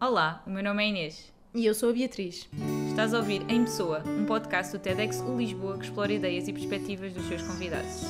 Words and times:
Olá, 0.00 0.44
o 0.46 0.50
meu 0.50 0.62
nome 0.62 0.84
é 0.84 0.88
Inês. 0.90 1.32
E 1.52 1.66
eu 1.66 1.74
sou 1.74 1.90
a 1.90 1.92
Beatriz. 1.92 2.48
Estás 2.88 3.12
a 3.12 3.18
ouvir 3.18 3.42
Em 3.50 3.64
Pessoa, 3.64 4.00
um 4.06 4.24
podcast 4.26 4.70
do 4.70 4.78
TEDx 4.78 5.20
U 5.22 5.36
Lisboa 5.36 5.76
que 5.76 5.86
explora 5.86 6.12
ideias 6.12 6.46
e 6.46 6.52
perspectivas 6.52 7.12
dos 7.12 7.26
seus 7.26 7.42
convidados. 7.42 8.04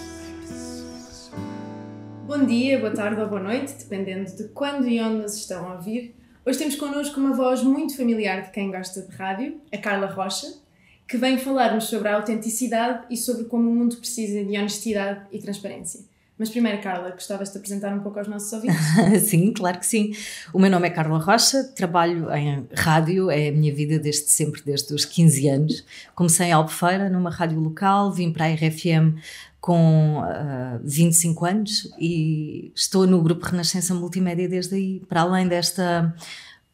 Bom 2.27 2.45
dia, 2.45 2.79
boa 2.79 2.93
tarde 2.93 3.19
ou 3.23 3.27
boa 3.27 3.43
noite, 3.43 3.73
dependendo 3.73 4.31
de 4.37 4.49
quando 4.49 4.87
e 4.87 5.01
onde 5.01 5.23
nos 5.23 5.35
estão 5.35 5.67
a 5.67 5.77
ouvir. 5.77 6.15
Hoje 6.45 6.59
temos 6.59 6.77
connosco 6.77 7.19
uma 7.19 7.33
voz 7.35 7.63
muito 7.63 7.97
familiar 7.97 8.43
de 8.43 8.51
quem 8.51 8.71
gosta 8.71 9.01
de 9.01 9.17
rádio, 9.17 9.59
a 9.73 9.79
Carla 9.79 10.09
Rocha, 10.09 10.47
que 11.09 11.17
vem 11.17 11.39
falar-nos 11.39 11.85
sobre 11.85 12.09
a 12.09 12.17
autenticidade 12.17 13.07
e 13.09 13.17
sobre 13.17 13.45
como 13.45 13.67
o 13.67 13.75
mundo 13.75 13.97
precisa 13.97 14.45
de 14.45 14.59
honestidade 14.59 15.27
e 15.33 15.39
transparência. 15.39 16.01
Mas 16.39 16.51
primeiro, 16.51 16.81
Carla, 16.81 17.11
gostavas 17.11 17.49
de 17.49 17.55
te 17.55 17.59
apresentar 17.59 17.93
um 17.93 18.01
pouco 18.01 18.19
aos 18.19 18.29
nossos 18.29 18.51
ouvintes? 18.55 19.23
sim, 19.29 19.53
claro 19.53 19.79
que 19.79 19.87
sim. 19.87 20.13
O 20.53 20.59
meu 20.59 20.71
nome 20.71 20.87
é 20.87 20.91
Carla 20.91 21.19
Rocha, 21.19 21.65
trabalho 21.75 22.33
em 22.33 22.67
rádio, 22.75 23.31
é 23.31 23.49
a 23.49 23.53
minha 23.53 23.75
vida 23.75 23.99
desde 23.99 24.29
sempre, 24.29 24.63
desde 24.65 24.95
os 24.95 25.05
15 25.05 25.49
anos. 25.49 25.85
Comecei 26.15 26.47
em 26.47 26.53
Albufeira, 26.53 27.11
numa 27.11 27.31
rádio 27.31 27.59
local, 27.59 28.13
vim 28.13 28.33
para 28.33 28.45
a 28.45 28.55
RFM 28.55 29.19
com 29.61 30.21
uh, 30.21 30.81
25 30.85 31.45
anos 31.45 31.93
e 31.99 32.71
estou 32.75 33.07
no 33.07 33.21
grupo 33.21 33.45
Renascença 33.45 33.93
Multimédia 33.93 34.49
desde 34.49 34.77
aí, 34.77 35.03
para 35.09 35.23
além 35.23 35.49
desta 35.49 36.15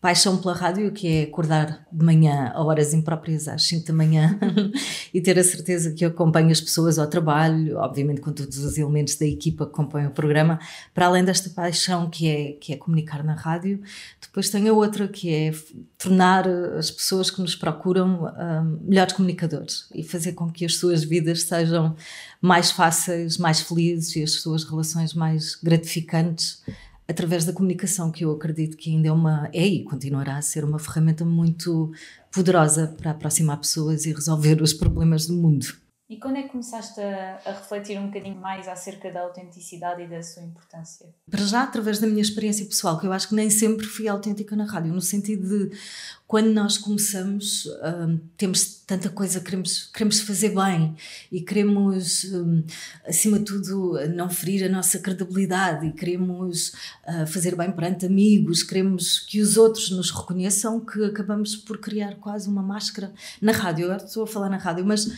paixão 0.05 0.37
pela 0.37 0.53
rádio, 0.53 0.93
que 0.93 1.09
é 1.09 1.23
acordar 1.23 1.87
de 1.91 2.05
manhã 2.05 2.53
a 2.55 2.63
horas 2.63 2.93
impróprias, 2.93 3.49
às 3.49 3.67
5 3.67 3.87
da 3.87 3.95
manhã, 3.95 4.39
e 5.15 5.19
ter 5.19 5.39
a 5.39 5.43
certeza 5.43 5.93
que 5.93 6.05
eu 6.05 6.11
acompanho 6.11 6.51
as 6.51 6.61
pessoas 6.61 6.99
ao 6.99 7.07
trabalho, 7.07 7.79
obviamente 7.79 8.21
com 8.21 8.31
todos 8.31 8.59
os 8.59 8.77
elementos 8.77 9.15
da 9.15 9.25
equipa 9.25 9.65
que 9.65 9.73
compõem 9.73 10.07
o 10.07 10.11
programa, 10.11 10.61
para 10.93 11.07
além 11.07 11.25
desta 11.25 11.49
paixão 11.49 12.11
que 12.11 12.29
é, 12.29 12.53
que 12.53 12.75
é 12.75 12.77
comunicar 12.77 13.25
na 13.25 13.33
rádio, 13.33 13.81
depois 14.21 14.51
tenho 14.51 14.75
a 14.75 14.77
outra 14.77 15.09
que 15.09 15.33
é 15.33 15.55
tornar 15.97 16.47
as 16.79 16.91
pessoas 16.91 17.31
que 17.31 17.41
nos 17.41 17.57
procuram 17.57 18.25
uh, 18.25 18.87
melhores 18.87 19.15
comunicadores 19.15 19.87
e 19.95 20.03
fazer 20.03 20.33
com 20.33 20.51
que 20.51 20.67
as 20.67 20.77
suas 20.77 21.03
vidas 21.03 21.45
sejam 21.45 21.97
mais 22.43 22.71
fáceis, 22.71 23.39
mais 23.39 23.63
felizes 23.63 24.15
e 24.17 24.23
as 24.23 24.33
suas 24.33 24.65
relações 24.65 25.15
mais 25.15 25.55
gratificantes 25.55 26.63
através 27.09 27.45
da 27.45 27.53
comunicação, 27.53 28.11
que 28.11 28.25
eu 28.25 28.33
acredito 28.33 28.77
que 28.77 28.91
ainda 28.91 29.09
é 29.09 29.13
uma, 29.13 29.49
é 29.53 29.67
e 29.67 29.85
continuará 29.85 30.37
a 30.37 30.43
ser 30.43 30.65
uma 30.65 30.79
ferramenta 30.79 31.25
muito 31.25 31.93
poderosa 32.33 32.89
para 32.97 33.11
aproximar 33.11 33.59
pessoas 33.59 34.07
e 34.07 34.13
resolver 34.13 34.61
os 34.63 34.73
problemas 34.73 35.27
do 35.27 35.35
mundo. 35.35 35.84
E 36.15 36.17
quando 36.17 36.37
é 36.37 36.43
que 36.43 36.51
começaste 36.51 37.01
a, 37.01 37.41
a, 37.45 37.51
refletir 37.51 37.99
um 37.99 38.07
bocadinho 38.07 38.37
mais 38.37 38.69
acerca 38.69 39.11
da 39.11 39.23
autenticidade 39.23 40.01
e 40.01 40.07
da 40.07 40.23
sua 40.23 40.45
importância? 40.45 41.13
Para 41.29 41.43
já, 41.45 41.65
através 41.65 41.99
da 41.99 42.07
minha 42.07 42.23
experiência 42.23 42.65
pessoal, 42.67 43.01
que 43.01 43.05
eu 43.05 43.13
acho 43.13 43.31
que 43.31 43.35
nem 43.35 43.51
sempre 43.51 43.85
fui 43.85 44.07
autêntica 44.07 44.55
na 44.55 44.65
rádio, 44.65 44.95
no 44.95 45.01
sentido 45.01 45.49
de 45.49 45.77
quando 46.25 46.53
nós 46.53 46.79
começamos, 46.79 47.67
hum, 47.67 48.21
temos 48.37 48.77
tanta 48.87 49.09
coisa, 49.09 49.41
queremos, 49.41 49.91
queremos 49.93 50.21
fazer 50.21 50.55
bem 50.55 50.95
e 51.33 51.41
queremos, 51.41 52.23
hum, 52.33 52.63
acima 53.05 53.41
de 53.41 53.47
tudo, 53.47 53.99
não 54.15 54.31
ferir 54.31 54.65
a 54.65 54.69
nossa 54.69 55.01
credibilidade 55.01 55.85
e 55.89 55.93
queremos 55.93 56.75
uh, 57.09 57.27
fazer 57.27 57.57
bem 57.57 57.73
perante 57.73 58.07
amigos, 58.07 58.63
queremos 58.63 59.19
que 59.19 59.41
os 59.41 59.57
outros 59.57 59.91
nos 59.91 60.13
reconheçam, 60.13 60.79
que 60.79 61.05
acabamos 61.07 61.57
por 61.57 61.79
criar 61.79 62.15
quase 62.21 62.49
uma 62.49 62.63
máscara 62.63 63.13
na 63.43 63.51
rádio. 63.51 63.87
Agora 63.87 64.05
estou 64.05 64.23
a 64.23 64.27
falar 64.29 64.49
na 64.49 64.59
rádio, 64.59 64.87
mas 64.87 65.09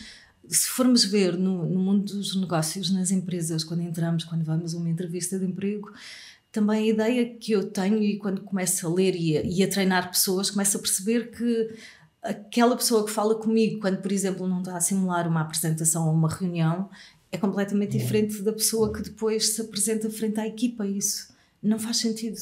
se 0.49 0.67
formos 0.67 1.03
ver 1.03 1.37
no, 1.37 1.65
no, 1.65 1.79
mundo 1.79 2.15
dos 2.15 2.35
negócios, 2.35 2.89
nas 2.91 3.11
empresas, 3.11 3.63
quando 3.63 3.81
entramos, 3.81 4.23
quando 4.23 4.43
vamos 4.43 4.73
a 4.73 4.77
uma 4.77 4.89
entrevista 4.89 5.37
de 5.37 5.45
emprego, 5.45 5.91
também 6.51 6.83
a 6.83 6.93
ideia 6.93 7.35
que 7.35 7.51
eu 7.51 7.69
tenho 7.69 8.01
e 8.01 8.17
quando 8.17 8.41
começo 8.41 8.87
a 8.87 8.93
ler 8.93 9.15
e 9.15 9.37
a, 9.37 9.41
e 9.41 9.63
a 9.63 9.69
treinar 9.69 10.09
pessoas, 10.09 10.49
começo 10.49 10.77
a 10.77 10.79
perceber 10.79 11.31
que 11.31 11.75
aquela 12.21 12.75
pessoa 12.75 13.05
que 13.05 13.11
fala 13.11 13.35
comigo, 13.35 13.79
quando, 13.79 14.01
por 14.01 14.11
exemplo, 14.11 14.47
não 14.47 14.59
está 14.59 14.77
a 14.77 14.81
simular 14.81 15.27
uma 15.27 15.41
apresentação 15.41 16.07
ou 16.07 16.13
uma 16.13 16.29
reunião, 16.29 16.89
é 17.31 17.37
completamente 17.37 17.97
diferente 17.97 18.41
da 18.41 18.53
pessoa 18.53 18.91
que 18.91 19.01
depois 19.01 19.55
se 19.55 19.61
apresenta 19.61 20.09
frente 20.09 20.39
à 20.39 20.47
equipa. 20.47 20.85
Isso 20.85 21.33
não 21.61 21.77
faz 21.77 21.97
sentido. 21.97 22.37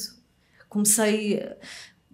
Comecei, 0.68 1.42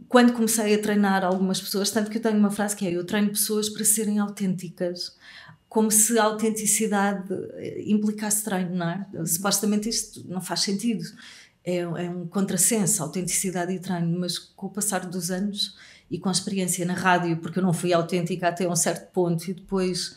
quando 0.09 0.33
comecei 0.33 0.75
a 0.75 0.78
treinar 0.81 1.25
algumas 1.25 1.61
pessoas, 1.61 1.91
tanto 1.91 2.11
que 2.11 2.19
eu 2.19 2.22
tenho 2.22 2.39
uma 2.39 2.50
frase 2.50 2.75
que 2.75 2.87
é: 2.87 2.91
Eu 2.91 3.05
treino 3.05 3.28
pessoas 3.28 3.69
para 3.69 3.84
serem 3.84 4.19
autênticas 4.19 5.16
como 5.72 5.91
se 5.91 6.19
a 6.19 6.25
autenticidade 6.25 7.33
implicasse 7.87 8.44
treino, 8.44 8.77
não 8.77 8.91
é? 8.91 9.06
Supostamente 9.25 9.88
isto 9.88 10.22
não 10.28 10.38
faz 10.38 10.60
sentido. 10.60 11.03
É, 11.65 11.78
é 11.78 12.10
um 12.10 12.27
contrassenso, 12.27 13.03
autenticidade 13.03 13.72
e 13.72 13.78
treino, 13.78 14.21
mas 14.21 14.37
com 14.38 14.66
o 14.66 14.71
passar 14.71 15.06
dos 15.06 15.31
anos 15.31 15.75
e 16.10 16.19
com 16.19 16.28
a 16.28 16.33
experiência 16.33 16.84
na 16.84 16.93
rádio, 16.93 17.38
porque 17.38 17.59
eu 17.59 17.62
não 17.62 17.72
fui 17.72 17.91
autêntica 17.91 18.49
até 18.49 18.69
um 18.69 18.77
certo 18.77 19.10
ponto 19.12 19.50
e 19.50 19.55
depois 19.55 20.15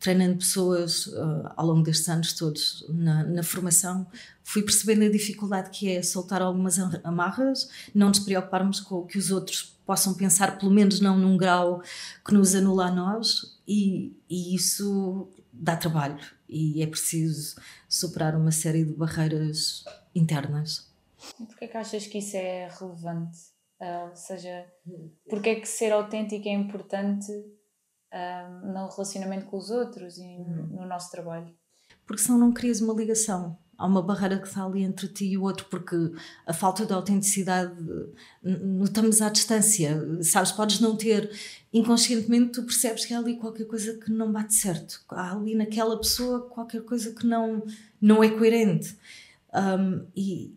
treinando 0.00 0.38
pessoas 0.38 1.06
uh, 1.06 1.52
ao 1.56 1.66
longo 1.66 1.84
destes 1.84 2.08
anos 2.08 2.32
todos 2.32 2.84
na, 2.88 3.22
na, 3.22 3.44
formação, 3.44 4.08
fui 4.42 4.62
percebendo 4.62 5.04
a 5.04 5.08
dificuldade 5.08 5.70
que 5.70 5.88
é 5.88 6.02
soltar 6.02 6.42
algumas 6.42 6.80
amarras, 7.04 7.70
não 7.94 8.08
nos 8.08 8.18
preocuparmos 8.18 8.80
com 8.80 8.96
o 8.96 9.06
que 9.06 9.18
os 9.18 9.30
outros 9.30 9.75
possam 9.86 10.12
pensar, 10.14 10.58
pelo 10.58 10.70
menos 10.70 11.00
não 11.00 11.16
num 11.16 11.36
grau 11.36 11.80
que 12.24 12.34
nos 12.34 12.54
anula 12.54 12.88
a 12.88 12.90
nós, 12.90 13.56
e, 13.66 14.14
e 14.28 14.54
isso 14.54 15.28
dá 15.52 15.76
trabalho 15.76 16.36
e 16.48 16.82
é 16.82 16.86
preciso 16.86 17.56
superar 17.88 18.36
uma 18.36 18.52
série 18.52 18.84
de 18.84 18.92
barreiras 18.92 19.84
internas. 20.14 20.90
Porquê 21.36 21.64
é 21.64 21.68
que 21.68 21.76
achas 21.76 22.06
que 22.06 22.18
isso 22.18 22.36
é 22.36 22.68
relevante? 22.68 23.38
Uh, 23.80 24.10
ou 24.10 24.16
seja, 24.16 24.66
porquê 25.28 25.50
é 25.50 25.60
que 25.60 25.66
ser 25.66 25.92
autêntico 25.92 26.48
é 26.48 26.52
importante 26.52 27.30
uh, 27.32 28.66
no 28.66 28.88
relacionamento 28.88 29.46
com 29.46 29.56
os 29.56 29.70
outros 29.70 30.18
e 30.18 30.38
no 30.38 30.86
nosso 30.86 31.10
trabalho? 31.10 31.54
Porque 32.06 32.22
senão 32.22 32.38
não 32.38 32.52
crias 32.52 32.80
uma 32.80 32.94
ligação 32.94 33.58
há 33.78 33.86
uma 33.86 34.02
barreira 34.02 34.38
que 34.38 34.46
está 34.46 34.64
ali 34.64 34.82
entre 34.82 35.08
ti 35.08 35.26
e 35.26 35.38
o 35.38 35.42
outro, 35.42 35.66
porque 35.70 35.96
a 36.46 36.52
falta 36.52 36.86
de 36.86 36.92
autenticidade 36.92 37.74
notamos 38.42 39.20
à 39.20 39.28
distância, 39.28 40.00
sabes? 40.22 40.52
Podes 40.52 40.80
não 40.80 40.96
ter, 40.96 41.30
inconscientemente 41.72 42.52
tu 42.52 42.62
percebes 42.62 43.04
que 43.04 43.14
há 43.14 43.18
ali 43.18 43.36
qualquer 43.36 43.66
coisa 43.66 43.94
que 43.98 44.10
não 44.10 44.32
bate 44.32 44.54
certo, 44.54 45.02
há 45.08 45.32
ali 45.32 45.54
naquela 45.54 45.96
pessoa 45.98 46.48
qualquer 46.48 46.82
coisa 46.82 47.12
que 47.12 47.26
não, 47.26 47.62
não 48.00 48.22
é 48.22 48.30
coerente. 48.30 48.96
Um, 49.54 50.06
e 50.14 50.54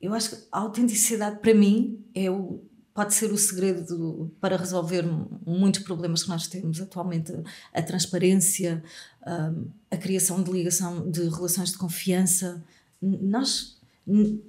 eu 0.00 0.14
acho 0.14 0.30
que 0.30 0.42
a 0.50 0.60
autenticidade 0.60 1.40
para 1.40 1.54
mim 1.54 2.04
é 2.14 2.30
o, 2.30 2.62
pode 2.92 3.14
ser 3.14 3.32
o 3.32 3.38
segredo 3.38 4.30
para 4.40 4.56
resolver 4.56 5.04
muitos 5.46 5.82
problemas 5.82 6.22
que 6.22 6.28
nós 6.28 6.46
temos 6.46 6.80
atualmente 6.80 7.32
a 7.72 7.82
transparência 7.82 8.82
a 9.90 9.96
criação 9.96 10.42
de 10.42 10.50
ligação 10.50 11.10
de 11.10 11.28
relações 11.28 11.72
de 11.72 11.78
confiança. 11.78 12.62
Nós 13.00 13.78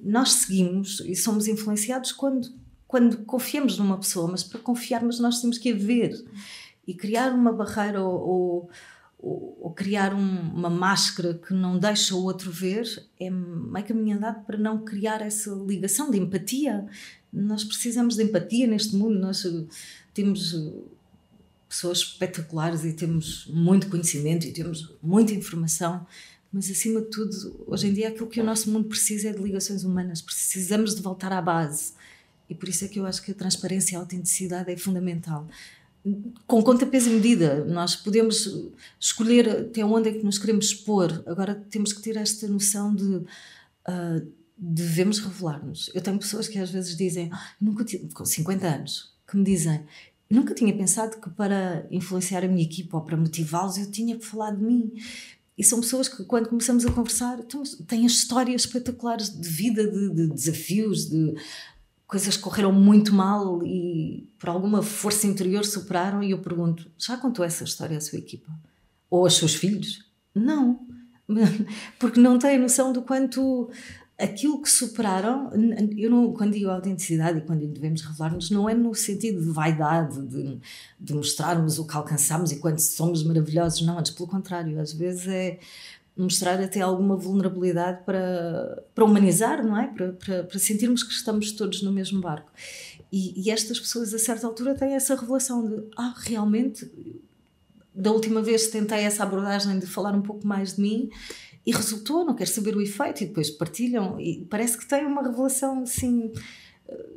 nós 0.03 0.31
seguimos 0.31 1.02
e 1.02 1.16
somos 1.16 1.47
influenciados 1.47 2.12
quando 2.12 2.52
quando 2.88 3.19
confiamos 3.19 3.78
numa 3.78 3.97
pessoa 3.97 4.29
mas 4.29 4.44
para 4.44 4.59
confiarmos 4.59 5.19
nós 5.19 5.40
temos 5.40 5.58
que 5.58 5.72
a 5.72 5.75
ver. 5.75 6.12
E 6.88 6.94
criar 6.94 7.31
uma 7.31 7.53
barreira 7.53 8.02
ou, 8.03 8.69
ou, 9.19 9.58
ou 9.62 9.72
criar 9.72 10.13
um, 10.13 10.52
uma 10.53 10.69
máscara 10.69 11.35
que 11.35 11.53
não 11.53 11.78
deixa 11.78 12.16
o 12.16 12.23
outro 12.23 12.52
ver 12.52 12.85
é 13.19 13.29
meio 13.29 13.85
caminho 13.85 14.18
andado 14.18 14.44
para 14.46 14.58
não 14.58 14.84
criar 14.84 15.22
essa 15.22 15.52
ligação 15.52 16.09
de 16.09 16.18
empatia 16.18 16.88
nós 17.31 17.64
precisamos 17.64 18.16
de 18.16 18.24
empatia 18.24 18.68
neste 18.68 18.96
mundo, 18.96 19.18
nós 19.18 19.46
eh, 19.46 19.64
temos 20.14 20.53
eh, 20.53 20.72
pessoas 21.69 22.00
espetaculares 22.00 22.84
e 22.84 22.94
temos 22.94 23.46
muito 23.47 23.88
conhecimento 23.90 24.46
e 24.46 24.52
temos 24.52 24.94
muita 25.02 25.34
informação, 25.34 26.06
mas 26.52 26.70
acima 26.70 27.00
de 27.00 27.08
tudo, 27.08 27.64
hoje 27.66 27.88
em 27.88 27.94
dia 27.94 28.09
aquilo 28.09 28.28
que 28.28 28.41
o 28.41 28.44
nosso 28.44 28.70
mundo 28.70 28.90
precisa 28.90 29.30
é 29.30 29.31
de 29.31 29.41
ligações 29.41 29.86
humanas, 29.86 30.22
precisamos 30.22 30.96
de 30.96 31.02
voltar 31.02 31.31
à 31.31 31.41
base. 31.41 31.94
E 32.50 32.53
por 32.53 32.68
isso 32.68 32.84
é 32.84 32.90
que 32.90 33.00
eu 33.00 33.06
acho 33.06 33.24
que 33.24 33.31
a 33.31 33.34
transparência 33.34 33.94
e 33.94 33.96
a 33.96 34.00
autenticidade 34.02 34.70
é 34.70 34.75
fundamental. 34.75 35.47
Com 36.46 36.61
conta, 36.61 36.85
peso 36.85 37.09
e 37.09 37.14
medida, 37.14 37.64
nós 37.64 37.96
podemos 37.96 38.70
escolher 39.00 39.50
até 39.50 39.85
onde 39.85 40.09
é 40.09 40.11
que 40.11 40.26
nos 40.26 40.38
queremos 40.38 40.66
expor, 40.66 41.23
agora 41.26 41.55
temos 41.70 41.94
que 41.94 42.02
ter 42.02 42.17
esta 42.17 42.47
noção 42.50 42.94
de. 42.94 43.03
Uh, 43.88 44.41
devemos 44.63 45.17
revelar-nos. 45.17 45.90
Eu 45.91 46.02
tenho 46.02 46.19
pessoas 46.19 46.47
que 46.47 46.59
às 46.59 46.69
vezes 46.69 46.96
dizem, 46.96 47.29
ah, 47.34 47.53
nunca 47.59 47.84
com 48.13 48.23
50 48.23 48.67
anos, 48.67 49.11
que 49.28 49.35
me 49.35 49.43
dizem, 49.43 49.84
nunca 50.29 50.53
tinha 50.53 50.75
pensado 50.75 51.19
que 51.19 51.31
para 51.31 51.87
influenciar 51.90 52.46
a 52.46 52.47
minha 52.47 52.63
equipa 52.63 52.97
ou 52.97 53.03
para 53.03 53.17
motivá-los 53.17 53.78
eu 53.78 53.90
tinha 53.90 54.16
que 54.16 54.25
falar 54.25 54.52
de 54.52 54.63
mim. 54.63 54.93
E 55.58 55.63
são 55.63 55.81
pessoas 55.81 56.08
que, 56.08 56.23
quando 56.25 56.47
começamos 56.47 56.85
a 56.85 56.91
conversar, 56.91 57.40
têm 57.87 58.05
histórias 58.05 58.61
espetaculares 58.61 59.29
de 59.29 59.47
vida, 59.47 59.85
de, 59.85 60.09
de 60.09 60.28
desafios, 60.28 61.09
de 61.09 61.35
coisas 62.05 62.37
que 62.37 62.43
correram 62.43 62.72
muito 62.72 63.14
mal 63.14 63.64
e 63.66 64.29
por 64.37 64.49
alguma 64.49 64.81
força 64.84 65.25
interior 65.25 65.66
superaram. 65.66 66.23
E 66.23 66.31
eu 66.31 66.40
pergunto: 66.40 66.90
já 66.97 67.17
contou 67.17 67.43
essa 67.43 67.64
história 67.64 67.97
à 67.97 68.02
sua 68.02 68.19
equipa? 68.19 68.52
Ou 69.09 69.25
aos 69.25 69.35
seus 69.35 69.53
filhos? 69.55 70.05
Não, 70.34 70.87
porque 71.99 72.19
não 72.19 72.40
têm 72.40 72.57
noção 72.57 72.93
do 72.93 73.02
quanto 73.02 73.69
aquilo 74.22 74.62
que 74.62 74.70
superaram, 74.70 75.50
eu 75.97 76.09
não, 76.09 76.32
quando 76.34 76.53
digo 76.53 76.70
autenticidade 76.70 77.40
e 77.40 77.41
quando 77.41 77.66
devemos 77.68 78.02
revelar-nos, 78.02 78.52
não 78.52 78.70
é 78.70 78.73
no 78.73 78.94
sentido 78.94 79.41
de 79.41 79.50
vaidade, 79.50 80.22
de, 80.28 80.59
de 81.00 81.14
mostrarmos 81.14 81.79
o 81.79 81.88
que 81.88 81.96
alcançamos 81.96 82.52
e 82.52 82.59
quanto 82.59 82.79
somos 82.82 83.23
maravilhosos, 83.23 83.82
não, 83.82 83.97
antes 83.97 84.12
pelo 84.12 84.29
contrário, 84.29 84.79
às 84.79 84.94
vezes 84.94 85.28
é 85.28 85.59
mostrar 86.16 86.62
até 86.62 86.82
alguma 86.82 87.16
vulnerabilidade 87.16 88.03
para, 88.06 88.84
para 88.94 89.06
humanizar, 89.06 89.66
não 89.66 89.79
é? 89.79 89.88
Para, 89.88 90.14
para, 90.14 90.44
para 90.44 90.59
sentirmos 90.59 91.03
que 91.03 91.14
estamos 91.14 91.52
todos 91.53 91.82
no 91.82 91.91
mesmo 91.91 92.22
barco. 92.22 92.52
E, 93.12 93.41
e, 93.41 93.50
estas 93.50 93.79
pessoas, 93.79 94.14
a 94.14 94.20
certa 94.20 94.46
altura, 94.46 94.76
têm 94.76 94.94
essa 94.94 95.16
revelação 95.16 95.67
de: 95.67 95.84
ah, 95.97 96.14
realmente, 96.17 96.90
da 97.94 98.12
última 98.12 98.41
vez 98.41 98.67
tentei 98.67 99.00
essa 99.00 99.24
abordagem 99.24 99.79
de 99.79 99.88
falar 99.88 100.14
um 100.14 100.22
pouco 100.22 100.46
mais 100.46 100.76
de 100.76 100.82
mim 100.82 101.09
e 101.66 101.72
resultou, 101.72 102.25
não 102.25 102.35
quero 102.35 102.49
saber 102.49 102.75
o 102.75 102.81
efeito, 102.81 103.23
e 103.23 103.28
depois 103.28 103.49
partilham, 103.49 104.19
e 104.19 104.46
parece 104.49 104.78
que 104.78 104.87
têm 104.87 105.05
uma 105.05 105.22
revelação 105.22 105.84
assim. 105.84 106.31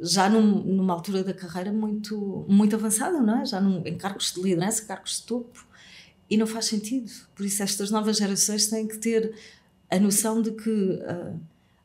Já 0.00 0.31
num, 0.31 0.62
numa 0.62 0.94
altura 0.94 1.25
da 1.25 1.35
carreira 1.35 1.73
muito, 1.73 2.46
muito 2.49 2.76
avançada, 2.76 3.20
não 3.20 3.41
é? 3.41 3.44
Já 3.44 3.61
num, 3.61 3.85
em 3.85 3.96
cargos 3.96 4.32
de 4.32 4.41
liderança, 4.41 4.85
cargos 4.85 5.20
de 5.20 5.26
topo 5.26 5.67
e 6.29 6.37
não 6.37 6.46
faz 6.46 6.67
sentido. 6.67 7.11
Por 7.35 7.44
isso, 7.44 7.62
estas 7.62 7.91
novas 7.91 8.17
gerações 8.17 8.69
têm 8.69 8.87
que 8.87 8.99
ter 8.99 9.35
a 9.91 9.99
noção 9.99 10.41
de 10.41 10.52
que 10.52 10.70
uh, 10.70 11.40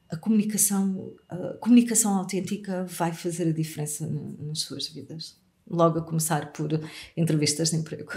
a, 0.10 0.18
comunicação, 0.18 1.14
a 1.28 1.54
comunicação 1.60 2.18
autêntica 2.18 2.86
vai 2.86 3.14
fazer 3.14 3.48
a 3.50 3.52
diferença 3.52 4.08
nas 4.08 4.60
suas 4.60 4.88
vidas. 4.88 5.38
Logo 5.70 6.00
a 6.00 6.02
começar 6.02 6.52
por 6.52 6.70
entrevistas 7.16 7.70
de 7.70 7.76
emprego. 7.76 8.12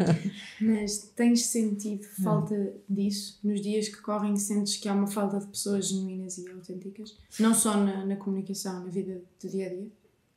Mas 0.60 1.10
tens 1.16 1.46
sentido 1.46 2.04
falta 2.22 2.74
disso 2.88 3.38
nos 3.42 3.60
dias 3.62 3.88
que 3.88 3.96
correm? 4.02 4.36
Sentes 4.36 4.76
que 4.76 4.88
há 4.88 4.92
uma 4.92 5.06
falta 5.06 5.38
de 5.38 5.46
pessoas 5.46 5.88
genuínas 5.88 6.36
e 6.38 6.50
autênticas? 6.50 7.16
Não 7.38 7.54
só 7.54 7.76
na, 7.76 8.04
na 8.04 8.16
comunicação, 8.16 8.84
na 8.84 8.90
vida 8.90 9.22
do 9.42 9.48
dia 9.48 9.66
a 9.66 9.70
dia? 9.70 9.88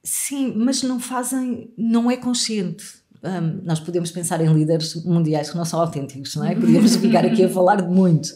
Sim, 0.02 0.54
mas 0.56 0.84
não 0.84 1.00
fazem, 1.00 1.74
não 1.75 2.10
é 2.10 2.16
consciente 2.16 3.05
um, 3.25 3.62
nós 3.63 3.80
podemos 3.80 4.12
pensar 4.12 4.39
em 4.39 4.54
líderes 4.54 5.04
mundiais 5.04 5.50
que 5.50 5.57
não 5.57 5.66
são 5.66 5.81
autênticos, 5.81 6.36
não 6.36 6.45
é? 6.45 6.54
Podíamos 6.54 6.95
ficar 6.98 7.25
aqui 7.25 7.44
a 7.44 7.50
falar 7.50 7.81
de 7.81 7.88
muitos, 7.88 8.33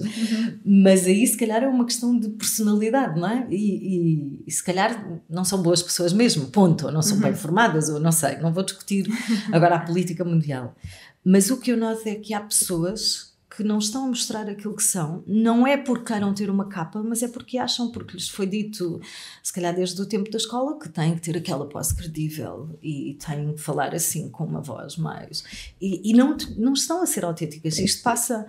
mas 0.65 1.05
aí 1.05 1.25
se 1.27 1.37
calhar 1.37 1.63
é 1.63 1.67
uma 1.67 1.85
questão 1.85 2.17
de 2.17 2.29
personalidade, 2.29 3.19
não 3.19 3.29
é? 3.29 3.47
E, 3.49 3.55
e, 3.55 4.43
e 4.47 4.51
se 4.51 4.63
calhar 4.63 5.21
não 5.29 5.45
são 5.45 5.61
boas 5.61 5.83
pessoas 5.83 6.11
mesmo, 6.11 6.47
ponto, 6.47 6.87
ou 6.87 6.91
não 6.91 7.01
são 7.01 7.19
bem 7.19 7.35
formadas, 7.35 7.89
ou 7.89 7.99
não 7.99 8.11
sei, 8.11 8.37
não 8.37 8.51
vou 8.51 8.63
discutir 8.63 9.07
agora 9.51 9.75
a 9.75 9.79
política 9.85 10.25
mundial. 10.25 10.75
Mas 11.23 11.51
o 11.51 11.57
que 11.57 11.71
eu 11.71 11.77
noto 11.77 12.07
é 12.07 12.15
que 12.15 12.33
há 12.33 12.39
pessoas 12.39 13.33
que 13.59 13.63
não 13.65 13.77
estão 13.77 14.05
a 14.05 14.07
mostrar 14.07 14.49
aquilo 14.49 14.73
que 14.73 14.81
são, 14.81 15.21
não 15.27 15.67
é 15.67 15.75
porque 15.75 16.13
queiram 16.13 16.33
ter 16.33 16.49
uma 16.49 16.69
capa, 16.69 17.03
mas 17.03 17.21
é 17.21 17.27
porque 17.27 17.57
acham, 17.57 17.91
porque 17.91 18.13
lhes 18.13 18.29
foi 18.29 18.47
dito, 18.47 19.01
se 19.43 19.51
calhar 19.51 19.75
desde 19.75 20.01
o 20.01 20.05
tempo 20.05 20.31
da 20.31 20.37
escola, 20.37 20.79
que 20.79 20.87
têm 20.87 21.13
que 21.15 21.19
ter 21.19 21.35
aquela 21.35 21.67
posse 21.67 21.93
credível 21.93 22.79
e, 22.81 23.17
têm 23.19 23.51
que 23.55 23.59
falar 23.59 23.93
assim, 23.93 24.29
com 24.29 24.45
uma 24.45 24.61
voz 24.61 24.95
mais. 24.95 25.43
E, 25.81 26.09
e, 26.09 26.13
não, 26.13 26.37
não 26.57 26.71
estão 26.71 27.03
a 27.03 27.05
ser 27.05 27.25
autênticas. 27.25 27.77
Isto 27.79 28.01
passa, 28.01 28.47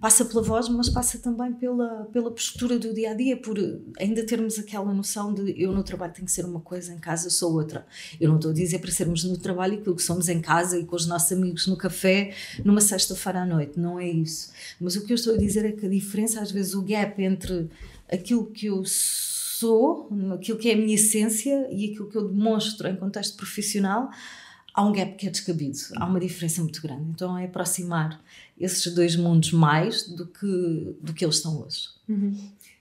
passa 0.00 0.24
pela 0.24 0.42
voz, 0.42 0.68
mas 0.68 0.88
passa 0.88 1.20
também 1.20 1.52
pela, 1.52 2.08
pela 2.12 2.32
postura 2.32 2.80
do 2.80 2.92
dia 2.92 3.12
a 3.12 3.14
dia, 3.14 3.36
por 3.36 3.56
ainda 3.96 4.26
termos 4.26 4.58
aquela 4.58 4.92
noção 4.92 5.32
de 5.32 5.54
eu 5.56 5.70
no 5.70 5.84
trabalho 5.84 6.12
tenho 6.12 6.26
que 6.26 6.32
ser 6.32 6.44
uma 6.44 6.60
coisa, 6.60 6.92
em 6.92 6.98
casa 6.98 7.30
sou 7.30 7.52
outra. 7.52 7.86
Eu 8.20 8.28
não 8.28 8.36
estou 8.36 8.50
a 8.50 8.54
dizer 8.54 8.80
para 8.80 8.90
sermos 8.90 9.22
no 9.22 9.38
trabalho 9.38 9.78
aquilo 9.78 9.94
que 9.94 10.02
somos 10.02 10.28
em 10.28 10.40
casa 10.40 10.76
e 10.76 10.84
com 10.84 10.96
os 10.96 11.06
nossos 11.06 11.30
amigos 11.30 11.68
no 11.68 11.76
café 11.76 12.34
numa 12.64 12.80
sexta-feira 12.80 13.42
à 13.42 13.46
noite. 13.46 13.78
Não 13.78 14.00
é 14.00 14.08
isso 14.08 14.47
mas 14.80 14.96
o 14.96 15.04
que 15.04 15.12
eu 15.12 15.16
estou 15.16 15.34
a 15.34 15.36
dizer 15.36 15.64
é 15.64 15.72
que 15.72 15.86
a 15.86 15.88
diferença, 15.88 16.40
às 16.40 16.50
vezes, 16.50 16.74
o 16.74 16.82
gap 16.82 17.22
entre 17.22 17.68
aquilo 18.10 18.46
que 18.46 18.66
eu 18.66 18.82
sou, 18.84 20.08
aquilo 20.34 20.58
que 20.58 20.70
é 20.70 20.74
a 20.74 20.76
minha 20.76 20.94
essência 20.94 21.68
e 21.70 21.90
aquilo 21.90 22.08
que 22.08 22.16
eu 22.16 22.28
demonstro 22.28 22.88
em 22.88 22.96
contexto 22.96 23.36
profissional, 23.36 24.10
há 24.72 24.86
um 24.86 24.92
gap 24.92 25.16
que 25.16 25.26
é 25.26 25.30
descabido, 25.30 25.78
há 25.96 26.06
uma 26.06 26.20
diferença 26.20 26.62
muito 26.62 26.80
grande. 26.80 27.10
Então 27.10 27.36
é 27.36 27.46
aproximar 27.46 28.22
esses 28.58 28.94
dois 28.94 29.16
mundos 29.16 29.52
mais 29.52 30.08
do 30.08 30.26
que, 30.26 30.96
do 31.00 31.12
que 31.12 31.24
eles 31.24 31.36
estão 31.36 31.60
hoje. 31.60 31.88
Uhum. 32.08 32.36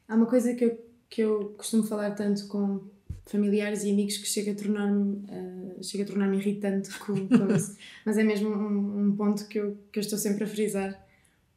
Há 0.08 0.16
uma 0.16 0.28
coisa 0.28 0.54
que 0.54 0.66
eu, 0.66 0.86
que 1.10 1.22
eu 1.22 1.56
costumo 1.58 1.84
falar 1.84 2.12
tanto 2.12 2.48
com 2.48 2.82
familiares 3.26 3.84
e 3.84 3.92
amigos 3.92 4.18
que 4.18 4.28
chega 4.28 4.52
a 4.52 4.56
tornar-me 4.56 5.16
uh, 5.16 5.84
chega 5.84 6.04
a 6.04 6.08
tornar-me 6.08 6.38
irritante 6.38 6.98
com, 7.00 7.28
com 7.28 7.54
isso, 7.54 7.76
mas 8.06 8.18
é 8.18 8.24
mesmo 8.24 8.50
um, 8.50 9.06
um 9.06 9.16
ponto 9.16 9.48
que 9.48 9.60
eu, 9.60 9.78
que 9.92 10.00
eu 10.00 10.02
estou 10.02 10.18
sempre 10.18 10.46
a 10.46 10.48
frisar 10.48 11.07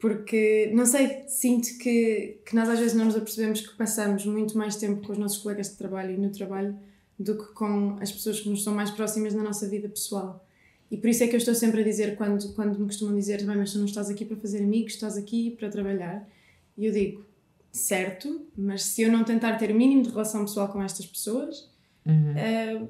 porque, 0.00 0.70
não 0.74 0.86
sei, 0.86 1.24
sinto 1.28 1.76
que, 1.76 2.40
que 2.46 2.54
nós 2.54 2.66
às 2.70 2.78
vezes 2.78 2.96
não 2.96 3.04
nos 3.04 3.14
apercebemos 3.14 3.60
que 3.60 3.76
passamos 3.76 4.24
muito 4.24 4.56
mais 4.56 4.76
tempo 4.76 5.06
com 5.06 5.12
os 5.12 5.18
nossos 5.18 5.38
colegas 5.38 5.68
de 5.68 5.76
trabalho 5.76 6.14
e 6.14 6.16
no 6.16 6.30
trabalho 6.30 6.74
do 7.18 7.36
que 7.36 7.52
com 7.52 7.98
as 8.00 8.10
pessoas 8.10 8.40
que 8.40 8.48
nos 8.48 8.64
são 8.64 8.74
mais 8.74 8.90
próximas 8.90 9.34
na 9.34 9.42
nossa 9.42 9.68
vida 9.68 9.90
pessoal. 9.90 10.42
E 10.90 10.96
por 10.96 11.10
isso 11.10 11.22
é 11.22 11.28
que 11.28 11.36
eu 11.36 11.38
estou 11.38 11.54
sempre 11.54 11.82
a 11.82 11.84
dizer, 11.84 12.16
quando, 12.16 12.50
quando 12.54 12.78
me 12.78 12.86
costumam 12.86 13.14
dizer, 13.14 13.44
bem, 13.44 13.54
mas 13.54 13.72
tu 13.72 13.78
não 13.78 13.84
estás 13.84 14.08
aqui 14.08 14.24
para 14.24 14.38
fazer 14.38 14.62
amigos, 14.62 14.94
estás 14.94 15.18
aqui 15.18 15.50
para 15.50 15.68
trabalhar. 15.68 16.26
E 16.78 16.86
eu 16.86 16.92
digo, 16.92 17.22
certo, 17.70 18.46
mas 18.56 18.82
se 18.84 19.02
eu 19.02 19.12
não 19.12 19.22
tentar 19.22 19.58
ter 19.58 19.70
o 19.70 19.74
mínimo 19.74 20.02
de 20.02 20.08
relação 20.08 20.46
pessoal 20.46 20.68
com 20.68 20.82
estas 20.82 21.04
pessoas, 21.04 21.70
uhum. 22.06 22.32
uh, 22.32 22.88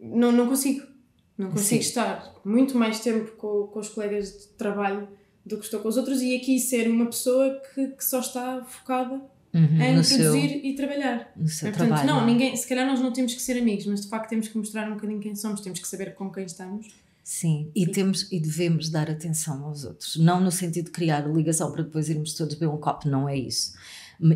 não, 0.00 0.32
não 0.32 0.48
consigo. 0.48 0.88
Não 1.36 1.50
consigo 1.50 1.82
Sim. 1.82 1.88
estar 1.88 2.34
muito 2.44 2.76
mais 2.76 3.00
tempo 3.00 3.32
com, 3.36 3.66
com 3.66 3.78
os 3.78 3.90
colegas 3.90 4.32
de 4.32 4.48
trabalho 4.54 5.06
do 5.50 5.58
que 5.58 5.64
estou 5.64 5.80
com 5.80 5.88
os 5.88 5.96
outros 5.96 6.22
e 6.22 6.36
aqui 6.36 6.58
ser 6.58 6.88
uma 6.88 7.06
pessoa 7.06 7.60
que, 7.74 7.88
que 7.88 8.04
só 8.04 8.20
está 8.20 8.64
focada 8.64 9.20
uhum, 9.52 9.82
em 9.82 9.94
produzir 9.94 10.08
seu, 10.08 10.34
e 10.34 10.74
trabalhar. 10.74 11.32
No 11.36 11.48
seu 11.48 11.68
é, 11.68 11.70
portanto, 11.72 11.88
trabalho, 11.88 12.08
não, 12.08 12.26
ninguém, 12.26 12.56
se 12.56 12.66
calhar 12.66 12.86
nós 12.86 13.00
não 13.00 13.12
temos 13.12 13.34
que 13.34 13.42
ser 13.42 13.58
amigos, 13.58 13.84
mas 13.86 14.02
de 14.02 14.08
facto 14.08 14.30
temos 14.30 14.48
que 14.48 14.56
mostrar 14.56 14.88
um 14.88 14.94
bocadinho 14.94 15.20
quem 15.20 15.34
somos, 15.34 15.60
temos 15.60 15.80
que 15.80 15.88
saber 15.88 16.14
com 16.14 16.30
quem 16.30 16.44
estamos. 16.44 16.88
Sim, 17.22 17.70
e, 17.74 17.84
e 17.84 17.86
temos 17.92 18.30
e 18.32 18.40
devemos 18.40 18.88
dar 18.88 19.10
atenção 19.10 19.64
aos 19.64 19.84
outros, 19.84 20.16
não 20.16 20.40
no 20.40 20.50
sentido 20.50 20.86
de 20.86 20.90
criar 20.90 21.28
ligação 21.28 21.70
para 21.70 21.82
depois 21.82 22.08
irmos 22.08 22.34
todos 22.34 22.54
beber 22.54 22.72
um 22.72 22.78
copo, 22.78 23.08
não 23.08 23.28
é 23.28 23.36
isso. 23.36 23.74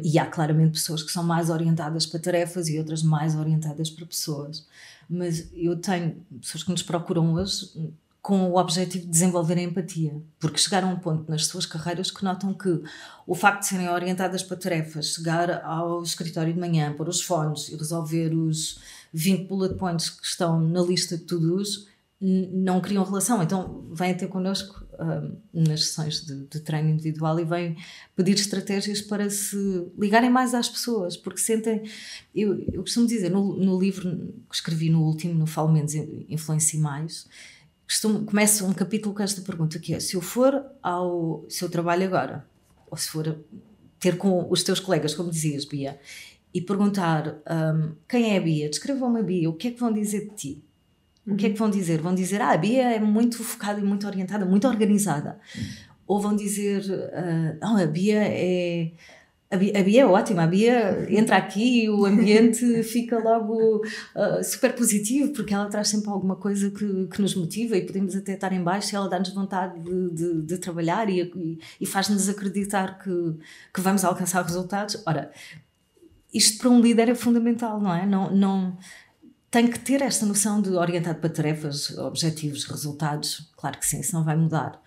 E 0.02 0.18
há 0.18 0.26
claramente 0.26 0.72
pessoas 0.72 1.02
que 1.02 1.12
são 1.12 1.22
mais 1.22 1.50
orientadas 1.50 2.06
para 2.06 2.18
tarefas 2.18 2.68
e 2.68 2.78
outras 2.78 3.02
mais 3.02 3.34
orientadas 3.34 3.90
para 3.90 4.06
pessoas. 4.06 4.66
Mas 5.10 5.50
eu 5.52 5.76
tenho 5.76 6.16
pessoas 6.40 6.64
que 6.64 6.70
nos 6.70 6.82
procuram 6.82 7.34
hoje 7.34 7.70
com 8.24 8.50
o 8.50 8.56
objetivo 8.56 9.04
de 9.04 9.10
desenvolver 9.10 9.58
a 9.58 9.60
empatia, 9.60 10.18
porque 10.40 10.56
chegaram 10.56 10.88
a 10.88 10.92
um 10.94 10.98
ponto 10.98 11.30
nas 11.30 11.44
suas 11.44 11.66
carreiras 11.66 12.10
que 12.10 12.24
notam 12.24 12.54
que 12.54 12.80
o 13.26 13.34
facto 13.34 13.60
de 13.60 13.66
serem 13.66 13.86
orientadas 13.90 14.42
para 14.42 14.56
tarefas, 14.56 15.08
chegar 15.08 15.62
ao 15.62 16.02
escritório 16.02 16.50
de 16.50 16.58
manhã, 16.58 16.94
pôr 16.94 17.06
os 17.06 17.20
fones 17.20 17.68
e 17.68 17.76
resolver 17.76 18.34
os 18.34 18.80
20 19.12 19.46
bullet 19.46 19.74
points 19.74 20.08
que 20.08 20.24
estão 20.24 20.58
na 20.58 20.80
lista 20.80 21.18
de 21.18 21.24
to-dos, 21.24 21.86
não 22.18 22.80
criam 22.80 23.04
relação. 23.04 23.42
Então 23.42 23.84
vêm 23.92 24.14
ter 24.14 24.28
connosco 24.28 24.82
uh, 24.94 25.36
nas 25.52 25.84
sessões 25.84 26.24
de, 26.24 26.46
de, 26.46 26.60
treino 26.60 26.88
individual 26.88 27.38
e 27.38 27.44
vêm 27.44 27.76
pedir 28.16 28.36
estratégias 28.36 29.02
para 29.02 29.28
se 29.28 29.92
ligarem 29.98 30.30
mais 30.30 30.54
às 30.54 30.70
pessoas, 30.70 31.14
porque 31.14 31.40
sentem. 31.40 31.82
Eu, 32.34 32.58
eu 32.72 32.80
costumo 32.80 33.06
dizer, 33.06 33.30
no, 33.30 33.54
no 33.54 33.78
livro 33.78 34.10
que 34.48 34.54
escrevi 34.54 34.88
no 34.88 35.02
último, 35.02 35.34
no 35.34 35.46
Falo 35.46 35.70
Menos, 35.70 35.92
Influencie 35.94 36.80
Mais 36.80 37.28
costumo, 37.94 38.24
começo 38.24 38.66
um 38.66 38.72
capítulo 38.72 39.14
com 39.14 39.22
esta 39.22 39.40
pergunta 39.40 39.78
que 39.78 39.94
é, 39.94 40.00
se 40.00 40.16
eu 40.16 40.20
for 40.20 40.64
ao 40.82 41.44
seu 41.48 41.70
trabalho 41.70 42.04
agora, 42.04 42.44
ou 42.90 42.96
se 42.96 43.08
for 43.08 43.38
ter 44.00 44.18
com 44.18 44.50
os 44.50 44.64
teus 44.64 44.80
colegas, 44.80 45.14
como 45.14 45.30
dizias, 45.30 45.64
Bia, 45.64 46.00
e 46.52 46.60
perguntar 46.60 47.36
um, 47.48 47.92
quem 48.08 48.34
é 48.34 48.36
a 48.36 48.40
Bia, 48.40 48.68
descrevam-me 48.68 49.20
a 49.20 49.22
Bia, 49.22 49.48
o 49.48 49.52
que 49.52 49.68
é 49.68 49.70
que 49.70 49.78
vão 49.78 49.92
dizer 49.92 50.28
de 50.28 50.34
ti? 50.34 50.64
O 51.24 51.36
que 51.36 51.46
é 51.46 51.50
que 51.50 51.58
vão 51.58 51.70
dizer? 51.70 52.00
Vão 52.00 52.14
dizer, 52.14 52.40
ah, 52.40 52.50
a 52.50 52.56
Bia 52.56 52.82
é 52.82 52.98
muito 52.98 53.42
focada 53.44 53.78
e 53.80 53.84
muito 53.84 54.08
orientada, 54.08 54.44
muito 54.44 54.66
organizada. 54.66 55.38
Ou 56.04 56.20
vão 56.20 56.34
dizer, 56.34 56.82
uh, 56.82 57.58
não, 57.60 57.76
a 57.76 57.86
Bia 57.86 58.24
é 58.24 58.90
a 59.54 59.82
Bia, 59.82 60.02
é 60.02 60.06
ótima, 60.06 60.44
a 60.44 60.46
Bia 60.46 61.06
entra 61.08 61.36
aqui 61.36 61.84
e 61.84 61.90
o 61.90 62.04
ambiente 62.04 62.82
fica 62.84 63.18
logo 63.18 63.78
uh, 63.78 64.42
super 64.44 64.74
positivo 64.74 65.32
porque 65.32 65.54
ela 65.54 65.66
traz 65.66 65.88
sempre 65.88 66.10
alguma 66.10 66.36
coisa 66.36 66.70
que, 66.70 67.06
que 67.06 67.22
nos 67.22 67.34
motiva 67.34 67.76
e 67.76 67.86
podemos 67.86 68.14
até 68.14 68.34
estar 68.34 68.52
em 68.52 68.62
baixo 68.62 68.94
e 68.94 68.96
ela 68.96 69.08
dá-nos 69.08 69.32
vontade 69.32 69.80
de, 69.80 70.10
de, 70.10 70.42
de 70.42 70.58
trabalhar 70.58 71.08
e, 71.08 71.58
e, 71.80 71.86
faz-nos 71.86 72.28
acreditar 72.28 72.98
que, 72.98 73.10
que 73.72 73.80
vamos 73.80 74.04
alcançar 74.04 74.42
resultados. 74.44 75.02
Ora, 75.06 75.30
isto 76.32 76.58
para 76.58 76.70
um 76.70 76.80
líder 76.80 77.08
é 77.08 77.14
fundamental, 77.14 77.80
não 77.80 77.94
é? 77.94 78.04
Não, 78.04 78.30
não, 78.34 78.76
tem 79.50 79.68
que 79.68 79.78
ter 79.78 80.02
esta 80.02 80.26
noção 80.26 80.60
de 80.60 80.70
orientado 80.70 81.20
para 81.20 81.30
tarefas, 81.30 81.96
objetivos, 81.96 82.64
resultados. 82.64 83.52
Claro 83.56 83.78
que 83.78 83.86
sim, 83.86 84.00
isso 84.00 84.12
não 84.12 84.24
vai 84.24 84.36
mudar 84.36 84.82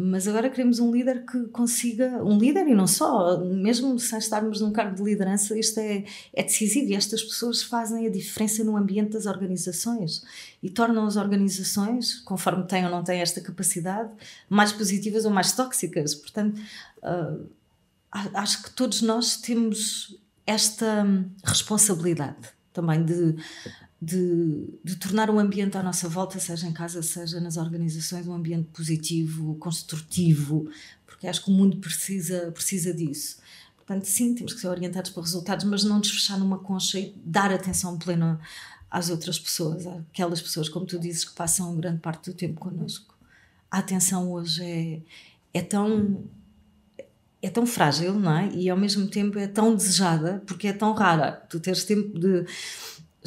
mas 0.00 0.28
agora 0.28 0.48
queremos 0.48 0.78
um 0.78 0.92
líder 0.92 1.26
que 1.26 1.46
consiga, 1.48 2.22
um 2.22 2.38
líder 2.38 2.68
e 2.68 2.74
não 2.74 2.86
só, 2.86 3.36
mesmo 3.44 3.98
sem 3.98 4.16
estarmos 4.16 4.60
num 4.60 4.70
cargo 4.70 4.94
de 4.94 5.02
liderança, 5.02 5.58
isto 5.58 5.80
é, 5.80 6.04
é 6.32 6.44
decisivo 6.44 6.92
e 6.92 6.94
estas 6.94 7.20
pessoas 7.20 7.64
fazem 7.64 8.06
a 8.06 8.10
diferença 8.10 8.62
no 8.62 8.76
ambiente 8.76 9.14
das 9.14 9.26
organizações 9.26 10.24
e 10.62 10.70
tornam 10.70 11.04
as 11.04 11.16
organizações, 11.16 12.20
conforme 12.20 12.64
têm 12.64 12.84
ou 12.84 12.92
não 12.92 13.02
têm 13.02 13.20
esta 13.20 13.40
capacidade, 13.40 14.08
mais 14.48 14.70
positivas 14.70 15.24
ou 15.24 15.32
mais 15.32 15.50
tóxicas. 15.50 16.14
Portanto, 16.14 16.60
uh, 17.02 17.44
acho 18.34 18.62
que 18.62 18.70
todos 18.70 19.02
nós 19.02 19.36
temos 19.36 20.16
esta 20.46 21.02
hum, 21.04 21.28
responsabilidade 21.42 22.50
também 22.72 23.04
de, 23.04 23.34
de, 24.00 24.78
de, 24.84 24.96
tornar 24.96 25.28
o 25.28 25.38
ambiente 25.38 25.76
à 25.76 25.82
nossa 25.82 26.08
volta, 26.08 26.38
seja 26.38 26.66
em 26.66 26.72
casa, 26.72 27.02
seja 27.02 27.40
nas 27.40 27.56
organizações, 27.56 28.26
um 28.28 28.34
ambiente 28.34 28.68
positivo, 28.72 29.56
construtivo, 29.56 30.70
porque 31.04 31.26
acho 31.26 31.44
que 31.44 31.50
o 31.50 31.54
mundo 31.54 31.78
precisa, 31.78 32.52
precisa 32.52 32.94
disso. 32.94 33.38
Portanto, 33.76 34.04
sim, 34.04 34.34
temos 34.34 34.52
que 34.52 34.60
ser 34.60 34.68
orientados 34.68 35.10
para 35.10 35.22
resultados, 35.22 35.64
mas 35.64 35.82
não 35.82 35.98
nos 35.98 36.10
fechar 36.10 36.38
numa 36.38 36.58
concha 36.58 36.98
e 36.98 37.14
dar 37.24 37.52
atenção 37.52 37.98
plena 37.98 38.38
às 38.90 39.10
outras 39.10 39.38
pessoas, 39.38 39.86
aquelas 39.86 40.40
pessoas, 40.40 40.68
como 40.68 40.86
tu 40.86 40.98
dizes, 40.98 41.24
que 41.24 41.34
passam 41.34 41.76
grande 41.76 41.98
parte 41.98 42.30
do 42.30 42.36
tempo 42.36 42.60
connosco. 42.60 43.16
A 43.70 43.78
atenção 43.78 44.30
hoje 44.30 44.62
é, 44.62 45.00
é 45.52 45.62
tão 45.62 46.24
é 47.40 47.48
tão 47.48 47.64
frágil, 47.66 48.14
não 48.14 48.36
é? 48.36 48.48
E 48.52 48.68
ao 48.68 48.76
mesmo 48.76 49.06
tempo 49.06 49.38
é 49.38 49.46
tão 49.46 49.74
desejada, 49.74 50.42
porque 50.46 50.68
é 50.68 50.72
tão 50.72 50.92
rara. 50.92 51.32
Tu 51.48 51.60
teres 51.60 51.84
tempo 51.84 52.18
de 52.18 52.44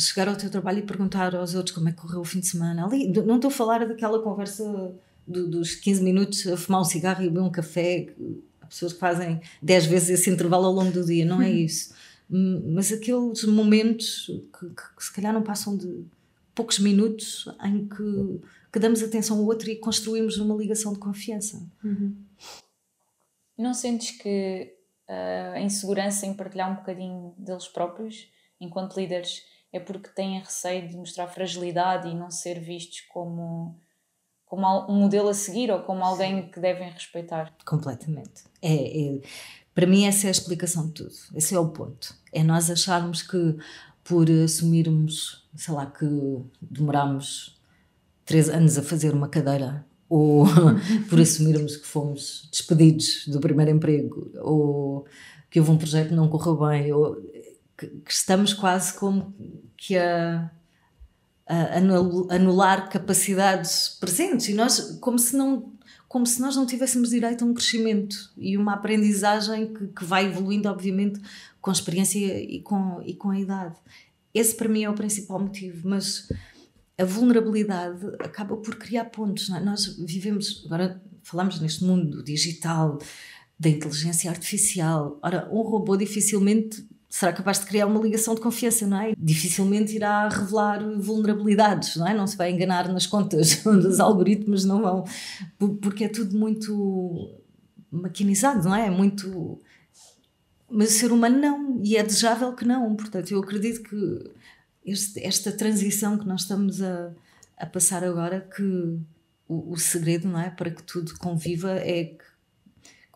chegar 0.01 0.27
ao 0.27 0.35
teu 0.35 0.49
trabalho 0.49 0.79
e 0.79 0.83
perguntar 0.83 1.35
aos 1.35 1.55
outros 1.55 1.75
como 1.75 1.89
é 1.89 1.91
que 1.91 1.97
correu 1.97 2.21
o 2.21 2.25
fim 2.25 2.39
de 2.39 2.47
semana. 2.47 2.85
Ali, 2.85 3.07
não 3.07 3.35
estou 3.35 3.49
a 3.49 3.51
falar 3.51 3.87
daquela 3.87 4.21
conversa 4.21 4.63
do, 5.25 5.47
dos 5.47 5.75
15 5.75 6.03
minutos 6.03 6.47
a 6.47 6.57
fumar 6.57 6.81
um 6.81 6.85
cigarro 6.85 7.23
e 7.23 7.27
beber 7.27 7.41
um 7.41 7.51
café. 7.51 8.07
Há 8.61 8.65
pessoas 8.67 8.93
que 8.93 8.99
fazem 8.99 9.41
10 9.61 9.85
vezes 9.85 10.09
esse 10.09 10.29
intervalo 10.29 10.65
ao 10.65 10.73
longo 10.73 10.91
do 10.91 11.05
dia, 11.05 11.25
não 11.25 11.41
é 11.41 11.47
uhum. 11.47 11.55
isso. 11.55 11.93
Mas 12.29 12.91
aqueles 12.91 13.43
momentos 13.43 14.27
que, 14.27 14.69
que, 14.69 14.95
que 14.95 15.03
se 15.03 15.13
calhar 15.13 15.33
não 15.33 15.41
passam 15.41 15.75
de 15.75 16.05
poucos 16.55 16.79
minutos 16.79 17.45
em 17.63 17.87
que, 17.87 18.41
que 18.71 18.79
damos 18.79 19.03
atenção 19.03 19.37
ao 19.37 19.45
outro 19.45 19.69
e 19.69 19.75
construímos 19.75 20.37
uma 20.37 20.55
ligação 20.55 20.93
de 20.93 20.99
confiança. 20.99 21.61
Uhum. 21.83 22.15
Não 23.57 23.73
sentes 23.73 24.11
que 24.11 24.73
uh, 25.09 25.55
a 25.55 25.61
insegurança 25.61 26.25
em 26.25 26.33
partilhar 26.33 26.71
um 26.71 26.75
bocadinho 26.75 27.33
deles 27.37 27.67
próprios, 27.67 28.27
enquanto 28.59 28.97
líderes, 28.97 29.43
é 29.73 29.79
porque 29.79 30.09
têm 30.09 30.39
receio 30.39 30.87
de 30.87 30.95
mostrar 30.95 31.27
fragilidade 31.27 32.07
e 32.07 32.13
não 32.13 32.29
ser 32.29 32.59
vistos 32.59 33.01
como, 33.01 33.75
como 34.45 34.67
um 34.89 34.99
modelo 34.99 35.29
a 35.29 35.33
seguir 35.33 35.71
ou 35.71 35.79
como 35.81 36.03
alguém 36.03 36.49
que 36.49 36.59
devem 36.59 36.89
respeitar? 36.89 37.53
Completamente. 37.65 38.43
É, 38.61 39.15
é, 39.15 39.21
para 39.73 39.87
mim, 39.87 40.05
essa 40.05 40.27
é 40.27 40.29
a 40.29 40.31
explicação 40.31 40.87
de 40.87 40.93
tudo. 40.93 41.13
Esse 41.35 41.55
é 41.55 41.59
o 41.59 41.69
ponto. 41.69 42.15
É 42.33 42.43
nós 42.43 42.69
acharmos 42.69 43.21
que 43.21 43.57
por 44.03 44.29
assumirmos, 44.29 45.47
sei 45.55 45.73
lá, 45.73 45.85
que 45.85 46.05
demoramos 46.61 47.57
três 48.25 48.49
anos 48.49 48.77
a 48.77 48.83
fazer 48.83 49.13
uma 49.13 49.29
cadeira 49.29 49.85
ou 50.11 50.45
por 51.09 51.21
assumirmos 51.21 51.77
que 51.77 51.87
fomos 51.87 52.49
despedidos 52.51 53.25
do 53.27 53.39
primeiro 53.39 53.71
emprego, 53.71 54.29
ou 54.41 55.05
que 55.49 55.57
houve 55.57 55.71
um 55.71 55.77
projeto 55.77 56.09
que 56.09 56.15
não 56.15 56.27
correu 56.27 56.57
bem, 56.57 56.91
ou 56.91 57.15
que, 57.81 57.87
que 57.87 58.11
estamos 58.11 58.53
quase 58.53 58.93
como 58.93 59.33
que 59.75 59.97
a, 59.97 60.51
a, 61.47 61.77
anular 62.29 62.89
capacidades 62.89 63.97
presentes 63.99 64.49
e 64.49 64.53
nós 64.53 64.97
como 65.01 65.17
se 65.17 65.35
não 65.35 65.71
como 66.07 66.27
se 66.27 66.41
nós 66.41 66.57
não 66.57 66.65
tivéssemos 66.65 67.09
direito 67.09 67.43
a 67.43 67.47
um 67.47 67.53
crescimento 67.53 68.33
e 68.37 68.57
uma 68.57 68.73
aprendizagem 68.73 69.73
que, 69.73 69.87
que 69.87 70.03
vai 70.03 70.25
evoluindo 70.25 70.69
obviamente 70.69 71.19
com 71.61 71.69
a 71.69 71.73
experiência 71.73 72.19
e 72.19 72.61
com, 72.61 73.01
e 73.05 73.15
com 73.15 73.29
a 73.31 73.39
idade 73.39 73.75
esse 74.33 74.55
para 74.55 74.69
mim 74.69 74.83
é 74.83 74.89
o 74.89 74.93
principal 74.93 75.39
motivo 75.39 75.89
mas 75.89 76.27
a 76.97 77.05
vulnerabilidade 77.05 78.05
acaba 78.19 78.55
por 78.57 78.75
criar 78.75 79.05
pontos. 79.05 79.49
É? 79.49 79.59
Nós 79.59 79.97
vivemos, 79.97 80.63
agora 80.65 81.01
falamos 81.23 81.59
neste 81.59 81.83
mundo 81.83 82.23
digital, 82.23 82.99
da 83.61 83.69
inteligência 83.69 84.29
artificial. 84.29 85.19
Ora, 85.21 85.47
um 85.51 85.61
robô 85.61 85.95
dificilmente 85.95 86.83
será 87.11 87.33
capaz 87.33 87.59
de 87.59 87.65
criar 87.65 87.87
uma 87.87 87.99
ligação 87.99 88.33
de 88.33 88.39
confiança, 88.39 88.87
não 88.87 88.99
é? 88.99 89.13
Dificilmente 89.17 89.93
irá 89.93 90.29
revelar 90.29 90.79
vulnerabilidades, 90.97 91.97
não 91.97 92.07
é? 92.07 92.13
Não 92.13 92.25
se 92.25 92.37
vai 92.37 92.49
enganar 92.49 92.87
nas 92.87 93.05
contas, 93.05 93.63
os 93.67 93.99
algoritmos 93.99 94.63
não 94.63 94.81
vão, 94.81 95.03
porque 95.81 96.05
é 96.05 96.07
tudo 96.07 96.37
muito 96.37 97.37
maquinizado, 97.91 98.63
não 98.63 98.73
é? 98.73 98.89
Muito. 98.89 99.59
Mas 100.69 100.91
o 100.91 100.99
ser 100.99 101.11
humano 101.11 101.37
não, 101.37 101.81
e 101.83 101.97
é 101.97 102.03
desejável 102.03 102.55
que 102.55 102.63
não. 102.63 102.95
Portanto, 102.95 103.29
eu 103.29 103.39
acredito 103.41 103.83
que 103.83 104.31
este, 104.85 105.19
esta 105.21 105.51
transição 105.51 106.17
que 106.17 106.25
nós 106.25 106.43
estamos 106.43 106.81
a, 106.81 107.11
a 107.57 107.65
passar 107.65 108.05
agora, 108.05 108.39
que 108.39 108.63
o, 109.49 109.73
o, 109.73 109.77
segredo 109.77 110.29
não 110.29 110.39
é, 110.39 110.49
para 110.49 110.71
que 110.71 110.81
tudo 110.81 111.13
conviva 111.19 111.71
é 111.71 112.05
que, 112.05 112.23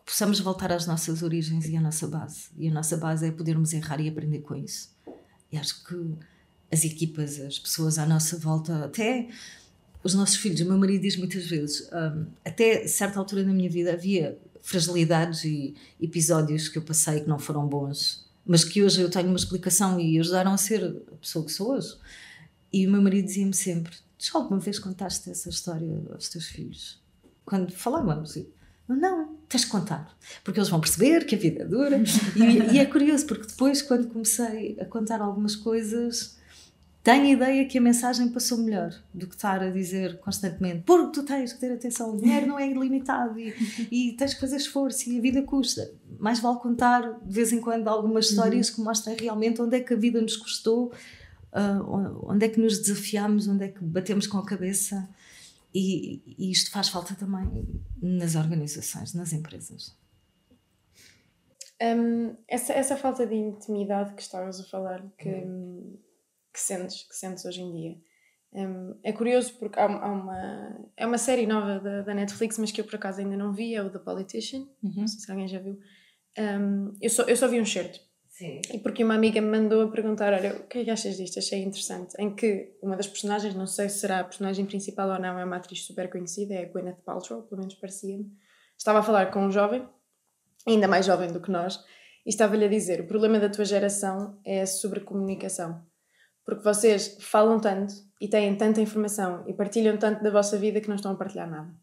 possamos 0.06 0.40
voltar 0.40 0.72
às 0.72 0.86
nossas 0.86 1.22
origens 1.22 1.68
e 1.68 1.76
à 1.76 1.80
nossa 1.80 2.06
base. 2.06 2.46
E 2.56 2.68
a 2.68 2.72
nossa 2.72 2.96
base 2.96 3.26
é 3.26 3.30
podermos 3.30 3.74
errar 3.74 4.00
e 4.00 4.08
aprender 4.08 4.38
com 4.38 4.54
isso. 4.54 4.90
E 5.52 5.58
acho 5.58 5.84
que 5.84 6.14
as 6.72 6.84
equipas, 6.84 7.38
as 7.40 7.58
pessoas 7.58 7.98
à 7.98 8.06
nossa 8.06 8.38
volta, 8.38 8.86
até 8.86 9.28
os 10.02 10.14
nossos 10.14 10.36
filhos, 10.36 10.60
o 10.60 10.64
meu 10.64 10.78
marido 10.78 11.02
diz 11.02 11.16
muitas 11.16 11.46
vezes, 11.46 11.90
um, 11.92 12.26
até 12.44 12.86
certa 12.86 13.18
altura 13.18 13.44
da 13.44 13.52
minha 13.52 13.68
vida 13.68 13.92
havia 13.92 14.38
fragilidades 14.62 15.44
e 15.44 15.74
episódios 16.00 16.68
que 16.68 16.78
eu 16.78 16.82
passei 16.82 17.20
que 17.20 17.28
não 17.28 17.38
foram 17.38 17.66
bons 17.66 18.26
mas 18.46 18.62
que 18.62 18.82
hoje 18.82 19.00
eu 19.00 19.10
tenho 19.10 19.26
uma 19.26 19.36
explicação 19.36 19.98
e 19.98 20.18
ajudaram 20.20 20.52
a 20.52 20.56
ser 20.56 20.84
a 21.12 21.16
pessoa 21.16 21.44
que 21.44 21.50
sou 21.50 21.72
hoje. 21.72 21.96
E 22.72 22.86
o 22.86 22.90
meu 22.90 23.02
marido 23.02 23.26
dizia-me 23.26 23.52
sempre: 23.52 23.96
Já 24.16 24.30
alguma 24.34 24.60
vez 24.60 24.78
contaste 24.78 25.28
essa 25.28 25.48
história 25.48 26.00
aos 26.12 26.28
teus 26.28 26.46
filhos? 26.46 27.02
Quando 27.44 27.72
falávamos, 27.72 28.36
não, 28.94 29.36
tens 29.48 29.62
de 29.62 29.66
contar, 29.66 30.16
porque 30.44 30.60
eles 30.60 30.68
vão 30.68 30.80
perceber 30.80 31.24
que 31.26 31.34
a 31.34 31.38
vida 31.38 31.62
é 31.62 31.66
dura. 31.66 32.00
e, 32.36 32.74
e, 32.74 32.78
é 32.78 32.86
curioso, 32.86 33.26
porque 33.26 33.46
depois, 33.46 33.82
quando 33.82 34.08
comecei 34.08 34.76
a 34.80 34.84
contar 34.84 35.20
algumas 35.20 35.56
coisas, 35.56 36.36
tenho 37.06 37.24
a 37.24 37.30
ideia 37.30 37.64
que 37.66 37.78
a 37.78 37.80
mensagem 37.80 38.28
passou 38.28 38.58
melhor 38.58 38.92
do 39.14 39.28
que 39.28 39.36
estar 39.36 39.62
a 39.62 39.70
dizer 39.70 40.18
constantemente 40.18 40.82
porque 40.84 41.12
tu 41.12 41.22
tens 41.24 41.52
que 41.52 41.60
ter 41.60 41.72
atenção, 41.72 42.12
o 42.12 42.20
dinheiro 42.20 42.48
não 42.48 42.58
é 42.58 42.68
ilimitado 42.68 43.38
e, 43.38 43.54
e 43.92 44.12
tens 44.14 44.34
que 44.34 44.40
fazer 44.40 44.56
esforço 44.56 45.08
e 45.08 45.16
a 45.16 45.22
vida 45.22 45.40
custa. 45.42 45.88
Mais 46.18 46.40
vale 46.40 46.58
contar 46.58 47.02
de 47.22 47.32
vez 47.32 47.52
em 47.52 47.60
quando 47.60 47.86
algumas 47.86 48.30
histórias 48.30 48.70
que 48.70 48.80
mostrem 48.80 49.16
realmente 49.16 49.62
onde 49.62 49.76
é 49.76 49.80
que 49.80 49.94
a 49.94 49.96
vida 49.96 50.20
nos 50.20 50.36
custou, 50.36 50.92
uh, 51.52 52.26
onde 52.28 52.44
é 52.44 52.48
que 52.48 52.58
nos 52.58 52.76
desafiamos, 52.80 53.46
onde 53.46 53.66
é 53.66 53.68
que 53.68 53.84
batemos 53.84 54.26
com 54.26 54.38
a 54.38 54.44
cabeça. 54.44 55.08
E, 55.78 56.22
e 56.38 56.50
isto 56.50 56.70
faz 56.70 56.88
falta 56.88 57.14
também 57.14 57.82
nas 58.00 58.34
organizações, 58.34 59.12
nas 59.12 59.32
empresas. 59.32 59.94
Um, 61.82 62.34
essa, 62.48 62.72
essa 62.72 62.96
falta 62.96 63.26
de 63.26 63.34
intimidade 63.34 64.14
que 64.14 64.22
estavas 64.22 64.60
a 64.60 64.64
falar, 64.64 65.02
que. 65.18 65.28
Uhum 65.28 65.98
que 66.56 66.60
sentes, 66.60 67.02
que 67.02 67.14
sentes 67.14 67.44
hoje 67.44 67.60
em 67.60 67.72
dia. 67.72 67.98
Um, 68.52 68.94
é 69.02 69.12
curioso 69.12 69.52
porque 69.58 69.78
há, 69.78 69.84
há, 69.84 70.10
uma, 70.10 70.90
é 70.96 71.06
uma 71.06 71.18
série 71.18 71.46
nova 71.46 71.78
da, 71.78 72.00
da, 72.00 72.14
Netflix, 72.14 72.56
mas 72.58 72.72
que 72.72 72.80
eu 72.80 72.84
por 72.86 72.94
acaso 72.94 73.20
ainda 73.20 73.36
não 73.36 73.52
vi, 73.52 73.74
é 73.74 73.82
o 73.82 73.90
The 73.90 73.98
Politician. 73.98 74.66
Uhum. 74.82 74.94
Não 74.96 75.06
sei 75.06 75.20
se 75.20 75.30
alguém 75.30 75.46
já 75.46 75.58
viu. 75.58 75.78
Um, 76.38 76.94
eu, 77.00 77.10
só, 77.10 77.24
eu 77.24 77.36
só 77.36 77.46
vi 77.46 77.60
um 77.60 77.66
certo. 77.66 78.00
Sim. 78.36 78.60
E 78.72 78.78
porque 78.78 79.02
uma 79.02 79.14
amiga 79.14 79.40
me 79.40 79.48
mandou 79.48 79.82
a 79.82 79.90
perguntar: 79.90 80.32
Olha, 80.32 80.56
o 80.56 80.66
que 80.66 80.78
é 80.78 80.84
que 80.84 80.90
achas 80.90 81.16
disto? 81.16 81.38
Achei 81.38 81.62
interessante. 81.62 82.14
Em 82.18 82.34
que 82.34 82.76
uma 82.82 82.96
das 82.96 83.06
personagens, 83.06 83.54
não 83.54 83.66
sei 83.66 83.88
se 83.88 84.00
será 84.00 84.20
a 84.20 84.24
personagem 84.24 84.66
principal 84.66 85.08
ou 85.08 85.18
não, 85.18 85.38
é 85.38 85.44
uma 85.44 85.56
atriz 85.56 85.84
super 85.84 86.10
conhecida, 86.10 86.54
é 86.54 86.64
a 86.64 86.68
Gwyneth 86.68 87.02
Paltrow, 87.04 87.42
pelo 87.42 87.60
menos 87.60 87.74
parecia-me. 87.74 88.30
Estava 88.76 88.98
a 88.98 89.02
falar 89.02 89.30
com 89.30 89.40
um 89.40 89.50
jovem, 89.50 89.88
ainda 90.66 90.86
mais 90.86 91.06
jovem 91.06 91.32
do 91.32 91.40
que 91.40 91.50
nós, 91.50 91.82
e 92.26 92.28
estava-lhe 92.28 92.64
a 92.64 92.68
dizer: 92.68 93.00
O 93.00 93.06
problema 93.06 93.40
da 93.40 93.48
tua 93.48 93.64
geração 93.64 94.38
é 94.44 94.60
a 94.60 94.66
sobrecomunicação 94.66 95.82
porque 96.46 96.62
vocês 96.62 97.18
falam 97.20 97.58
tanto 97.58 97.92
e 98.20 98.28
têm 98.28 98.56
tanta 98.56 98.80
informação 98.80 99.42
e 99.48 99.52
partilham 99.52 99.96
tanto 99.96 100.22
da 100.22 100.30
vossa 100.30 100.56
vida 100.56 100.80
que 100.80 100.88
não 100.88 100.94
estão 100.94 101.10
a 101.10 101.16
partilhar 101.16 101.50
nada. 101.50 101.74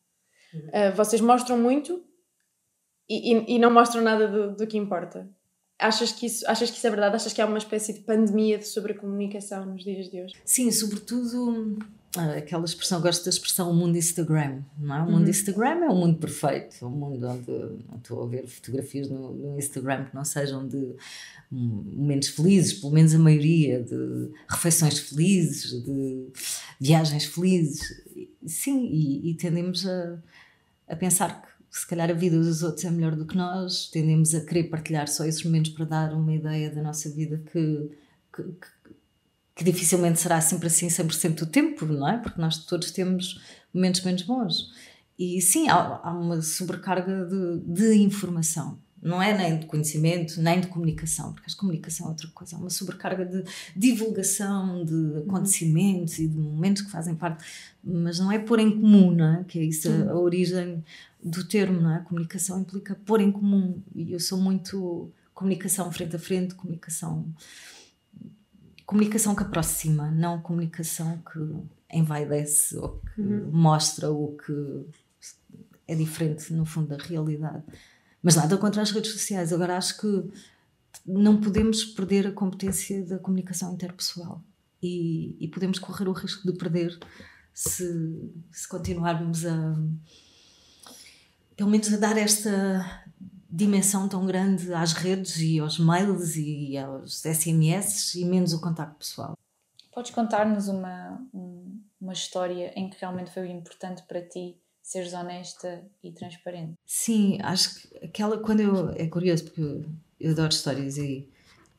Uhum. 0.53 0.61
Uh, 0.69 0.95
vocês 0.95 1.21
mostram 1.21 1.57
muito 1.57 2.01
e, 3.09 3.33
e, 3.33 3.55
e 3.55 3.59
não 3.59 3.69
mostram 3.69 4.01
nada 4.01 4.25
do, 4.25 4.55
do, 4.55 4.65
que 4.65 4.77
importa. 4.77 5.29
Achas 5.83 6.11
que, 6.11 6.25
isso, 6.25 6.47
achas 6.47 6.71
que 6.71 6.77
isso 6.77 6.87
é 6.87 6.89
verdade? 6.89 7.15
Achas 7.15 7.33
que 7.33 7.41
há 7.41 7.45
uma 7.45 7.57
espécie 7.57 7.93
de 7.93 7.99
pandemia 7.99 8.57
de 8.57 8.67
sobrecomunicação 8.67 9.65
nos 9.65 9.83
dias 9.83 10.09
de 10.09 10.21
hoje? 10.21 10.33
Sim, 10.45 10.71
sobretudo 10.71 11.77
ah, 12.15 12.37
aquela 12.37 12.63
expressão, 12.63 13.01
gosto 13.01 13.23
da 13.23 13.31
expressão 13.31 13.71
o 13.71 13.73
mundo 13.73 13.97
Instagram, 13.97 14.61
não 14.77 14.95
é? 14.95 15.01
O 15.01 15.05
mundo 15.05 15.23
uhum. 15.23 15.29
Instagram 15.29 15.83
é 15.83 15.89
um 15.89 15.95
mundo 15.95 16.19
perfeito, 16.19 16.85
um 16.85 16.89
mundo 16.89 17.27
onde 17.27 17.51
não 17.89 17.97
estou 17.97 18.23
a 18.23 18.27
ver 18.27 18.47
fotografias 18.47 19.09
no, 19.09 19.33
no 19.33 19.57
Instagram 19.57 20.05
que 20.05 20.15
não 20.15 20.23
sejam 20.23 20.67
de 20.67 20.95
momentos 21.51 22.29
felizes, 22.29 22.73
pelo 22.73 22.93
menos 22.93 23.15
a 23.15 23.19
maioria, 23.19 23.81
de 23.81 24.29
refeições 24.47 24.99
felizes, 24.99 25.83
de 25.83 26.27
viagens 26.79 27.25
felizes. 27.25 28.03
Sim, 28.45 28.85
e, 28.85 29.31
e 29.31 29.33
tendemos 29.33 29.87
a, 29.87 30.19
a 30.87 30.95
pensar 30.95 31.41
que 31.41 31.47
se 31.77 31.87
calhar 31.87 32.09
a 32.09 32.13
vida 32.13 32.37
dos 32.37 32.61
outros 32.61 32.85
é 32.85 32.91
melhor 32.91 33.15
do 33.15 33.25
que 33.25 33.35
nós, 33.35 33.87
tendemos 33.89 34.35
a 34.35 34.41
querer 34.41 34.65
partilhar 34.65 35.07
só 35.07 35.25
esses 35.25 35.43
momentos 35.43 35.71
para 35.71 35.85
dar 35.85 36.13
uma 36.13 36.33
ideia 36.33 36.69
da 36.69 36.83
nossa 36.83 37.09
vida 37.09 37.41
que, 37.51 37.89
que, 38.31 38.43
que 39.55 39.63
dificilmente 39.63 40.19
será 40.19 40.39
sempre 40.39 40.67
assim 40.67 40.87
100% 40.87 41.39
do 41.39 41.45
tempo, 41.47 41.85
não 41.85 42.07
é? 42.07 42.19
Porque 42.19 42.39
nós 42.39 42.63
todos 42.65 42.91
temos 42.91 43.41
momentos 43.73 44.01
menos 44.03 44.21
bons. 44.21 44.71
E 45.17 45.41
sim, 45.41 45.67
há, 45.67 45.99
há 46.03 46.11
uma 46.11 46.43
sobrecarga 46.43 47.25
de, 47.25 47.59
de 47.61 47.95
informação 47.95 48.79
Não 49.03 49.21
é 49.21 49.37
nem 49.37 49.59
de 49.59 49.65
conhecimento, 49.65 50.41
nem 50.41 50.61
de 50.61 50.67
comunicação, 50.67 51.33
porque 51.33 51.51
a 51.51 51.59
comunicação 51.59 52.07
é 52.07 52.09
outra 52.09 52.27
coisa, 52.29 52.55
é 52.55 52.59
uma 52.59 52.69
sobrecarga 52.69 53.25
de 53.25 53.43
divulgação 53.75 54.85
de 54.85 55.19
acontecimentos 55.19 56.17
uhum. 56.17 56.23
e 56.23 56.27
de 56.27 56.37
momentos 56.37 56.81
que 56.83 56.89
fazem 56.89 57.13
parte, 57.13 57.43
mas 57.83 58.17
não 58.17 58.31
é 58.31 58.39
pôr 58.39 58.59
em 58.59 58.71
comum, 58.71 59.11
não 59.11 59.25
é? 59.25 59.43
Que 59.43 59.59
é 59.59 59.63
isso 59.63 59.89
a, 59.89 60.11
a 60.11 60.17
origem 60.17 60.83
do 61.21 61.43
termo, 61.43 61.81
não 61.81 61.91
é? 61.91 61.97
A 61.97 61.99
comunicação 62.01 62.61
implica 62.61 62.95
pôr 63.05 63.19
em 63.19 63.31
comum, 63.31 63.81
e 63.93 64.13
eu 64.13 64.19
sou 64.19 64.39
muito 64.39 65.11
comunicação 65.33 65.91
frente 65.91 66.15
a 66.15 66.19
frente, 66.19 66.55
comunicação 66.55 67.25
comunicação 68.85 69.35
que 69.35 69.43
aproxima, 69.43 70.11
não 70.11 70.41
comunicação 70.41 71.21
que 71.31 71.39
envaidece 71.97 72.77
ou 72.77 73.01
que 73.15 73.21
uhum. 73.21 73.49
mostra 73.51 74.11
o 74.11 74.37
que 74.37 74.85
é 75.87 75.95
diferente 75.95 76.53
no 76.53 76.65
fundo 76.65 76.95
da 76.95 77.03
realidade. 77.03 77.63
Mas 78.23 78.35
nada 78.35 78.57
contra 78.57 78.81
as 78.81 78.91
redes 78.91 79.11
sociais. 79.11 79.51
Agora 79.51 79.77
acho 79.77 79.99
que 79.99 80.31
não 81.05 81.41
podemos 81.41 81.83
perder 81.83 82.25
a 82.25 82.31
competência 82.31 83.05
da 83.05 83.19
comunicação 83.19 83.73
interpessoal 83.73 84.41
e, 84.81 85.35
e 85.39 85.47
podemos 85.49 85.77
correr 85.77 86.07
o 86.07 86.13
risco 86.13 86.49
de 86.49 86.57
perder 86.57 86.97
se, 87.53 88.31
se 88.51 88.67
continuarmos 88.67 89.45
a 89.45 89.75
pelo 91.55 91.69
menos 91.69 91.93
a 91.93 91.97
dar 91.97 92.17
esta 92.17 93.03
dimensão 93.49 94.09
tão 94.09 94.25
grande 94.25 94.73
às 94.73 94.93
redes 94.93 95.37
e 95.37 95.59
aos 95.59 95.77
mails 95.77 96.35
e 96.35 96.75
aos 96.77 97.21
SMS 97.21 98.15
e 98.15 98.25
menos 98.25 98.53
o 98.53 98.61
contacto 98.61 98.95
pessoal. 98.95 99.37
Podes 99.93 100.09
contar-nos 100.09 100.67
uma, 100.67 101.21
uma 102.01 102.13
história 102.13 102.73
em 102.75 102.89
que 102.89 102.97
realmente 102.99 103.31
foi 103.31 103.47
importante 103.49 104.01
para 104.03 104.27
ti 104.27 104.57
seres 104.83 105.13
honesta 105.13 105.83
e 106.03 106.11
transparente? 106.11 106.73
Sim, 106.85 107.39
acho 107.41 107.75
que 107.75 108.05
aquela, 108.05 108.37
quando 108.37 108.59
eu. 108.59 108.89
É 108.91 109.07
curioso 109.07 109.45
porque 109.45 109.61
eu, 109.61 109.85
eu 110.19 110.31
adoro 110.31 110.51
histórias 110.51 110.97
e, 110.97 111.27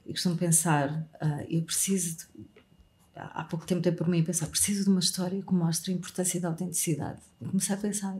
e 0.06 0.12
costumo 0.12 0.36
pensar, 0.36 1.06
uh, 1.22 1.46
eu 1.48 1.62
preciso. 1.62 2.16
De, 2.16 2.44
há 3.14 3.44
pouco 3.44 3.64
tempo 3.64 3.80
tempo 3.80 3.98
por 3.98 4.08
mim 4.08 4.24
pensar, 4.24 4.48
preciso 4.48 4.84
de 4.84 4.90
uma 4.90 4.98
história 4.98 5.40
que 5.40 5.54
mostre 5.54 5.92
a 5.92 5.94
importância 5.94 6.40
da 6.40 6.48
autenticidade. 6.48 7.20
Comecei 7.38 7.76
a 7.76 7.78
pensar 7.78 8.18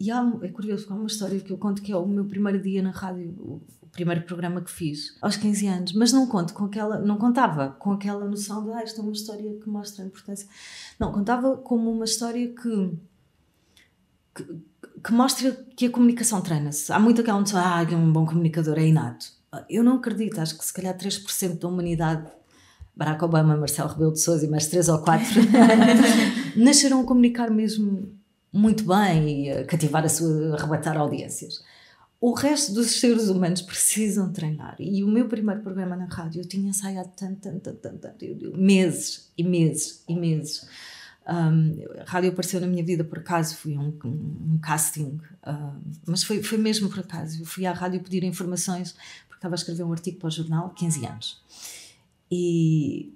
e 0.00 0.10
há, 0.10 0.26
é 0.42 0.48
curioso, 0.48 0.86
há 0.88 0.94
uma 0.94 1.06
história 1.06 1.38
que 1.40 1.52
eu 1.52 1.58
conto 1.58 1.82
que 1.82 1.92
é 1.92 1.96
o 1.96 2.06
meu 2.06 2.24
primeiro 2.24 2.58
dia 2.58 2.82
na 2.82 2.90
rádio, 2.90 3.34
o 3.38 3.60
primeiro 3.92 4.22
programa 4.22 4.62
que 4.62 4.70
fiz, 4.70 5.14
aos 5.20 5.36
15 5.36 5.66
anos, 5.66 5.92
mas 5.92 6.10
não 6.10 6.26
conto 6.26 6.54
com 6.54 6.64
aquela, 6.64 6.98
não 6.98 7.18
contava 7.18 7.76
com 7.78 7.92
aquela 7.92 8.24
noção 8.26 8.64
de, 8.64 8.72
ah, 8.72 8.82
isto 8.82 8.98
é 8.98 9.02
uma 9.02 9.12
história 9.12 9.52
que 9.58 9.68
mostra 9.68 10.02
a 10.02 10.06
importância. 10.06 10.48
Não, 10.98 11.12
contava 11.12 11.54
como 11.58 11.90
uma 11.90 12.06
história 12.06 12.48
que, 12.48 12.98
que, 14.34 14.44
que 15.04 15.12
mostra 15.12 15.52
que 15.76 15.86
a 15.86 15.90
comunicação 15.90 16.40
treina-se. 16.40 16.92
Há 16.92 16.98
muito 16.98 17.20
aquela 17.20 17.40
noção, 17.40 17.60
ah, 17.60 17.84
que 17.84 17.94
um 17.94 18.12
bom 18.12 18.26
comunicador 18.26 18.78
é 18.78 18.86
inato. 18.86 19.26
Eu 19.68 19.82
não 19.82 19.96
acredito, 19.96 20.40
acho 20.40 20.56
que 20.56 20.64
se 20.64 20.72
calhar 20.72 20.96
3% 20.96 21.58
da 21.58 21.68
humanidade 21.68 22.30
Barack 22.94 23.24
Obama, 23.24 23.56
Marcelo 23.56 23.88
Rebelo 23.88 24.12
de 24.12 24.20
Sousa 24.20 24.44
e 24.44 24.48
mais 24.48 24.66
3 24.66 24.88
ou 24.90 24.98
4 24.98 25.26
nasceram 26.56 27.00
a 27.00 27.04
comunicar 27.04 27.50
mesmo 27.50 28.12
muito 28.52 28.84
bem 28.84 29.46
e 29.46 29.50
a 29.50 29.64
cativar 29.64 30.04
a 30.04 30.08
sua, 30.08 30.54
arrebatar 30.54 30.96
audiências. 30.98 31.62
O 32.20 32.34
resto 32.34 32.74
dos 32.74 33.00
seres 33.00 33.28
humanos 33.28 33.62
precisam 33.62 34.30
treinar. 34.30 34.76
E 34.78 35.02
o 35.02 35.08
meu 35.08 35.26
primeiro 35.26 35.62
programa 35.62 35.96
na 35.96 36.04
rádio 36.04 36.42
eu 36.42 36.46
tinha 36.46 36.68
ensaiado 36.68 37.10
tanto, 37.16 37.40
tanto, 37.40 37.72
tanto, 37.72 37.98
tanto, 37.98 38.58
meses 38.58 39.32
e 39.38 39.42
meses 39.42 40.04
e 40.06 40.14
meses. 40.14 40.68
Um, 41.28 42.00
a 42.00 42.10
rádio 42.10 42.30
apareceu 42.30 42.60
na 42.60 42.66
minha 42.66 42.84
vida 42.84 43.04
por 43.04 43.18
acaso, 43.18 43.56
fui 43.56 43.76
um, 43.76 43.96
um, 44.04 44.58
casting, 44.58 45.20
mas 46.06 46.24
foi, 46.24 46.42
foi 46.42 46.58
mesmo 46.58 46.88
por 46.88 47.00
acaso. 47.00 47.42
Eu 47.42 47.46
fui 47.46 47.66
à 47.66 47.72
rádio 47.72 48.00
pedir 48.00 48.24
informações 48.24 48.92
porque 49.28 49.38
estava 49.38 49.54
a 49.54 49.56
escrever 49.56 49.84
um 49.84 49.92
artigo 49.92 50.18
para 50.18 50.28
o 50.28 50.30
jornal, 50.30 50.70
15 50.70 51.06
anos. 51.06 51.42
E 52.30 53.12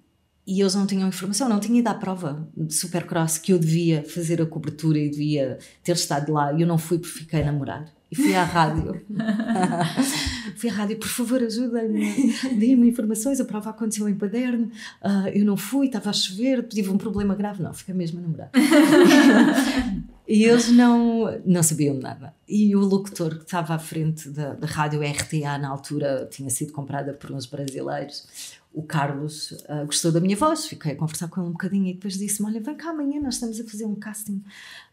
e 0.46 0.60
eles 0.60 0.74
não 0.74 0.86
tinham 0.86 1.08
informação, 1.08 1.48
não 1.48 1.58
tinha 1.58 1.78
ido 1.78 1.88
à 1.88 1.94
prova 1.94 2.46
de 2.54 2.74
Supercross 2.74 3.38
que 3.38 3.52
eu 3.52 3.58
devia 3.58 4.04
fazer 4.04 4.42
a 4.42 4.46
cobertura 4.46 4.98
e 4.98 5.08
devia 5.08 5.58
ter 5.82 5.92
estado 5.92 6.32
lá 6.32 6.52
e 6.52 6.60
eu 6.60 6.66
não 6.66 6.76
fui 6.76 6.98
porque 6.98 7.20
fiquei 7.20 7.40
a 7.40 7.46
namorar. 7.46 7.93
E 8.10 8.16
fui 8.16 8.34
à 8.34 8.44
rádio. 8.44 9.04
fui 10.56 10.70
à 10.70 10.72
rádio, 10.72 10.98
por 10.98 11.08
favor, 11.08 11.42
ajudem-me, 11.42 12.32
deem-me 12.58 12.88
informações. 12.88 13.40
A 13.40 13.44
prova 13.44 13.70
aconteceu 13.70 14.08
em 14.08 14.14
Paderno, 14.14 14.70
uh, 15.02 15.28
eu 15.34 15.44
não 15.44 15.56
fui, 15.56 15.86
estava 15.86 16.10
a 16.10 16.12
chover, 16.12 16.66
tive 16.68 16.90
um 16.90 16.98
problema 16.98 17.34
grave. 17.34 17.62
Não, 17.62 17.72
fiquei 17.72 17.94
mesmo 17.94 18.18
a 18.18 18.22
namorar. 18.22 18.50
e 20.28 20.44
eles 20.44 20.70
não, 20.70 21.40
não 21.44 21.62
sabiam 21.62 21.94
nada. 21.94 22.34
E 22.48 22.76
o 22.76 22.80
locutor 22.80 23.36
que 23.36 23.44
estava 23.44 23.74
à 23.74 23.78
frente 23.78 24.28
da, 24.28 24.54
da 24.54 24.66
rádio 24.66 25.00
RTA, 25.00 25.58
na 25.58 25.68
altura, 25.68 26.28
tinha 26.30 26.50
sido 26.50 26.72
comprada 26.72 27.12
por 27.14 27.32
uns 27.32 27.46
brasileiros 27.46 28.62
o 28.74 28.82
Carlos 28.82 29.52
uh, 29.52 29.86
gostou 29.86 30.10
da 30.10 30.20
minha 30.20 30.36
voz, 30.36 30.66
fiquei 30.66 30.92
a 30.92 30.96
conversar 30.96 31.28
com 31.28 31.40
ele 31.40 31.48
um 31.48 31.52
bocadinho 31.52 31.86
e 31.86 31.94
depois 31.94 32.18
disse-me: 32.18 32.48
Olha, 32.48 32.60
vem 32.60 32.74
cá 32.74 32.90
amanhã, 32.90 33.20
nós 33.20 33.34
estamos 33.34 33.58
a 33.60 33.64
fazer 33.64 33.84
um 33.84 33.94
casting 33.94 34.42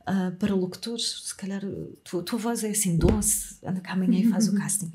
uh, 0.02 0.36
para 0.38 0.54
locutores. 0.54 1.24
Se 1.26 1.36
calhar 1.36 1.62
tua, 2.04 2.22
tua 2.22 2.38
voz 2.38 2.64
é 2.64 2.70
assim 2.70 2.96
doce, 2.96 3.58
anda 3.66 3.82
cá 3.82 3.94
amanhã 3.94 4.20
e 4.20 4.30
faz 4.30 4.48
o 4.48 4.54
casting. 4.56 4.92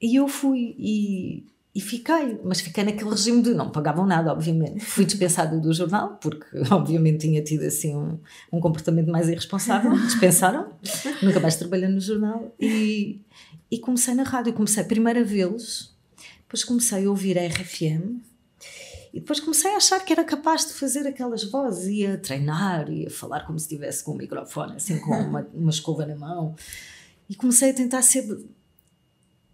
E 0.00 0.14
eu 0.14 0.28
fui 0.28 0.76
e, 0.78 1.44
e 1.74 1.80
fiquei, 1.80 2.38
mas 2.44 2.60
fiquei 2.60 2.84
naquele 2.84 3.10
regime 3.10 3.42
de 3.42 3.52
não 3.52 3.70
pagavam 3.70 4.06
nada, 4.06 4.30
obviamente. 4.30 4.84
Fui 4.84 5.04
dispensada 5.04 5.58
do 5.58 5.72
jornal, 5.72 6.16
porque 6.20 6.46
obviamente 6.70 7.26
tinha 7.26 7.42
tido 7.42 7.64
assim 7.64 7.96
um, 7.96 8.20
um 8.52 8.60
comportamento 8.60 9.10
mais 9.10 9.28
irresponsável. 9.28 9.90
Dispensaram, 10.06 10.70
nunca 11.20 11.40
mais 11.40 11.56
trabalhei 11.56 11.88
no 11.88 12.00
jornal 12.00 12.54
e, 12.60 13.20
e 13.68 13.78
comecei 13.80 14.14
na 14.14 14.22
rádio. 14.22 14.52
Comecei 14.52 14.84
primeiro 14.84 15.18
a 15.18 15.24
vê-los 15.24 15.93
depois 16.54 16.62
comecei 16.62 17.04
a 17.04 17.10
ouvir 17.10 17.36
a 17.36 17.44
RFM 17.48 18.20
e 19.12 19.18
depois 19.18 19.40
comecei 19.40 19.72
a 19.72 19.76
achar 19.76 19.98
que 20.04 20.12
era 20.12 20.22
capaz 20.22 20.66
de 20.66 20.74
fazer 20.74 21.04
aquelas 21.04 21.42
vozes, 21.42 21.88
ia 21.88 22.16
treinar, 22.16 22.88
ia 22.88 23.10
falar 23.10 23.44
como 23.44 23.58
se 23.58 23.64
estivesse 23.64 24.04
com 24.04 24.12
um 24.12 24.16
microfone, 24.16 24.76
assim 24.76 25.00
com 25.00 25.10
uma, 25.10 25.44
uma 25.52 25.70
escova 25.70 26.06
na 26.06 26.14
mão. 26.14 26.54
E 27.28 27.34
comecei 27.34 27.70
a 27.70 27.74
tentar 27.74 28.02
ser 28.02 28.24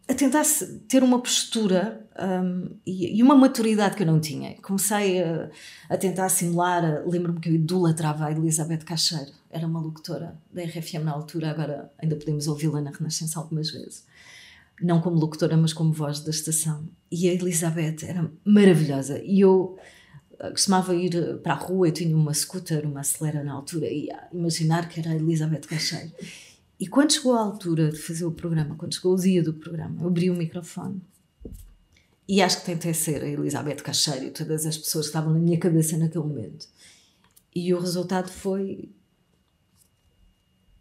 a 0.06 0.14
tentar 0.14 0.42
ter 0.88 1.02
uma 1.02 1.22
postura 1.22 2.06
um, 2.18 2.76
e, 2.84 3.18
e, 3.18 3.22
uma 3.22 3.34
maturidade 3.34 3.96
que 3.96 4.02
eu 4.02 4.06
não 4.06 4.20
tinha. 4.20 4.60
Comecei 4.60 5.22
a, 5.22 5.48
a 5.88 5.96
tentar 5.96 6.28
simular. 6.28 7.02
Lembro-me 7.06 7.40
que 7.40 7.48
eu 7.48 7.54
idolatrava 7.54 8.26
a 8.26 8.32
Elizabeth 8.32 8.84
Cacheiro, 8.84 9.32
era 9.48 9.66
uma 9.66 9.80
locutora 9.80 10.36
da 10.52 10.62
RFM 10.62 11.04
na 11.04 11.12
altura, 11.12 11.50
agora 11.50 11.90
ainda 11.96 12.16
podemos 12.16 12.46
ouvi-la 12.48 12.80
na 12.80 12.90
Renascença 12.90 13.38
algumas 13.38 13.70
vezes 13.70 14.04
não 14.81 15.01
como 15.01 15.19
locutora, 15.19 15.57
mas 15.57 15.73
como 15.73 15.93
voz 15.93 16.21
da 16.21 16.31
estação. 16.31 16.88
E 17.11 17.29
a 17.29 17.35
Elizabeth 17.35 18.05
era 18.05 18.31
maravilhosa. 18.45 19.21
E 19.23 19.40
eu 19.40 19.79
eh, 20.38 20.51
costumava 20.51 20.95
ir 20.95 21.14
eh, 21.14 21.35
para 21.35 21.53
a 21.53 21.57
rua, 21.57 21.88
eu 21.88 21.93
tinha 21.93 22.16
uma 22.16 22.33
scooter, 22.33 22.87
uma 22.87 23.01
acelera 23.01 23.45
na 23.45 23.53
altura, 23.53 23.87
e 23.87 24.09
imaginar 24.33 24.88
que 24.88 25.01
era 25.01 25.11
a 25.11 25.16
Elizabeth 25.16 25.62
Cacheiro. 25.62 26.12
E 26.79 26.87
quando 26.87 27.12
chegou 27.12 27.35
a 27.35 27.40
altura 27.40 27.90
de 27.90 27.99
fazer 27.99 28.25
o 28.25 28.33
programa, 28.33 28.75
quando 28.75 28.95
chegou 28.95 29.14
o 29.14 29.21
dia 29.21 29.43
do 29.43 29.53
programa, 29.53 30.01
eu 30.01 30.07
abri 30.09 30.31
o 30.31 30.35
microfone. 30.35 31.03
E 32.27 32.40
acho 32.40 32.61
que 32.61 32.66
tentei 32.66 32.95
ser 32.95 33.23
a 33.23 33.29
Elizabeth 33.29 33.83
Cacheiro 33.83 34.27
e 34.27 34.31
todas 34.31 34.64
as 34.64 34.79
pessoas 34.79 35.07
que 35.07 35.11
estavam 35.11 35.35
na 35.35 35.40
minha 35.40 35.59
cabeça 35.59 35.99
naquele 35.99 36.25
momento. 36.25 36.66
E 37.55 37.75
o 37.75 37.81
resultado 37.81 38.31
foi. 38.31 38.88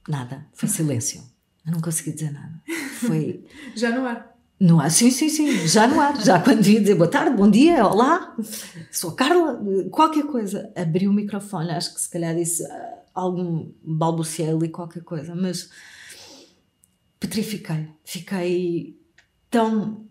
nada. 0.08 0.46
Foi 0.54 0.70
silêncio. 0.70 1.24
Não 1.70 1.82
consegui 1.82 2.12
dizer 2.12 2.32
nada. 2.32 2.62
Foi. 3.00 3.44
já 3.76 3.96
no 3.96 4.06
ar. 4.06 4.36
No 4.60 4.82
ar, 4.82 4.92
sim, 4.92 5.10
sim, 5.10 5.30
sim, 5.30 5.68
já 5.68 5.88
no 5.88 6.02
ar. 6.02 6.22
Já 6.22 6.42
quando 6.42 6.62
devia 6.62 6.82
dizer 6.82 6.96
boa 6.96 7.10
tarde, 7.10 7.36
bom 7.36 7.50
dia, 7.50 7.86
olá, 7.86 8.36
sou 8.92 9.12
a 9.12 9.16
Carla, 9.16 9.58
qualquer 9.90 10.26
coisa. 10.26 10.70
Abri 10.76 11.08
o 11.08 11.14
microfone, 11.14 11.72
acho 11.72 11.94
que 11.94 12.02
se 12.02 12.10
calhar 12.10 12.36
disse 12.36 12.64
uh, 12.64 12.68
algum 13.14 13.72
balbuciei 13.82 14.50
ali, 14.50 14.68
qualquer 14.68 15.02
coisa, 15.04 15.34
mas 15.34 15.70
petrifiquei. 17.18 17.88
Fiquei 18.04 19.00
tão 19.50 20.06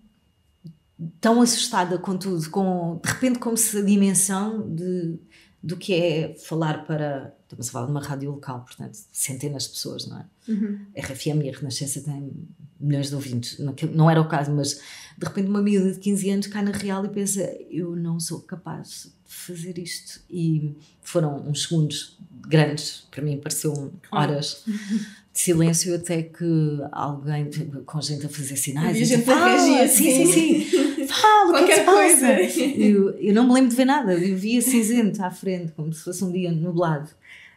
tão 1.21 1.41
assustada 1.43 1.99
com 1.99 2.17
tudo, 2.17 2.51
com 2.51 3.01
de 3.05 3.11
repente 3.11 3.39
como 3.39 3.57
se 3.57 3.77
a 3.79 3.83
dimensão 3.83 4.75
de 4.75 5.19
do 5.63 5.77
que 5.77 5.95
é 5.95 6.35
falar 6.35 6.87
para. 6.87 7.35
Estamos 7.45 7.69
a 7.69 7.73
falar 7.73 7.87
de 7.87 7.91
uma 7.93 8.03
rádio 8.03 8.31
local, 8.31 8.61
portanto, 8.61 8.99
centenas 9.11 9.65
de 9.65 9.71
pessoas, 9.71 10.07
não 10.07 10.19
é? 10.19 10.25
Uhum. 10.49 10.87
RFM 10.97 11.45
e 11.45 11.51
a 11.51 11.57
Renascença 11.57 12.01
têm 12.03 12.31
milhões 12.79 13.09
de 13.09 13.15
ouvintes, 13.15 13.59
não, 13.93 14.09
era 14.09 14.21
o 14.21 14.29
caso, 14.29 14.53
mas 14.53 14.81
de 15.17 15.27
repente 15.27 15.49
uma 15.49 15.61
miúda 15.61 15.93
de 15.93 15.99
15 15.99 16.31
anos 16.31 16.47
cai 16.47 16.63
na 16.63 16.71
real 16.71 17.05
e 17.05 17.09
pensa: 17.09 17.43
eu 17.71 17.97
não 17.97 18.21
sou 18.21 18.41
capaz 18.41 19.11
de 19.27 19.35
fazer 19.35 19.79
isto. 19.79 20.21
E 20.31 20.77
foram 21.03 21.49
uns 21.49 21.63
segundos 21.63 22.19
grandes, 22.47 23.07
para 23.11 23.23
mim, 23.23 23.39
pareceu 23.39 23.93
horas 24.13 24.63
de 24.67 25.41
silêncio 25.41 25.95
até 25.95 26.23
que 26.23 26.45
alguém, 26.93 27.51
com 27.85 28.01
gente 28.01 28.27
a 28.27 28.29
fazer 28.29 28.57
sinais, 28.57 28.97
e 28.97 29.03
a 29.03 29.05
gente 29.05 29.31
a 29.31 29.45
reagir, 29.45 29.89
sim, 29.89 30.27
sim, 30.27 30.71
sim 30.71 30.88
fala, 31.09 31.51
qualquer 31.51 31.67
que 31.67 31.73
é 31.73 31.85
que 31.85 31.91
coisa. 31.91 32.61
Eu, 32.79 33.11
eu 33.19 33.35
não 33.35 33.47
me 33.47 33.55
lembro 33.55 33.71
de 33.71 33.77
ver 33.77 33.85
nada, 33.85 34.15
eu 34.15 34.37
via 34.37 34.61
cinzento 34.63 35.23
à 35.23 35.31
frente, 35.31 35.73
como 35.73 35.93
se 35.93 36.05
fosse 36.05 36.25
um 36.25 36.31
dia 36.33 36.53
nublado. 36.53 37.11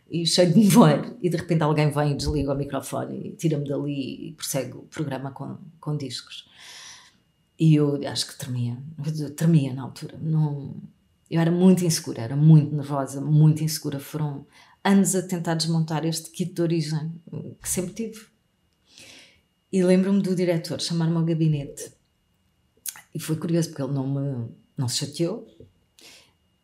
e 0.09 0.25
cheio 0.25 0.51
de 0.51 0.59
nevoeiro, 0.59 1.17
e 1.21 1.29
de 1.29 1.37
repente 1.37 1.63
alguém 1.63 1.89
vem 1.89 2.11
e 2.11 2.15
desliga 2.15 2.53
o 2.53 2.57
microfone 2.57 3.29
e 3.29 3.31
tira-me 3.31 3.67
dali 3.67 4.29
e 4.29 4.31
prossegue 4.33 4.73
o 4.73 4.81
programa 4.83 5.31
com, 5.31 5.57
com 5.79 5.95
discos. 5.95 6.49
E 7.57 7.75
eu 7.75 7.99
acho 8.07 8.27
que 8.27 8.37
tremia, 8.37 8.77
tremia 9.37 9.73
na 9.73 9.83
altura. 9.83 10.17
Não, 10.21 10.75
eu 11.29 11.39
era 11.39 11.51
muito 11.51 11.85
insegura, 11.85 12.21
era 12.21 12.35
muito 12.35 12.75
nervosa, 12.75 13.21
muito 13.21 13.63
insegura. 13.63 13.99
Foram 13.99 14.45
anos 14.83 15.15
a 15.15 15.21
tentar 15.21 15.53
desmontar 15.53 16.05
este 16.05 16.29
kit 16.31 16.53
de 16.53 16.61
origem 16.61 17.11
que 17.61 17.69
sempre 17.69 17.93
tive. 17.93 18.25
E 19.71 19.81
lembro-me 19.83 20.21
do 20.21 20.35
diretor 20.35 20.81
chamar-me 20.81 21.15
ao 21.15 21.23
gabinete. 21.23 21.93
E 23.13 23.19
foi 23.19 23.35
curioso 23.35 23.69
porque 23.69 23.81
ele 23.81 23.93
não 23.93 24.07
me 24.07 24.49
não 24.77 24.87
se 24.87 25.05
chateou, 25.05 25.47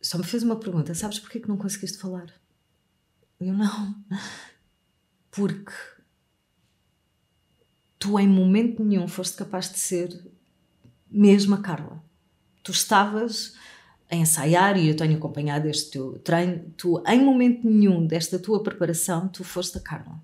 só 0.02 0.18
me 0.18 0.24
fez 0.24 0.44
uma 0.44 0.56
pergunta: 0.56 0.96
Sabes 0.96 1.20
porquê 1.20 1.40
que 1.40 1.50
não 1.50 1.58
conseguiste 1.58 1.98
falar? 1.98 2.34
Eu 3.40 3.54
não. 3.54 3.96
Porque 5.30 5.74
tu, 8.00 8.20
em 8.20 8.28
momento 8.28 8.84
nenhum, 8.84 9.08
foste 9.08 9.36
capaz 9.36 9.72
de 9.72 9.78
ser 9.78 10.26
mesmo 11.10 11.56
a 11.56 11.62
Carla. 11.62 12.04
Tu 12.64 12.72
estavas 12.72 13.54
a 14.10 14.16
ensaiar 14.16 14.78
e 14.78 14.88
eu 14.88 14.96
tenho 14.96 15.18
acompanhado 15.18 15.68
este 15.68 15.92
teu 15.92 16.18
treino. 16.20 16.72
Tu, 16.76 17.04
em 17.06 17.24
momento 17.24 17.68
nenhum 17.70 18.08
desta 18.08 18.40
tua 18.40 18.64
preparação, 18.64 19.28
tu 19.28 19.44
foste 19.44 19.78
a 19.78 19.82
Carla. 19.82 20.20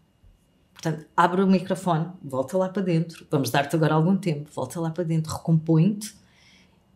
Portanto, 0.83 1.05
abre 1.15 1.41
o 1.41 1.47
microfone, 1.47 2.11
volta 2.21 2.57
lá 2.57 2.67
para 2.67 2.81
dentro. 2.81 3.25
Vamos 3.31 3.49
dar-te 3.49 3.73
agora 3.73 3.93
algum 3.93 4.17
tempo. 4.17 4.49
Volta 4.53 4.81
lá 4.81 4.91
para 4.91 5.05
dentro, 5.05 5.31
recompõe-te 5.31 6.13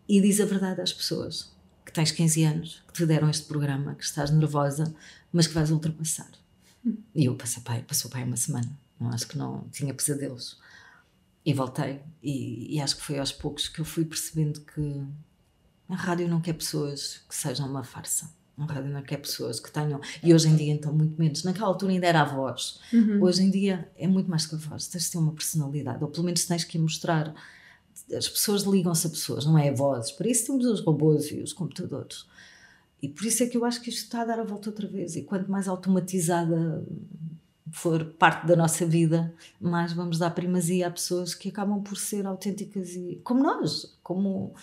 e 0.09 0.19
diz 0.19 0.41
a 0.41 0.45
verdade 0.45 0.81
às 0.81 0.91
pessoas 0.91 1.55
que 1.85 1.93
tens 1.93 2.11
15 2.11 2.43
anos, 2.43 2.83
que 2.85 2.93
te 2.93 3.05
deram 3.05 3.29
este 3.29 3.47
programa, 3.47 3.95
que 3.95 4.03
estás 4.03 4.29
nervosa, 4.29 4.93
mas 5.31 5.47
que 5.47 5.53
vais 5.53 5.71
ultrapassar. 5.71 6.29
E 7.15 7.25
eu 7.25 7.35
passei 7.35 7.63
pai, 7.63 7.81
passou 7.81 8.11
pai 8.11 8.25
uma 8.25 8.35
semana, 8.35 8.69
não 8.99 9.09
acho 9.09 9.25
que 9.25 9.37
não 9.37 9.65
tinha 9.71 9.93
pesadelos. 9.93 10.59
E 11.45 11.53
voltei, 11.53 12.01
e, 12.21 12.75
e, 12.75 12.81
acho 12.81 12.97
que 12.97 13.03
foi 13.03 13.19
aos 13.19 13.31
poucos 13.31 13.69
que 13.69 13.79
eu 13.79 13.85
fui 13.85 14.03
percebendo 14.03 14.59
que 14.59 15.01
a 15.87 15.95
rádio 15.95 16.27
não 16.27 16.41
quer 16.41 16.53
pessoas 16.53 17.21
que 17.27 17.33
sejam 17.33 17.69
uma 17.69 17.85
farsa. 17.85 18.29
A 18.57 18.65
rádio 18.65 18.91
não 18.91 19.03
quer 19.03 19.17
pessoas 19.17 19.59
que 19.59 19.71
tenham. 19.71 20.01
E 20.23 20.33
hoje 20.33 20.47
em 20.47 20.55
dia, 20.55 20.73
então, 20.73 20.91
muito 20.91 21.19
menos. 21.19 21.43
Naquela 21.43 21.67
altura 21.67 21.91
ainda 21.91 22.07
era 22.07 22.21
a 22.21 22.25
voz. 22.25 22.79
Uhum. 22.91 23.21
Hoje 23.21 23.43
em 23.43 23.51
dia 23.51 23.89
é 23.95 24.07
muito 24.07 24.29
mais 24.29 24.45
que 24.45 24.55
a 24.55 24.57
voz. 24.57 24.87
Tens 24.87 25.03
de 25.05 25.11
ter 25.11 25.17
uma 25.19 25.33
personalidade, 25.33 26.03
ou 26.03 26.09
pelo 26.09 26.25
menos 26.25 26.45
tens 26.45 26.63
que 26.63 26.77
mostrar 26.79 27.35
as 28.15 28.27
pessoas 28.27 28.63
ligam-se 28.63 29.07
a 29.07 29.09
pessoas, 29.09 29.45
não 29.45 29.57
é 29.57 29.69
a 29.69 29.73
vozes. 29.73 30.11
Para 30.11 30.29
isso 30.29 30.47
temos 30.47 30.65
os 30.65 30.81
robôs 30.81 31.31
e 31.31 31.39
os 31.39 31.53
computadores. 31.53 32.25
E 33.01 33.07
por 33.07 33.25
isso 33.25 33.43
é 33.43 33.47
que 33.47 33.57
eu 33.57 33.65
acho 33.65 33.81
que 33.81 33.89
isto 33.89 34.03
está 34.03 34.21
a 34.21 34.25
dar 34.25 34.39
a 34.39 34.43
volta 34.43 34.69
outra 34.69 34.87
vez. 34.87 35.15
E 35.15 35.23
quanto 35.23 35.51
mais 35.51 35.67
automatizada 35.67 36.83
for 37.71 38.05
parte 38.05 38.47
da 38.47 38.55
nossa 38.55 38.85
vida, 38.85 39.33
mais 39.59 39.93
vamos 39.93 40.17
dar 40.17 40.31
primazia 40.31 40.87
a 40.87 40.91
pessoas 40.91 41.35
que 41.35 41.49
acabam 41.49 41.81
por 41.81 41.97
ser 41.97 42.25
autênticas 42.25 42.95
e 42.95 43.19
como 43.23 43.43
nós, 43.43 43.97
como 44.01 44.55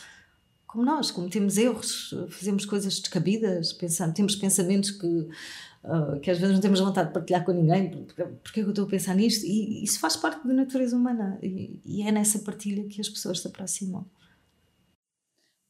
como 0.74 0.84
nós, 0.84 1.12
cometemos 1.12 1.56
erros, 1.56 2.12
fazemos 2.30 2.66
coisas 2.66 2.98
descabidas, 2.98 3.72
pensando, 3.72 4.12
temos 4.12 4.34
pensamentos 4.34 4.90
que 4.90 5.06
uh, 5.06 6.18
que 6.20 6.32
às 6.32 6.38
vezes 6.38 6.52
não 6.52 6.60
temos 6.60 6.80
vontade 6.80 7.08
de 7.08 7.14
partilhar 7.14 7.44
com 7.44 7.52
ninguém, 7.52 7.90
porque, 7.90 8.24
porque 8.24 8.60
é 8.60 8.62
que 8.64 8.68
eu 8.68 8.70
estou 8.70 8.84
a 8.84 8.90
pensar 8.90 9.14
nisto? 9.14 9.46
E 9.46 9.84
isso 9.84 10.00
faz 10.00 10.16
parte 10.16 10.44
da 10.46 10.52
natureza 10.52 10.96
humana 10.96 11.38
e, 11.40 11.80
e 11.84 12.02
é 12.02 12.10
nessa 12.10 12.40
partilha 12.40 12.88
que 12.88 13.00
as 13.00 13.08
pessoas 13.08 13.40
se 13.40 13.46
aproximam. 13.46 14.04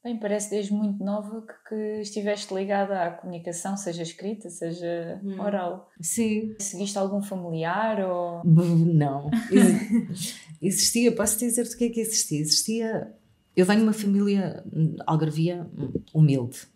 Bem, 0.02 0.18
parece 0.18 0.50
desde 0.50 0.72
muito 0.72 1.04
nova 1.04 1.42
que, 1.42 1.68
que, 1.68 2.00
estiveste 2.00 2.54
ligada 2.54 3.02
à 3.02 3.10
comunicação, 3.10 3.76
seja 3.76 4.02
escrita, 4.02 4.48
seja 4.48 5.20
hum. 5.22 5.38
oral. 5.38 5.90
Sim. 6.00 6.54
Seguiste 6.58 6.96
algum 6.98 7.22
familiar 7.22 8.00
ou... 8.00 8.42
Não. 8.44 9.30
Existia, 10.62 11.14
posso 11.14 11.38
dizer-te 11.38 11.74
o 11.74 11.78
que 11.78 11.84
é 11.84 11.88
que 11.90 12.00
existia? 12.00 12.40
Existia... 12.40 13.14
Eu 13.56 13.64
venho 13.64 13.80
de 13.80 13.84
uma 13.84 13.92
família 13.92 14.64
algarvia 15.06 15.66
hum, 15.76 15.92
humilde 16.12 16.66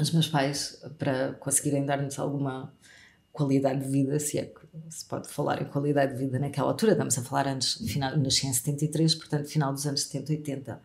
os 0.00 0.10
meus 0.10 0.26
pais, 0.26 0.82
para 0.98 1.34
conseguirem 1.34 1.84
dar-nos 1.84 2.18
alguma 2.18 2.72
qualidade 3.32 3.84
de 3.84 3.90
vida, 3.90 4.18
se 4.18 4.38
é 4.38 4.44
que 4.44 4.60
se 4.90 5.04
pode 5.04 5.28
falar 5.28 5.62
em 5.62 5.64
qualidade 5.64 6.12
de 6.12 6.18
vida 6.18 6.38
naquela 6.38 6.68
altura, 6.68 6.92
estamos 6.92 7.16
a 7.18 7.22
falar 7.22 7.48
antes, 7.48 7.74
final, 7.88 8.16
nasci 8.18 8.46
em 8.46 8.52
73, 8.52 9.14
portanto, 9.14 9.48
final 9.48 9.72
dos 9.72 9.86
anos 9.86 10.02
70, 10.02 10.32
80. 10.32 10.82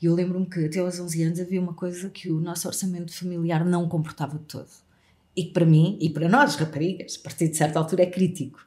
E 0.00 0.06
eu 0.06 0.14
lembro-me 0.14 0.46
que 0.46 0.66
até 0.66 0.78
aos 0.78 0.98
11 0.98 1.22
anos 1.22 1.40
havia 1.40 1.60
uma 1.60 1.74
coisa 1.74 2.10
que 2.10 2.30
o 2.30 2.38
nosso 2.40 2.68
orçamento 2.68 3.14
familiar 3.14 3.64
não 3.64 3.88
comportava 3.88 4.38
de 4.38 4.44
todo. 4.44 4.68
E 5.34 5.44
que 5.44 5.52
para 5.52 5.66
mim, 5.66 5.98
e 6.00 6.10
para 6.10 6.28
nós, 6.28 6.56
raparigas, 6.56 7.18
a 7.20 7.22
partir 7.22 7.48
de 7.48 7.56
certa 7.56 7.78
altura 7.78 8.02
é 8.02 8.06
crítico. 8.06 8.58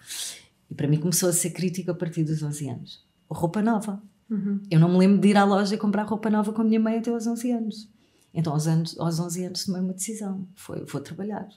E 0.70 0.76
para 0.76 0.88
mim 0.88 1.00
começou 1.00 1.30
a 1.30 1.34
ser 1.34 1.52
crítico 1.52 1.92
a 1.92 1.96
partir 1.96 2.24
dos 2.24 2.42
11 2.42 2.70
anos. 2.70 3.06
Roupa 3.30 3.62
nova. 3.62 4.02
Uhum. 4.30 4.62
Eu 4.70 4.80
não 4.80 4.90
me 4.90 4.98
lembro 4.98 5.20
de 5.20 5.28
ir 5.30 5.38
à 5.38 5.44
loja 5.44 5.78
comprar 5.78 6.04
roupa 6.04 6.30
nova 6.30 6.54
com 6.54 6.62
a 6.62 6.66
minha 6.66 6.80
mãe 6.80 6.98
até 6.98 7.10
aos 7.10 7.26
11 7.26 7.52
anos. 7.52 7.90
Então, 8.34 8.54
aos, 8.54 8.68
anos, 8.68 9.00
aos 9.00 9.20
11 9.20 9.46
anos, 9.46 9.66
tomei 9.66 9.82
uma 9.82 9.94
decisão: 9.94 10.48
foi, 10.56 10.86
vou 10.86 11.02
trabalhar. 11.02 11.48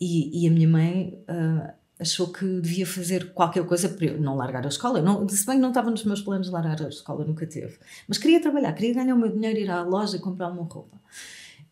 E, 0.00 0.42
e 0.44 0.48
a 0.48 0.50
minha 0.50 0.68
mãe 0.68 1.18
uh, 1.28 1.72
achou 1.98 2.28
que 2.28 2.60
devia 2.60 2.86
fazer 2.86 3.32
qualquer 3.32 3.64
coisa 3.64 3.88
para 3.88 4.06
eu 4.06 4.20
não 4.20 4.36
largar 4.36 4.64
a 4.64 4.68
escola. 4.68 5.00
Não, 5.00 5.28
se 5.28 5.46
bem 5.46 5.56
que 5.56 5.62
não 5.62 5.68
estava 5.70 5.90
nos 5.90 6.04
meus 6.04 6.22
planos 6.22 6.50
largar 6.50 6.80
a 6.82 6.88
escola, 6.88 7.24
nunca 7.24 7.46
teve. 7.46 7.78
Mas 8.08 8.18
queria 8.18 8.40
trabalhar, 8.40 8.72
queria 8.72 8.94
ganhar 8.94 9.14
o 9.14 9.18
meu 9.18 9.32
dinheiro, 9.32 9.58
ir 9.58 9.70
à 9.70 9.82
loja 9.82 10.18
comprar 10.18 10.48
uma 10.48 10.62
roupa. 10.62 10.98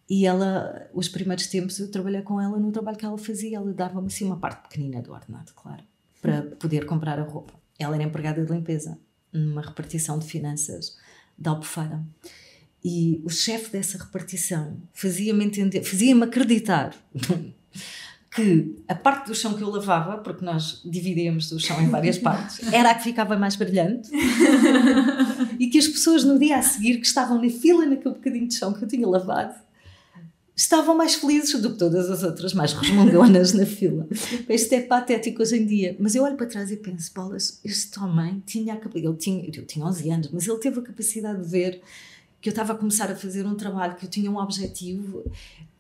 E 0.09 0.27
ela, 0.27 0.89
os 0.93 1.09
primeiros 1.09 1.47
tempos, 1.47 1.79
eu 1.79 1.91
trabalhei 1.91 2.23
com 2.23 2.41
ela 2.41 2.59
no 2.59 2.71
trabalho 2.73 2.99
que 2.99 3.05
ela 3.05 3.19
fazia. 3.19 3.57
Ela 3.57 3.73
dava-me 3.73 4.07
assim 4.09 4.25
uma 4.25 4.37
parte 4.37 4.69
pequenina 4.69 5.01
do 5.01 5.13
ordenado, 5.13 5.53
claro, 5.55 5.83
para 6.21 6.43
poder 6.59 6.87
comprar 6.87 7.19
a 7.19 7.23
roupa. 7.23 7.55
Ela 7.79 7.95
era 7.95 8.05
empregada 8.05 8.45
de 8.45 8.53
limpeza, 8.53 8.99
numa 9.33 9.63
repartição 9.63 10.19
de 10.19 10.27
finanças 10.27 10.97
da 11.37 11.51
Albufeira. 11.51 12.03
E 12.85 13.21
o 13.25 13.31
chefe 13.31 13.71
dessa 13.71 13.97
repartição 13.97 14.77
fazia-me 14.93 15.45
entender, 15.45 15.83
fazia-me 15.85 16.25
acreditar 16.25 16.95
que 18.35 18.77
a 18.89 18.95
parte 18.95 19.27
do 19.27 19.35
chão 19.35 19.55
que 19.55 19.63
eu 19.63 19.71
lavava, 19.71 20.19
porque 20.19 20.45
nós 20.45 20.81
dividíamos 20.85 21.53
o 21.53 21.61
chão 21.61 21.81
em 21.81 21.89
várias 21.89 22.19
partes, 22.19 22.73
era 22.73 22.91
a 22.91 22.95
que 22.95 23.05
ficava 23.05 23.37
mais 23.37 23.57
brilhante 23.57 24.11
e 25.61 25.69
que 25.69 25.79
as 25.79 25.87
pessoas 25.87 26.25
no 26.25 26.39
dia 26.39 26.57
a 26.57 26.63
seguir 26.63 26.99
que 26.99 27.07
estavam 27.07 27.41
na 27.41 27.51
fila 27.51 27.87
naquele 27.87 28.15
bocadinho 28.15 28.49
de 28.49 28.55
chão 28.55 28.73
que 28.73 28.83
eu 28.83 28.89
tinha 28.89 29.07
lavado 29.07 29.55
estavam 30.55 30.97
mais 30.97 31.15
felizes 31.15 31.61
do 31.61 31.73
que 31.73 31.79
todas 31.79 32.11
as 32.11 32.23
outras, 32.23 32.53
mais 32.53 32.73
resmungonas 32.73 33.53
na 33.53 33.65
fila. 33.67 34.07
Isto 34.49 34.75
é 34.75 34.81
patético 34.81 35.43
hoje 35.43 35.57
em 35.57 35.67
dia. 35.67 35.97
Mas 35.99 36.15
eu 36.15 36.23
olho 36.23 36.37
para 36.37 36.47
trás 36.47 36.71
e 36.71 36.77
penso, 36.77 37.13
bolas, 37.15 37.61
este 37.65 37.99
homem 37.99 38.43
tinha 38.47 38.75
a 38.75 38.99
ele 38.99 39.15
tinha, 39.17 39.45
eu 39.45 39.67
tinha 39.67 39.85
11 39.85 40.11
anos, 40.11 40.31
mas 40.33 40.47
ele 40.47 40.59
teve 40.59 40.81
a 40.81 40.83
capacidade 40.83 41.43
de 41.43 41.49
ver 41.49 41.81
que 42.41 42.49
eu 42.49 42.51
estava 42.51 42.73
a 42.73 42.77
começar 42.77 43.11
a 43.11 43.17
fazer 43.17 43.47
um 43.47 43.55
trabalho, 43.55 43.95
que 43.97 44.05
eu 44.05 44.11
tinha 44.11 44.31
um 44.31 44.37
objetivo 44.37 45.25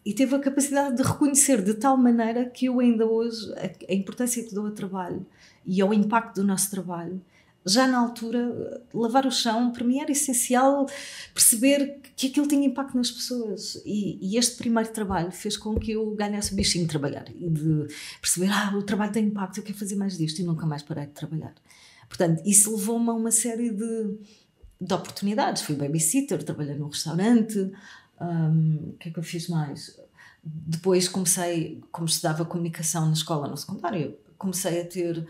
e 0.04 0.12
teve 0.12 0.34
a 0.34 0.38
capacidade 0.38 0.96
de 0.96 1.02
reconhecer 1.02 1.62
de 1.62 1.74
tal 1.74 1.96
maneira 1.96 2.44
que 2.44 2.66
eu 2.66 2.80
ainda 2.80 3.06
hoje, 3.06 3.52
a, 3.54 3.92
a 3.92 3.94
importância 3.94 4.42
que 4.42 4.54
dou 4.54 4.66
ao 4.66 4.72
trabalho 4.72 5.24
e 5.64 5.80
ao 5.80 5.92
impacto 5.92 6.40
do 6.40 6.46
nosso 6.46 6.70
trabalho, 6.70 7.20
já 7.64 7.86
na 7.86 7.98
altura, 7.98 8.82
lavar 8.92 9.26
o 9.26 9.30
chão, 9.30 9.72
para 9.72 9.84
mim 9.84 10.00
era 10.00 10.10
essencial 10.10 10.86
perceber 11.32 12.00
que 12.16 12.26
aquilo 12.26 12.48
tinha 12.48 12.66
impacto 12.66 12.96
nas 12.96 13.10
pessoas. 13.10 13.80
E, 13.84 14.18
e, 14.20 14.36
este 14.36 14.56
primeiro 14.56 14.90
trabalho 14.92 15.30
fez 15.30 15.56
com 15.56 15.74
que 15.78 15.92
eu 15.92 16.10
ganhasse 16.14 16.52
o 16.52 16.56
bichinho 16.56 16.84
de 16.84 16.90
trabalhar 16.90 17.24
e 17.28 17.48
de 17.48 17.86
perceber: 18.20 18.50
ah, 18.50 18.72
o 18.76 18.82
trabalho 18.82 19.12
tem 19.12 19.26
impacto, 19.26 19.58
eu 19.58 19.64
quero 19.64 19.78
fazer 19.78 19.96
mais 19.96 20.18
disto 20.18 20.40
e 20.40 20.44
nunca 20.44 20.66
mais 20.66 20.82
parei 20.82 21.06
de 21.06 21.12
trabalhar. 21.12 21.54
Portanto, 22.08 22.42
isso 22.44 22.74
levou-me 22.76 23.08
a 23.08 23.12
uma 23.12 23.30
série 23.30 23.70
de 23.70 24.18
de 24.82 24.92
oportunidades. 24.92 25.62
Fui 25.62 25.76
babysitter, 25.76 26.42
trabalhei 26.42 26.74
num 26.74 26.88
restaurante. 26.88 27.70
Um, 28.20 28.90
o 28.90 28.96
que 28.98 29.08
é 29.08 29.12
que 29.12 29.18
eu 29.18 29.22
fiz 29.22 29.48
mais? 29.48 29.98
Depois 30.42 31.08
comecei, 31.08 31.80
como 31.92 32.06
estudava 32.06 32.44
comunicação 32.44 33.06
na 33.06 33.12
escola, 33.12 33.46
no 33.46 33.56
secundário, 33.56 34.16
comecei 34.36 34.80
a 34.80 34.84
ter 34.84 35.26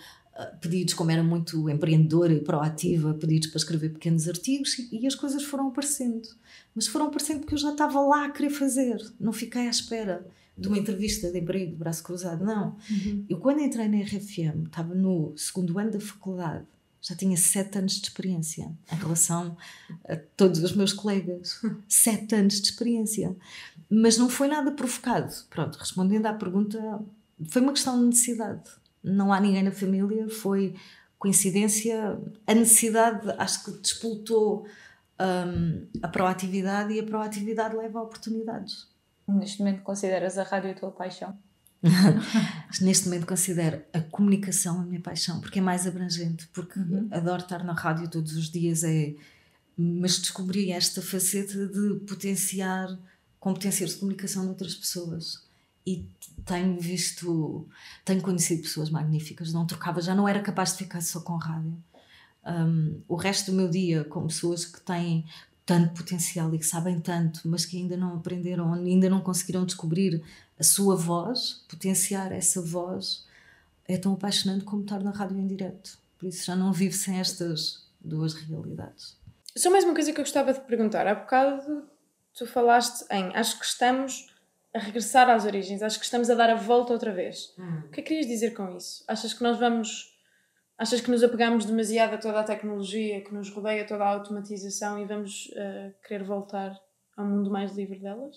pedidos, 0.60 0.94
como 0.94 1.10
era 1.10 1.22
muito 1.22 1.68
empreendedora 1.68 2.32
e 2.32 2.40
proativa, 2.40 3.14
pedidos 3.14 3.48
para 3.48 3.58
escrever 3.58 3.90
pequenos 3.90 4.28
artigos 4.28 4.78
e, 4.78 5.00
e, 5.00 5.06
as 5.06 5.14
coisas 5.14 5.42
foram 5.42 5.68
aparecendo. 5.68 6.28
Mas 6.74 6.86
foram 6.86 7.06
aparecendo 7.06 7.40
porque 7.40 7.54
eu 7.54 7.58
já 7.58 7.72
estava 7.72 8.00
lá 8.00 8.26
a 8.26 8.30
querer 8.30 8.50
fazer, 8.50 9.04
não 9.20 9.32
fiquei 9.32 9.66
à 9.66 9.70
espera 9.70 10.26
de 10.56 10.68
uma 10.68 10.78
entrevista 10.78 11.30
de 11.30 11.38
emprego 11.38 11.70
de 11.70 11.76
braço 11.76 12.02
cruzado, 12.02 12.44
não. 12.44 12.76
Uhum. 12.90 13.24
Eu, 13.28 13.38
quando 13.38 13.60
entrei 13.60 13.88
na 13.88 13.98
RFM, 13.98 14.66
estava 14.66 14.94
no 14.94 15.32
segundo 15.36 15.78
ano 15.78 15.90
da 15.90 16.00
faculdade 16.00 16.66
já 17.02 17.16
tinha 17.16 17.36
sete 17.36 17.78
anos 17.78 17.94
de 17.94 18.06
experiência 18.06 18.70
em 18.92 18.96
relação 18.96 19.56
a 20.08 20.16
todos 20.36 20.62
os 20.62 20.72
meus 20.72 20.92
colegas. 20.92 21.60
Sete 21.88 22.36
anos 22.36 22.60
de 22.60 22.68
experiência. 22.68 23.36
Mas 23.90 24.16
não 24.16 24.28
foi 24.28 24.46
nada 24.46 24.70
provocado. 24.70 25.34
Pronto, 25.50 25.76
respondendo 25.76 26.26
à 26.26 26.32
pergunta, 26.32 27.00
foi 27.48 27.60
uma 27.60 27.72
questão 27.72 27.98
de 27.98 28.06
necessidade. 28.06 28.70
Não 29.02 29.32
há 29.32 29.40
ninguém 29.40 29.62
na 29.62 29.72
família, 29.72 30.28
foi 30.28 30.74
coincidência. 31.18 32.18
A 32.46 32.54
necessidade, 32.54 33.30
acho 33.38 33.64
que 33.64 33.72
despoltou 33.80 34.66
um, 35.20 35.86
a 36.02 36.08
proatividade 36.08 36.92
e 36.92 37.00
a 37.00 37.04
proatividade 37.04 37.76
leva 37.76 38.00
a 38.00 38.02
oportunidades. 38.02 38.88
Neste 39.28 39.60
momento, 39.60 39.82
consideras 39.82 40.36
a 40.36 40.42
rádio 40.42 40.70
a 40.70 40.74
tua 40.74 40.90
paixão? 40.90 41.36
Neste 42.80 43.06
momento 43.06 43.26
considero 43.26 43.82
a 43.92 44.00
comunicação 44.00 44.80
a 44.80 44.84
minha 44.84 45.00
paixão, 45.00 45.40
porque 45.40 45.58
é 45.58 45.62
mais 45.62 45.86
abrangente, 45.86 46.48
porque 46.52 46.78
uhum. 46.78 47.08
adoro 47.10 47.42
estar 47.42 47.64
na 47.64 47.72
rádio 47.72 48.08
todos 48.08 48.36
os 48.36 48.50
dias, 48.50 48.84
é, 48.84 49.14
mas 49.76 50.18
descobri 50.18 50.70
esta 50.70 51.02
faceta 51.02 51.66
de 51.66 52.00
potenciar 52.06 52.96
competências 53.40 53.90
de 53.90 53.96
comunicação 53.96 54.44
noutras 54.44 54.74
pessoas. 54.74 55.44
E 55.86 56.06
tenho 56.44 56.78
visto, 56.78 57.66
tenho 58.04 58.20
conhecido 58.20 58.62
pessoas 58.62 58.90
magníficas, 58.90 59.52
não 59.52 59.66
trocava, 59.66 60.00
já 60.00 60.14
não 60.14 60.28
era 60.28 60.40
capaz 60.40 60.72
de 60.72 60.78
ficar 60.78 61.00
só 61.00 61.20
com 61.20 61.36
rádio. 61.36 61.76
Um, 62.44 63.00
o 63.08 63.14
resto 63.14 63.50
do 63.50 63.56
meu 63.56 63.68
dia 63.68 64.04
com 64.04 64.26
pessoas 64.26 64.64
que 64.64 64.80
têm 64.80 65.24
tanto 65.64 65.94
potencial 65.94 66.52
e 66.54 66.58
que 66.58 66.66
sabem 66.66 67.00
tanto, 67.00 67.40
mas 67.44 67.64
que 67.64 67.76
ainda 67.76 67.96
não 67.96 68.16
aprenderam, 68.16 68.72
ainda 68.74 69.08
não 69.08 69.20
conseguiram 69.20 69.64
descobrir 69.64 70.22
a 70.58 70.64
sua 70.64 70.96
voz, 70.96 71.64
potenciar 71.68 72.32
essa 72.32 72.60
voz, 72.60 73.24
é 73.86 73.96
tão 73.96 74.14
apaixonante 74.14 74.64
como 74.64 74.82
estar 74.82 75.02
na 75.02 75.10
rádio 75.10 75.38
em 75.38 75.46
direto. 75.46 75.98
Por 76.18 76.26
isso 76.26 76.44
já 76.44 76.56
não 76.56 76.72
vivo 76.72 76.94
sem 76.94 77.18
estas 77.18 77.84
duas 78.00 78.34
realidades. 78.34 79.16
Só 79.56 79.70
mais 79.70 79.84
uma 79.84 79.94
coisa 79.94 80.12
que 80.12 80.20
eu 80.20 80.24
gostava 80.24 80.52
de 80.52 80.60
perguntar. 80.60 81.06
Há 81.06 81.14
bocado 81.14 81.84
tu 82.36 82.46
falaste 82.46 83.04
em 83.10 83.34
acho 83.36 83.58
que 83.58 83.64
estamos 83.64 84.31
a 84.74 84.78
regressar 84.78 85.28
às 85.28 85.44
origens, 85.44 85.82
acho 85.82 85.98
que 85.98 86.04
estamos 86.04 86.30
a 86.30 86.35
dar 86.35 86.50
a 86.50 86.54
volta 86.54 86.92
outra 86.92 87.12
vez. 87.12 87.52
Hum. 87.58 87.82
O 87.87 87.90
que 87.90 88.00
é 88.00 88.02
que 88.02 88.08
querias 88.08 88.26
dizer 88.26 88.54
com 88.54 88.76
isso? 88.76 89.04
Achas 89.06 89.35
que 89.35 89.42
nós 89.42 89.58
vamos. 89.58 90.11
Achas 90.78 91.00
que 91.00 91.11
nos 91.11 91.22
apegamos 91.22 91.64
demasiado 91.64 92.14
a 92.14 92.18
toda 92.18 92.40
a 92.40 92.44
tecnologia 92.44 93.22
que 93.22 93.32
nos 93.32 93.50
rodeia, 93.50 93.87
toda 93.87 94.04
a 94.04 94.08
automatização 94.08 94.98
e 94.98 95.04
vamos 95.04 95.46
uh, 95.48 95.94
querer 96.06 96.24
voltar 96.24 96.74
a 97.16 97.22
um 97.22 97.28
mundo 97.28 97.50
mais 97.50 97.76
livre 97.76 97.98
delas? 97.98 98.37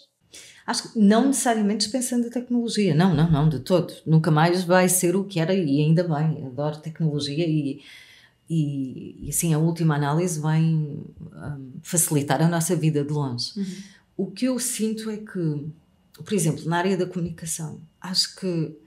Acho 0.65 0.91
que 0.91 1.00
não 1.00 1.28
necessariamente 1.28 1.86
dispensando 1.86 2.28
a 2.28 2.32
tecnologia, 2.32 2.93
não, 2.93 3.15
não, 3.15 3.30
não, 3.32 3.50
de 3.50 3.60
todo. 3.60 3.93
Nunca 4.06 4.32
mais 4.32 4.63
vai 4.63 4.89
ser 4.89 5.15
o 5.15 5.24
que 5.24 5.39
era 5.39 5.54
e 5.54 5.82
ainda 5.82 6.04
bem, 6.04 6.45
adoro 6.45 6.78
tecnologia 6.78 7.45
e, 7.48 7.82
e, 8.50 9.26
e 9.26 9.30
assim 9.30 9.54
a 9.54 9.60
última 9.60 9.95
análise 9.95 10.41
vem 10.41 11.04
um, 11.19 11.80
facilitar 11.82 12.41
a 12.41 12.48
nossa 12.48 12.76
vida 12.76 13.04
de 13.04 13.13
longe. 13.13 13.52
Uhum. 13.58 13.65
O 14.17 14.32
que 14.32 14.45
eu 14.45 14.58
sinto 14.60 15.10
é 15.10 15.17
que, 15.17 15.71
por 16.23 16.34
exemplo, 16.34 16.63
na 16.65 16.78
área 16.78 16.97
da 16.97 17.06
comunicação, 17.06 17.82
acho 17.99 18.36
que 18.36 18.78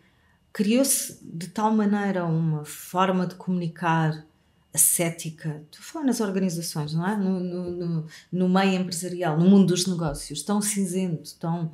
criou-se 0.53 1.19
de 1.23 1.49
tal 1.49 1.73
maneira 1.73 2.25
uma 2.25 2.65
forma 2.65 3.27
de 3.27 3.35
comunicar 3.35 4.27
ascética, 4.73 5.63
estou 5.65 5.81
a 5.81 5.83
falar 5.83 6.05
nas 6.05 6.21
organizações, 6.21 6.93
não 6.93 7.07
é? 7.07 7.17
No, 7.17 7.41
no, 7.41 7.71
no, 7.71 8.07
no, 8.31 8.49
meio 8.49 8.81
empresarial, 8.81 9.39
no 9.39 9.49
mundo 9.49 9.69
dos 9.69 9.87
negócios, 9.87 10.43
tão 10.43 10.61
cinzento, 10.61 11.35
tão, 11.37 11.73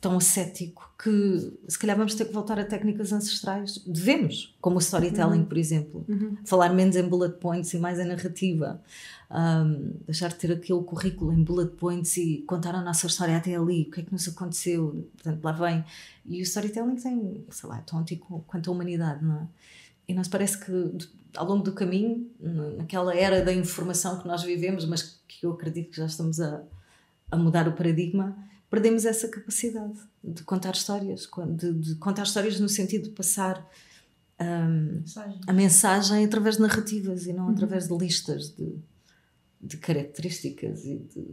tão 0.00 0.16
ascético, 0.16 0.90
que 1.02 1.58
se 1.68 1.78
calhar 1.78 1.96
vamos 1.96 2.14
ter 2.14 2.24
que 2.24 2.32
voltar 2.32 2.58
a 2.58 2.64
técnicas 2.64 3.12
ancestrais. 3.12 3.78
Devemos, 3.86 4.56
como 4.60 4.76
o 4.76 4.78
storytelling, 4.78 5.40
uhum. 5.40 5.44
por 5.44 5.58
exemplo. 5.58 6.04
Uhum. 6.08 6.36
Falar 6.44 6.70
menos 6.70 6.96
em 6.96 7.06
bullet 7.06 7.38
points 7.38 7.72
e 7.74 7.78
mais 7.78 7.98
em 7.98 8.06
narrativa. 8.06 8.82
Um, 9.30 9.92
deixar 10.06 10.28
de 10.28 10.36
ter 10.36 10.52
aquele 10.52 10.82
currículo 10.82 11.32
em 11.32 11.42
bullet 11.42 11.72
points 11.76 12.16
e 12.16 12.42
contar 12.46 12.74
a 12.74 12.82
nossa 12.82 13.06
história 13.06 13.36
até 13.36 13.54
ali, 13.54 13.82
o 13.82 13.90
que 13.90 14.00
é 14.00 14.02
que 14.02 14.12
nos 14.12 14.26
aconteceu, 14.26 15.06
portanto, 15.12 15.44
lá 15.44 15.52
vem. 15.52 15.84
E 16.24 16.40
o 16.40 16.42
storytelling 16.42 16.96
tem, 16.96 17.44
sei 17.50 17.68
lá, 17.68 17.78
é 17.78 17.82
tão 17.82 17.98
antigo 17.98 18.44
quanto 18.46 18.70
a 18.70 18.72
humanidade, 18.72 19.24
não 19.24 19.36
é? 19.36 19.48
E 20.08 20.14
nos 20.14 20.28
parece 20.28 20.58
que 20.58 20.72
ao 21.36 21.46
longo 21.46 21.62
do 21.62 21.72
caminho, 21.72 22.28
naquela 22.76 23.14
era 23.14 23.44
da 23.44 23.52
informação 23.52 24.18
que 24.18 24.26
nós 24.26 24.42
vivemos, 24.42 24.84
mas 24.84 25.20
que 25.28 25.46
eu 25.46 25.52
acredito 25.52 25.90
que 25.90 25.96
já 25.96 26.06
estamos 26.06 26.40
a, 26.40 26.62
a 27.30 27.36
mudar 27.36 27.68
o 27.68 27.72
paradigma, 27.72 28.36
perdemos 28.70 29.04
essa 29.04 29.28
capacidade 29.28 29.98
de 30.22 30.42
contar 30.44 30.72
histórias, 30.72 31.28
de, 31.56 31.72
de 31.74 31.94
contar 31.96 32.22
histórias 32.22 32.60
no 32.60 32.68
sentido 32.68 33.08
de 33.08 33.10
passar 33.10 33.68
um, 34.40 35.00
mensagem. 35.00 35.40
a 35.46 35.52
mensagem 35.52 36.24
através 36.24 36.56
de 36.56 36.62
narrativas 36.62 37.26
e 37.26 37.32
não 37.32 37.46
uhum. 37.46 37.50
através 37.50 37.88
de 37.88 37.98
listas 37.98 38.54
de, 38.56 38.78
de 39.60 39.76
características 39.76 40.84
e 40.84 40.96
de 40.96 41.26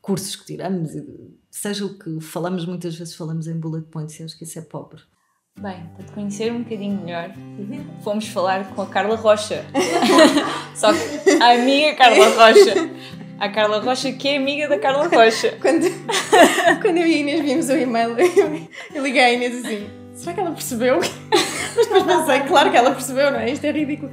cursos 0.00 0.34
que 0.36 0.46
tiramos, 0.46 0.90
seja 1.50 1.84
o 1.84 1.98
que 1.98 2.20
falamos, 2.20 2.64
muitas 2.66 2.96
vezes 2.96 3.14
falamos 3.14 3.46
em 3.46 3.58
bullet 3.58 3.86
points 3.88 4.18
e 4.18 4.22
acho 4.22 4.38
que 4.38 4.44
isso 4.44 4.58
é 4.58 4.62
pobre. 4.62 5.02
Bem, 5.60 5.86
para 5.94 6.06
te 6.06 6.12
conhecer 6.12 6.50
um 6.50 6.62
bocadinho 6.62 7.02
melhor, 7.02 7.30
fomos 8.02 8.26
falar 8.26 8.74
com 8.74 8.82
a 8.82 8.86
Carla 8.86 9.16
Rocha. 9.16 9.64
Só 10.74 10.92
que 10.92 11.30
a 11.30 11.60
amiga 11.60 11.94
Carla 11.94 12.28
Rocha. 12.30 12.74
A 13.42 13.48
Carla 13.48 13.80
Rocha, 13.80 14.12
que 14.12 14.28
é 14.28 14.36
amiga 14.36 14.68
da 14.68 14.78
Carla 14.78 15.08
Rocha. 15.08 15.54
Quando, 15.60 15.90
quando 16.80 16.98
eu 16.98 17.06
e 17.08 17.14
a 17.14 17.18
Inês 17.18 17.40
vimos 17.40 17.68
o 17.70 17.76
e-mail, 17.76 18.16
eu, 18.16 18.68
eu 18.94 19.02
liguei 19.02 19.20
à 19.20 19.32
Inês 19.32 19.64
assim: 19.64 19.90
será 20.14 20.32
que 20.32 20.38
ela 20.38 20.52
percebeu? 20.52 21.00
Mas 21.74 21.86
depois 21.88 22.04
pensei, 22.04 22.40
claro 22.42 22.70
que 22.70 22.76
ela 22.76 22.92
percebeu, 22.92 23.32
não 23.32 23.40
é? 23.40 23.50
Isto 23.50 23.64
é 23.64 23.72
ridículo. 23.72 24.12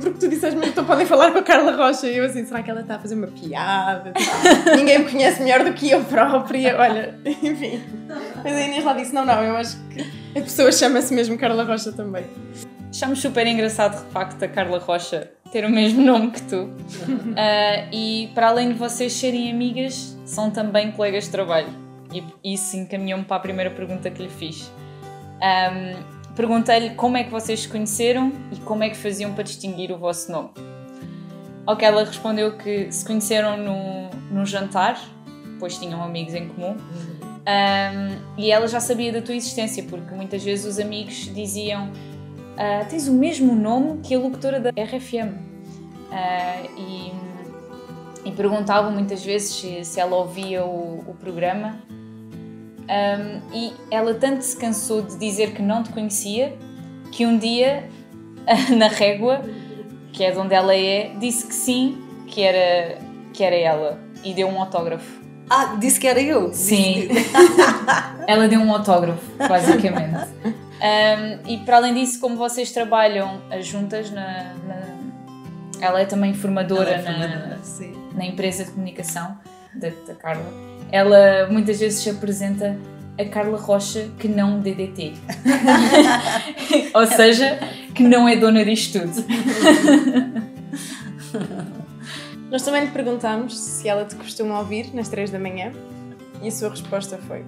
Porque 0.00 0.18
tu 0.18 0.28
disseste-me, 0.28 0.66
então 0.66 0.82
podem 0.82 1.04
falar 1.04 1.30
com 1.32 1.38
a 1.40 1.42
Carla 1.42 1.76
Rocha. 1.76 2.06
E 2.06 2.16
eu 2.16 2.24
assim, 2.24 2.46
será 2.46 2.62
que 2.62 2.70
ela 2.70 2.80
está 2.80 2.94
a 2.94 2.98
fazer 2.98 3.16
uma 3.16 3.26
piada? 3.26 4.14
Ninguém 4.76 5.00
me 5.00 5.10
conhece 5.10 5.42
melhor 5.42 5.62
do 5.62 5.74
que 5.74 5.90
eu 5.90 6.02
própria. 6.02 6.74
Olha, 6.78 7.18
enfim. 7.26 7.82
Mas 8.42 8.54
a 8.54 8.60
Inês 8.62 8.82
lá 8.82 8.94
disse, 8.94 9.12
não, 9.12 9.26
não, 9.26 9.42
eu 9.42 9.56
acho 9.56 9.76
que 9.90 10.38
a 10.38 10.40
pessoa 10.40 10.72
chama-se 10.72 11.12
mesmo 11.12 11.36
Carla 11.36 11.64
Rocha 11.64 11.92
também. 11.92 12.24
Achamos 12.88 13.20
super 13.20 13.46
engraçado, 13.46 14.06
de 14.06 14.10
facto, 14.10 14.42
a 14.42 14.48
Carla 14.48 14.78
Rocha 14.78 15.28
ter 15.54 15.64
o 15.64 15.70
mesmo 15.70 16.02
nome 16.04 16.32
que 16.32 16.42
tu. 16.42 16.64
Uh, 16.64 17.88
e 17.92 18.30
para 18.34 18.48
além 18.48 18.72
de 18.72 18.74
vocês 18.74 19.12
serem 19.12 19.50
amigas, 19.50 20.18
são 20.26 20.50
também 20.50 20.90
colegas 20.90 21.24
de 21.24 21.30
trabalho. 21.30 21.68
E 22.12 22.52
isso 22.52 22.76
encaminhou-me 22.76 23.24
para 23.24 23.36
a 23.36 23.40
primeira 23.40 23.70
pergunta 23.70 24.10
que 24.10 24.22
lhe 24.22 24.28
fiz. 24.28 24.70
Um, 25.40 26.14
Perguntei-lhe 26.34 26.90
como 26.90 27.16
é 27.16 27.22
que 27.22 27.30
vocês 27.30 27.60
se 27.60 27.68
conheceram 27.68 28.32
e 28.50 28.56
como 28.56 28.82
é 28.82 28.90
que 28.90 28.96
faziam 28.96 29.32
para 29.34 29.44
distinguir 29.44 29.92
o 29.92 29.98
vosso 29.98 30.32
nome. 30.32 30.50
Ao 31.64 31.76
que 31.76 31.84
ela 31.84 32.04
respondeu 32.04 32.56
que 32.58 32.90
se 32.90 33.04
conheceram 33.04 33.56
num, 33.56 34.10
num 34.32 34.44
jantar, 34.44 35.00
pois 35.60 35.78
tinham 35.78 36.02
amigos 36.02 36.34
em 36.34 36.48
comum, 36.48 36.76
um, 36.76 38.36
e 38.36 38.50
ela 38.50 38.66
já 38.66 38.80
sabia 38.80 39.12
da 39.12 39.22
tua 39.22 39.36
existência, 39.36 39.84
porque 39.84 40.12
muitas 40.12 40.42
vezes 40.42 40.66
os 40.66 40.80
amigos 40.80 41.32
diziam: 41.32 41.92
ah, 42.56 42.84
Tens 42.88 43.08
o 43.08 43.12
mesmo 43.12 43.54
nome 43.54 44.00
que 44.02 44.14
a 44.14 44.18
locutora 44.18 44.60
da 44.60 44.70
RFM. 44.70 45.28
Uh, 45.28 46.12
ah, 46.12 46.62
e, 46.76 47.12
e, 48.28 48.32
perguntavam 48.32 48.92
muitas 48.92 49.24
vezes 49.24 49.50
se, 49.50 49.84
se 49.84 49.98
ela 49.98 50.14
ouvia 50.14 50.64
o, 50.64 51.04
o 51.08 51.14
programa 51.18 51.82
um, 52.84 53.40
e 53.52 53.72
ela 53.90 54.14
tanto 54.14 54.42
se 54.42 54.56
cansou 54.56 55.02
de 55.02 55.18
dizer 55.18 55.52
que 55.52 55.62
não 55.62 55.82
te 55.82 55.90
conhecia 55.90 56.56
que 57.10 57.24
um 57.26 57.38
dia, 57.38 57.88
na 58.76 58.88
régua, 58.88 59.42
que 60.12 60.22
é 60.22 60.30
de 60.30 60.38
onde 60.38 60.54
ela 60.54 60.74
é, 60.74 61.12
disse 61.18 61.46
que 61.46 61.54
sim, 61.54 61.98
que 62.26 62.42
era, 62.42 62.98
que 63.32 63.42
era 63.42 63.56
ela 63.56 64.00
e 64.22 64.34
deu 64.34 64.48
um 64.48 64.60
autógrafo. 64.60 65.22
Ah, 65.48 65.76
disse 65.78 66.00
que 66.00 66.06
era 66.06 66.20
eu? 66.20 66.52
Sim. 66.52 67.08
ela 68.26 68.48
deu 68.48 68.60
um 68.60 68.72
autógrafo, 68.72 69.24
basicamente. 69.36 70.28
Um, 70.80 71.48
e 71.48 71.58
para 71.58 71.76
além 71.76 71.94
disso, 71.94 72.20
como 72.20 72.36
vocês 72.36 72.72
trabalham 72.72 73.40
juntas 73.60 74.10
na, 74.10 74.54
na 74.66 74.94
ela 75.80 76.00
é 76.00 76.04
também 76.04 76.34
formadora, 76.34 76.90
é 76.90 76.98
formadora 76.98 77.38
na, 77.38 78.16
na, 78.16 78.24
empresa 78.24 78.64
de 78.64 78.70
comunicação 78.70 79.38
da, 79.74 79.90
da 80.06 80.14
Carla 80.14 80.74
ela 80.94 81.48
muitas 81.50 81.80
vezes 81.80 82.02
se 82.02 82.10
apresenta 82.10 82.78
a 83.18 83.24
Carla 83.24 83.58
Rocha 83.58 84.08
que 84.16 84.28
não 84.28 84.60
DDT. 84.60 85.14
Ou 86.94 87.06
seja, 87.06 87.58
que 87.94 88.04
não 88.04 88.28
é 88.28 88.36
dona 88.36 88.64
disto 88.64 89.00
tudo. 89.00 89.24
Nós 92.48 92.62
também 92.62 92.84
lhe 92.84 92.92
perguntámos 92.92 93.58
se 93.58 93.88
ela 93.88 94.04
te 94.04 94.14
costuma 94.14 94.60
ouvir 94.60 94.94
nas 94.94 95.08
3 95.08 95.30
da 95.30 95.38
manhã 95.38 95.72
e 96.40 96.46
a 96.46 96.50
sua 96.52 96.70
resposta 96.70 97.18
foi: 97.26 97.44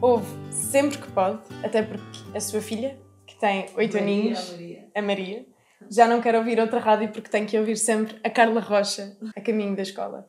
ouve 0.00 0.26
sempre 0.52 0.98
que 0.98 1.10
pode, 1.12 1.40
até 1.64 1.82
porque 1.82 2.36
a 2.36 2.40
sua 2.40 2.60
filha, 2.60 2.98
que 3.26 3.38
tem 3.38 3.66
8 3.74 3.98
aninhos, 3.98 4.50
a 4.50 4.52
Maria. 4.52 4.90
a 4.94 5.02
Maria, 5.02 5.46
já 5.90 6.06
não 6.06 6.20
quer 6.20 6.34
ouvir 6.34 6.58
outra 6.58 6.80
rádio 6.80 7.10
porque 7.10 7.30
tem 7.30 7.46
que 7.46 7.58
ouvir 7.58 7.76
sempre 7.76 8.18
a 8.24 8.30
Carla 8.30 8.60
Rocha 8.60 9.16
a 9.34 9.40
caminho 9.40 9.74
da 9.74 9.82
escola. 9.82 10.28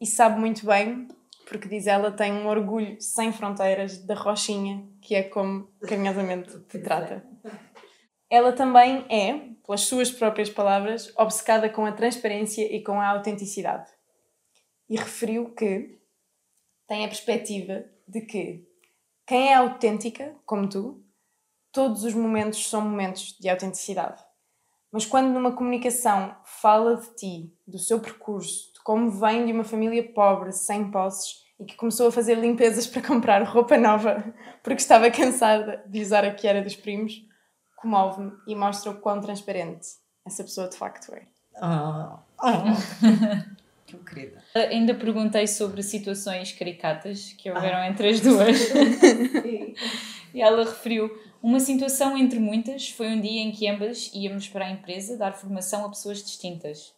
E 0.00 0.06
sabe 0.06 0.38
muito 0.38 0.64
bem 0.66 1.08
porque 1.48 1.68
diz 1.68 1.86
ela 1.86 2.12
tem 2.12 2.32
um 2.32 2.46
orgulho 2.46 3.00
sem 3.00 3.32
fronteiras 3.32 4.04
da 4.04 4.14
Rochinha, 4.14 4.86
que 5.00 5.14
é 5.14 5.22
como 5.22 5.68
carinhosamente 5.80 6.58
te 6.68 6.78
trata. 6.78 7.24
Ela 8.30 8.52
também 8.52 9.06
é, 9.08 9.54
pelas 9.64 9.80
suas 9.82 10.10
próprias 10.10 10.50
palavras, 10.50 11.12
obcecada 11.16 11.70
com 11.70 11.86
a 11.86 11.92
transparência 11.92 12.62
e 12.70 12.82
com 12.82 13.00
a 13.00 13.08
autenticidade. 13.08 13.90
E 14.90 14.96
referiu 14.96 15.54
que 15.54 15.98
tem 16.86 17.04
a 17.04 17.08
perspectiva 17.08 17.84
de 18.06 18.20
que 18.22 18.67
quem 19.28 19.50
é 19.50 19.54
autêntica, 19.54 20.34
como 20.46 20.66
tu, 20.66 21.04
todos 21.70 22.02
os 22.02 22.14
momentos 22.14 22.66
são 22.66 22.80
momentos 22.80 23.36
de 23.38 23.50
autenticidade. 23.50 24.24
Mas 24.90 25.04
quando 25.04 25.28
numa 25.28 25.52
comunicação 25.52 26.34
fala 26.44 26.96
de 26.96 27.14
ti, 27.14 27.54
do 27.66 27.78
seu 27.78 28.00
percurso, 28.00 28.72
de 28.72 28.80
como 28.82 29.10
vem 29.10 29.44
de 29.44 29.52
uma 29.52 29.64
família 29.64 30.02
pobre, 30.14 30.50
sem 30.50 30.90
posses, 30.90 31.44
e 31.60 31.66
que 31.66 31.76
começou 31.76 32.08
a 32.08 32.12
fazer 32.12 32.36
limpezas 32.36 32.86
para 32.86 33.06
comprar 33.06 33.42
roupa 33.42 33.76
nova 33.76 34.24
porque 34.62 34.80
estava 34.80 35.10
cansada 35.10 35.84
de 35.86 36.00
usar 36.00 36.24
a 36.24 36.32
que 36.32 36.48
era 36.48 36.62
dos 36.62 36.76
primos, 36.76 37.22
comove-me 37.76 38.32
e 38.46 38.56
mostra 38.56 38.92
o 38.92 38.98
quão 38.98 39.20
transparente 39.20 39.88
essa 40.24 40.42
pessoa 40.42 40.68
de 40.68 40.76
facto 40.78 41.12
é. 41.14 41.26
Oh, 41.60 42.18
oh. 42.40 43.57
que 43.96 44.04
querida. 44.04 44.42
Ainda 44.54 44.94
perguntei 44.94 45.46
sobre 45.46 45.82
situações 45.82 46.52
caricatas 46.52 47.32
que 47.38 47.50
houveram 47.50 47.78
ah. 47.78 47.88
entre 47.88 48.08
as 48.08 48.20
duas. 48.20 48.58
e 50.34 50.40
ela 50.40 50.64
referiu: 50.64 51.10
uma 51.42 51.58
situação 51.60 52.16
entre 52.16 52.38
muitas 52.38 52.90
foi 52.90 53.08
um 53.08 53.20
dia 53.20 53.40
em 53.40 53.50
que 53.50 53.68
ambas 53.68 54.10
íamos 54.12 54.48
para 54.48 54.66
a 54.66 54.70
empresa 54.70 55.16
dar 55.16 55.32
formação 55.32 55.84
a 55.84 55.88
pessoas 55.88 56.22
distintas. 56.22 56.92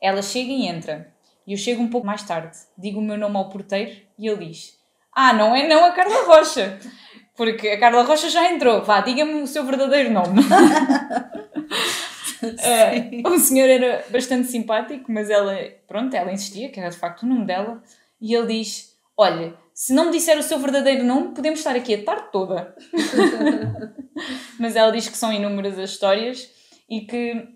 Ela 0.00 0.22
chega 0.22 0.50
e 0.50 0.66
entra. 0.66 1.12
E 1.46 1.52
eu 1.52 1.58
chego 1.58 1.82
um 1.82 1.90
pouco 1.90 2.06
mais 2.06 2.22
tarde. 2.22 2.56
Digo 2.76 3.00
o 3.00 3.02
meu 3.02 3.18
nome 3.18 3.36
ao 3.36 3.50
porteiro 3.50 4.00
e 4.18 4.26
ele 4.26 4.46
diz: 4.46 4.78
Ah, 5.12 5.32
não 5.32 5.54
é 5.54 5.68
não 5.68 5.84
a 5.84 5.92
Carla 5.92 6.24
Rocha. 6.24 6.78
Porque 7.36 7.68
a 7.68 7.78
Carla 7.78 8.02
Rocha 8.02 8.30
já 8.30 8.50
entrou. 8.50 8.82
Vá, 8.82 9.00
diga-me 9.00 9.42
o 9.42 9.46
seu 9.46 9.64
verdadeiro 9.64 10.10
nome. 10.10 10.40
uh, 13.24 13.28
o 13.28 13.38
senhor 13.38 13.68
era 13.68 14.04
bastante 14.10 14.48
simpático, 14.48 15.10
mas 15.10 15.30
ela, 15.30 15.56
pronto, 15.86 16.14
ela 16.14 16.32
insistia 16.32 16.68
que 16.68 16.80
era 16.80 16.90
de 16.90 16.96
facto 16.96 17.22
o 17.22 17.26
nome 17.26 17.46
dela. 17.46 17.82
E 18.20 18.34
ele 18.34 18.58
diz: 18.58 18.96
Olha, 19.16 19.54
se 19.72 19.92
não 19.92 20.06
me 20.06 20.12
disser 20.12 20.38
o 20.38 20.42
seu 20.42 20.58
verdadeiro 20.58 21.04
nome, 21.04 21.34
podemos 21.34 21.58
estar 21.58 21.74
aqui 21.74 21.94
a 21.94 22.04
tarde 22.04 22.28
toda. 22.32 22.74
mas 24.58 24.76
ela 24.76 24.92
diz 24.92 25.08
que 25.08 25.16
são 25.16 25.32
inúmeras 25.32 25.78
as 25.78 25.90
histórias 25.90 26.50
e 26.88 27.00
que 27.02 27.48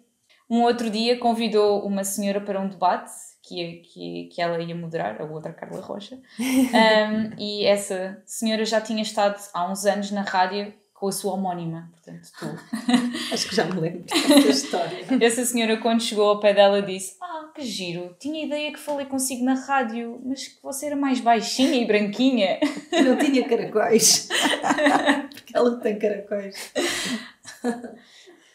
um 0.51 0.63
outro 0.63 0.91
dia 0.91 1.19
convidou 1.19 1.87
uma 1.87 2.05
senhora 2.05 2.41
para 2.41 2.61
um 2.61 2.69
debate 2.69 3.11
que, 3.43 3.83
que, 3.83 4.29
que 4.33 4.43
ela 4.43 4.61
ia 4.61 4.75
moderar, 4.75 5.21
a 5.21 5.25
outra 5.25 5.53
Carla 5.53 5.81
Rocha, 5.81 6.17
um, 6.39 7.39
e 7.39 7.65
essa 7.65 8.23
senhora 8.27 8.65
já 8.65 8.81
tinha 8.81 9.03
estado 9.03 9.41
há 9.55 9.71
uns 9.71 9.87
anos 9.87 10.11
na 10.11 10.23
rádio 10.23 10.73
com 10.99 11.07
a 11.07 11.13
sua 11.13 11.35
homónima, 11.35 11.89
portanto, 11.93 12.29
tu. 12.39 12.47
Acho 13.33 13.49
que 13.49 13.55
já 13.55 13.65
me 13.67 13.81
lembro 13.81 14.03
dessa 14.11 14.49
história. 14.49 15.07
Essa 15.21 15.45
senhora, 15.45 15.77
quando 15.77 16.03
chegou 16.03 16.29
ao 16.29 16.41
pé 16.41 16.53
dela, 16.53 16.83
disse: 16.83 17.17
Ah, 17.23 17.51
que 17.55 17.63
giro, 17.63 18.17
tinha 18.19 18.45
ideia 18.45 18.73
que 18.73 18.79
falei 18.81 19.07
consigo 19.07 19.45
na 19.45 19.55
rádio, 19.55 20.21
mas 20.25 20.49
que 20.49 20.61
você 20.61 20.87
era 20.87 20.97
mais 20.97 21.21
baixinha 21.21 21.81
e 21.81 21.87
branquinha. 21.87 22.59
Não 22.91 23.17
tinha 23.17 23.49
caracóis. 23.49 24.29
Porque 25.31 25.57
ela 25.57 25.77
tem 25.77 25.99
caracóis. 25.99 26.73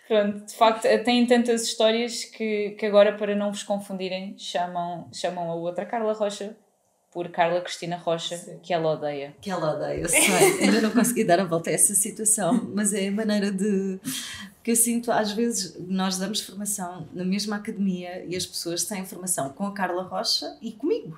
Pronto, 0.06 0.46
de 0.46 0.54
facto, 0.54 0.84
têm 1.06 1.26
tantas 1.26 1.64
histórias 1.64 2.26
que, 2.26 2.72
que 2.72 2.86
agora, 2.86 3.18
para 3.18 3.36
não 3.36 3.52
vos 3.52 3.64
confundirem, 3.64 4.38
chamam, 4.38 5.08
chamam 5.14 5.50
a 5.50 5.56
outra 5.56 5.86
Carla 5.86 6.12
Rocha 6.12 6.58
por 7.14 7.30
Carla 7.30 7.62
Cristina 7.62 7.96
Rocha, 7.96 8.36
Sim. 8.38 8.58
que 8.64 8.74
ela 8.74 8.92
odeia. 8.94 9.36
Que 9.40 9.52
ela 9.52 9.76
odeia, 9.76 10.02
eu 10.02 10.10
sei. 10.10 10.62
Ainda 10.62 10.82
não 10.82 10.90
consegui 10.90 11.24
dar 11.24 11.40
a 11.40 11.44
volta 11.44 11.70
a 11.70 11.74
essa 11.74 11.94
situação, 11.94 12.70
mas 12.74 12.94
é 12.94 13.08
a 13.08 13.12
maneira 13.12 13.52
de. 13.52 14.00
que 14.64 14.72
eu 14.72 14.76
sinto, 14.76 15.12
às 15.12 15.32
vezes, 15.32 15.76
nós 15.88 16.18
damos 16.18 16.42
formação 16.42 17.08
na 17.14 17.24
mesma 17.24 17.58
academia 17.58 18.26
e 18.28 18.36
as 18.36 18.46
pessoas 18.46 18.84
têm 18.84 19.06
formação 19.06 19.50
com 19.50 19.66
a 19.68 19.74
Carla 19.74 20.04
Rocha 20.04 20.58
e 20.62 20.72
comigo. 20.72 21.18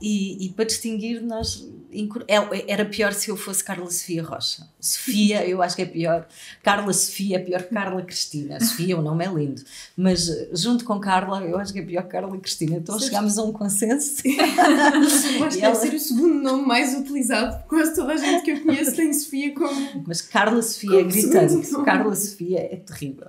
E, 0.00 0.46
e, 0.46 0.48
para 0.50 0.64
distinguir, 0.64 1.22
nós. 1.22 1.66
É, 2.26 2.72
era 2.72 2.84
pior 2.84 3.12
se 3.12 3.30
eu 3.30 3.36
fosse 3.36 3.62
Carla 3.62 3.88
Sofia 3.88 4.22
Rocha. 4.24 4.66
Sofia, 4.80 5.46
eu 5.46 5.62
acho 5.62 5.76
que 5.76 5.82
é 5.82 5.86
pior. 5.86 6.26
Carla 6.62 6.92
Sofia 6.92 7.36
é 7.36 7.38
pior 7.38 7.62
que 7.62 7.72
Carla 7.72 8.02
Cristina. 8.02 8.58
Sofia, 8.58 8.98
o 8.98 9.02
nome 9.02 9.24
é 9.24 9.28
lindo. 9.28 9.62
Mas 9.96 10.28
junto 10.52 10.84
com 10.84 10.98
Carla, 10.98 11.42
eu 11.44 11.56
acho 11.56 11.72
que 11.72 11.78
é 11.78 11.82
pior 11.82 12.02
que 12.02 12.08
Carla 12.08 12.36
Cristina. 12.36 12.76
Então 12.76 12.98
chegámos 12.98 13.38
a 13.38 13.44
um 13.44 13.52
consenso. 13.52 14.22
eu 14.26 15.44
acho 15.44 15.58
que 15.58 15.64
ela... 15.64 15.78
deve 15.78 15.90
ser 15.90 15.94
o 15.94 16.00
segundo 16.00 16.34
nome 16.42 16.66
mais 16.66 16.98
utilizado. 16.98 17.64
Quase 17.68 17.94
toda 17.94 18.14
a 18.14 18.16
gente 18.16 18.42
que 18.42 18.50
eu 18.50 18.62
conheço 18.62 18.96
tem 18.96 19.12
Sofia 19.12 19.54
como. 19.54 20.04
Mas 20.06 20.20
Carla 20.20 20.60
Sofia 20.60 21.00
é 21.00 21.04
gritante. 21.04 21.70
Carla 21.84 22.14
Sofia 22.16 22.58
é 22.58 22.76
terrível. 22.76 23.28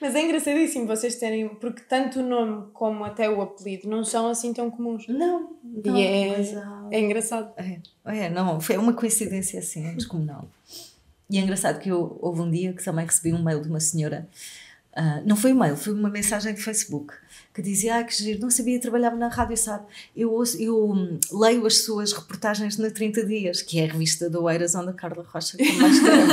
Mas 0.00 0.14
é 0.14 0.22
engraçadíssimo 0.22 0.86
vocês 0.86 1.16
terem, 1.16 1.48
porque 1.48 1.82
tanto 1.82 2.20
o 2.20 2.22
nome 2.22 2.68
como 2.72 3.04
até 3.04 3.28
o 3.28 3.40
apelido 3.40 3.88
não 3.88 4.04
são 4.04 4.28
assim 4.28 4.52
tão 4.52 4.70
comuns. 4.70 5.06
Não. 5.08 5.56
não 5.62 5.96
e 5.96 6.02
é, 6.02 6.44
é 6.90 7.00
engraçado. 7.00 7.52
É, 7.56 7.80
é, 8.04 8.30
não, 8.30 8.60
foi 8.60 8.76
uma 8.76 8.92
coincidência 8.92 9.58
assim, 9.58 9.94
descomunal. 9.94 10.48
E 11.28 11.38
é 11.38 11.40
engraçado 11.40 11.80
que 11.80 11.88
eu, 11.88 12.18
houve 12.20 12.40
um 12.40 12.50
dia 12.50 12.72
que 12.72 12.84
também 12.84 13.04
recebi 13.04 13.32
um 13.32 13.42
mail 13.42 13.60
de 13.60 13.68
uma 13.68 13.80
senhora, 13.80 14.28
uh, 14.96 15.22
não 15.26 15.36
foi 15.36 15.52
um 15.52 15.58
mail, 15.58 15.76
foi 15.76 15.92
uma 15.92 16.08
mensagem 16.08 16.54
de 16.54 16.62
Facebook, 16.62 17.12
que 17.54 17.62
dizia 17.62 17.98
ah, 17.98 18.04
que 18.04 18.14
giro, 18.14 18.40
não 18.40 18.50
sabia, 18.50 18.80
trabalhava 18.80 19.16
na 19.16 19.28
rádio, 19.28 19.56
sabe? 19.56 19.84
Eu, 20.14 20.32
ouço, 20.32 20.60
eu 20.60 20.90
hum, 20.90 21.18
leio 21.32 21.66
as 21.66 21.84
suas 21.84 22.12
reportagens 22.12 22.76
na 22.76 22.90
30 22.90 23.24
Dias, 23.24 23.62
que 23.62 23.78
é 23.78 23.84
a 23.84 23.92
revista 23.92 24.28
da 24.28 24.40
Oeiras, 24.40 24.74
onde 24.74 24.90
a 24.90 24.92
Carla 24.92 25.24
Rocha 25.26 25.56
escreve. 25.60 26.32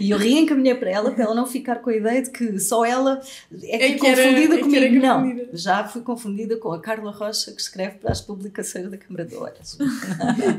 e 0.00 0.10
eu 0.10 0.18
reencaminhei 0.18 0.74
para 0.74 0.90
ela, 0.90 1.10
para 1.10 1.24
ela 1.24 1.34
não 1.34 1.46
ficar 1.46 1.76
com 1.76 1.90
a 1.90 1.96
ideia 1.96 2.22
de 2.22 2.30
que 2.30 2.58
só 2.58 2.84
ela 2.84 3.20
é, 3.62 3.78
que 3.78 3.84
é, 3.84 3.92
que 3.92 3.98
confundida 3.98 4.54
era, 4.54 4.62
comigo. 4.62 4.84
É 4.84 4.88
que 4.88 4.98
não, 4.98 5.48
já 5.52 5.84
fui 5.84 6.02
confundida 6.02 6.56
com 6.56 6.72
a 6.72 6.80
Carla 6.80 7.10
Rocha, 7.10 7.52
que 7.52 7.60
escreve 7.60 7.96
para 7.96 8.12
as 8.12 8.20
publicações 8.20 8.90
da 8.90 8.96
Câmara 8.96 9.24
de 9.24 9.34
Oeiras. 9.34 9.78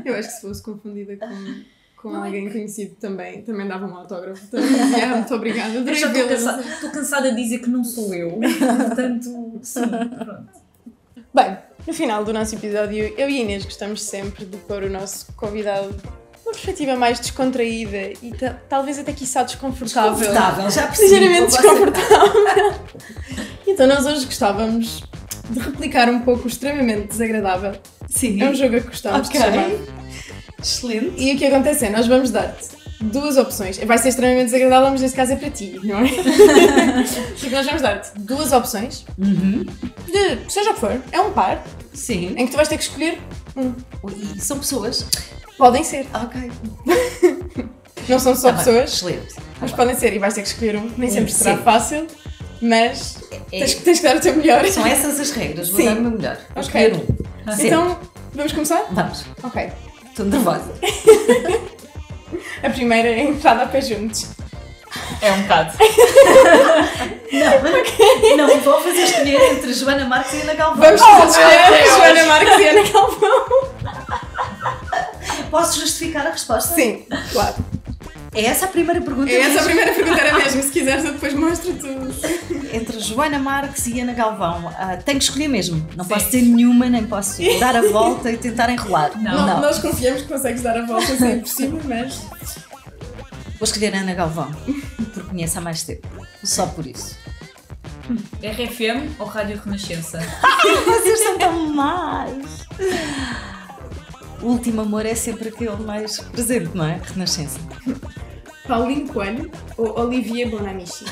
eu 0.04 0.14
acho 0.14 0.28
que 0.28 0.34
se 0.34 0.40
fosse 0.40 0.62
confundida 0.62 1.16
com 1.16 1.75
com 1.96 2.10
não 2.10 2.22
alguém 2.22 2.46
é 2.46 2.50
conhecido 2.50 2.94
também, 2.96 3.42
também 3.42 3.66
dava 3.66 3.86
um 3.86 3.96
autógrafo. 3.96 4.46
Também 4.48 4.68
dizia, 4.68 5.04
ah, 5.04 5.16
muito 5.16 5.34
obrigada. 5.34 5.74
Eu 5.74 5.94
já 5.94 6.08
estou 6.08 6.28
cansada, 6.28 6.62
estou 6.62 6.90
cansada 6.90 7.30
de 7.30 7.42
dizer 7.42 7.58
que 7.60 7.70
não 7.70 7.82
sou 7.82 8.14
eu. 8.14 8.38
Portanto, 8.86 9.58
sim, 9.62 9.88
pronto. 9.88 10.66
Bem, 11.34 11.58
no 11.86 11.92
final 11.92 12.24
do 12.24 12.32
nosso 12.32 12.54
episódio, 12.54 13.12
eu 13.16 13.28
e 13.28 13.40
Inês 13.40 13.64
gostamos 13.64 14.02
sempre 14.02 14.44
de 14.44 14.56
pôr 14.58 14.84
o 14.84 14.90
nosso 14.90 15.32
convidado 15.34 15.94
uma 16.44 16.52
perspectiva 16.52 16.94
mais 16.94 17.18
descontraída 17.18 18.12
e 18.22 18.32
talvez 18.68 19.00
até 19.00 19.12
quiçá 19.12 19.42
desconfortável. 19.42 20.14
Desconfortável, 20.14 20.70
já 20.70 20.86
percebi. 20.86 21.14
Ligeiramente 21.14 21.52
desconfortável. 21.52 22.74
então 23.66 23.86
nós 23.88 24.06
hoje 24.06 24.26
gostávamos 24.26 25.02
de 25.50 25.58
replicar 25.58 26.08
um 26.08 26.20
pouco 26.20 26.44
o 26.44 26.46
extremamente 26.46 27.08
desagradável. 27.08 27.72
Sim. 28.08 28.40
É 28.40 28.48
um 28.48 28.54
jogo 28.54 28.80
que 28.80 28.86
gostávamos 28.86 29.28
okay. 29.28 29.40
de 29.40 29.46
chamar 29.46 29.95
Excelente. 30.66 31.12
E 31.16 31.32
o 31.32 31.38
que 31.38 31.46
acontece 31.46 31.86
é, 31.86 31.90
nós 31.90 32.08
vamos 32.08 32.30
dar-te 32.30 32.70
duas 33.00 33.36
opções. 33.36 33.78
Vai 33.78 33.98
ser 33.98 34.08
extremamente 34.08 34.46
desagradável, 34.46 34.90
mas 34.90 35.00
neste 35.00 35.16
caso 35.16 35.32
é 35.32 35.36
para 35.36 35.50
ti, 35.50 35.78
não 35.82 35.98
é? 35.98 36.08
Porque 37.38 37.54
nós 37.54 37.66
vamos 37.66 37.82
dar-te 37.82 38.18
duas 38.18 38.52
opções. 38.52 39.04
Uhum. 39.16 39.64
De, 40.06 40.52
seja 40.52 40.70
o 40.70 40.74
que 40.74 40.80
for, 40.80 41.00
é 41.12 41.20
um 41.20 41.32
par. 41.32 41.62
Sim. 41.92 42.34
Em 42.36 42.46
que 42.46 42.50
tu 42.50 42.56
vais 42.56 42.68
ter 42.68 42.76
que 42.76 42.82
escolher 42.82 43.18
um. 43.56 43.72
E 44.36 44.40
são 44.40 44.58
pessoas? 44.58 45.06
Podem 45.56 45.84
ser. 45.84 46.06
Ok. 46.12 46.50
não 48.08 48.18
são 48.18 48.34
só 48.34 48.50
tá 48.50 48.58
pessoas. 48.58 48.92
Excelente. 48.92 49.34
Tá 49.34 49.42
mas 49.60 49.70
bem. 49.70 49.76
podem 49.76 49.94
ser 49.94 50.12
e 50.14 50.18
vais 50.18 50.34
ter 50.34 50.42
que 50.42 50.48
escolher 50.48 50.76
um. 50.76 50.90
Nem 50.96 51.08
sempre 51.08 51.32
será 51.32 51.56
Sim. 51.56 51.62
fácil. 51.62 52.06
Mas 52.60 53.18
é, 53.30 53.58
tens, 53.58 53.74
tens, 53.74 53.98
que 54.00 54.04
dar 54.04 54.16
o 54.16 54.20
teu 54.20 54.34
melhor. 54.34 54.66
São 54.66 54.86
essas 54.86 55.20
as 55.20 55.30
regras, 55.30 55.68
vou 55.68 55.80
Sim. 55.80 55.86
dar 55.86 55.96
o 55.96 56.00
meu 56.02 56.10
melhor. 56.10 56.36
Vou 56.54 56.64
okay. 56.64 56.86
escolher 56.86 56.94
um. 56.94 57.66
Então, 57.66 58.00
vamos 58.34 58.52
começar? 58.52 58.86
Vamos. 58.90 59.24
Ok. 59.42 59.70
Estou 60.16 60.24
nervosa. 60.24 60.72
a 62.64 62.70
primeira 62.70 63.06
é 63.06 63.20
entrada 63.20 63.64
a 63.64 63.66
pé 63.66 63.82
juntos. 63.82 64.30
É 65.20 65.30
um 65.30 65.42
bocado. 65.42 65.76
não, 68.34 68.48
não, 68.48 68.60
vou 68.60 68.80
fazer 68.80 69.02
escolher 69.02 69.52
entre 69.52 69.74
Joana 69.74 70.06
Marques 70.06 70.32
e 70.32 70.40
Ana 70.40 70.54
Galvão. 70.54 70.82
Vamos 70.82 71.02
oh, 71.02 71.26
escolher 71.26 71.86
Joana 71.86 72.24
Marques 72.24 72.58
e 72.58 72.66
Ana 72.66 72.88
Galvão. 72.88 73.46
Posso 75.50 75.80
justificar 75.80 76.26
a 76.26 76.30
resposta? 76.30 76.74
Sim, 76.74 77.04
claro. 77.30 77.56
É 78.36 78.44
essa 78.44 78.66
a 78.66 78.68
primeira 78.68 79.00
pergunta? 79.00 79.30
É 79.30 79.40
essa 79.40 79.60
a 79.60 79.64
primeira 79.64 79.92
pergunta, 79.94 80.20
era 80.20 80.38
mesmo. 80.38 80.62
Se 80.62 80.70
quiseres, 80.70 81.04
eu 81.06 81.12
depois 81.12 81.32
mostro 81.32 81.72
tudo. 81.72 82.14
Entre 82.72 83.00
Joana 83.00 83.38
Marques 83.38 83.86
e 83.86 83.98
Ana 83.98 84.12
Galvão, 84.12 84.66
uh, 84.66 85.02
tenho 85.02 85.18
que 85.18 85.24
escolher 85.24 85.48
mesmo. 85.48 85.86
Não 85.96 86.04
Sim. 86.04 86.10
posso 86.10 86.30
ter 86.30 86.42
nenhuma, 86.42 86.86
nem 86.90 87.06
posso 87.06 87.40
dar 87.58 87.74
a 87.74 87.82
volta 87.88 88.30
e 88.30 88.36
tentar 88.36 88.68
enrolar. 88.68 89.18
Não, 89.18 89.32
não. 89.32 89.46
não. 89.46 89.60
Nós 89.62 89.78
confiamos 89.78 90.22
que 90.22 90.28
consegues 90.28 90.60
dar 90.60 90.76
a 90.76 90.84
volta 90.84 91.16
sempre 91.16 91.40
por 91.40 91.48
cima, 91.48 91.80
mas. 91.84 92.20
Vou 93.58 93.64
escolher 93.64 93.94
Ana 93.94 94.12
Galvão, 94.12 94.54
porque 94.96 95.20
conheço 95.30 95.58
há 95.58 95.62
mais 95.62 95.82
tempo. 95.82 96.06
Só 96.44 96.66
por 96.66 96.86
isso. 96.86 97.16
RFM 98.42 99.18
ou 99.18 99.26
Rádio 99.26 99.60
Renascença? 99.64 100.20
Vocês 100.84 101.20
são 101.20 101.38
tão 101.38 101.74
más! 101.74 102.66
O 104.42 104.48
último 104.48 104.82
amor 104.82 105.06
é 105.06 105.14
sempre 105.14 105.48
aquele 105.48 105.82
mais 105.82 106.20
presente, 106.20 106.70
não 106.74 106.84
é? 106.84 107.00
Renascença. 107.02 107.58
Paulinho 108.66 109.06
Coelho 109.08 109.50
ou 109.76 109.98
Olivier 110.00 110.50
Bonamici? 110.50 111.04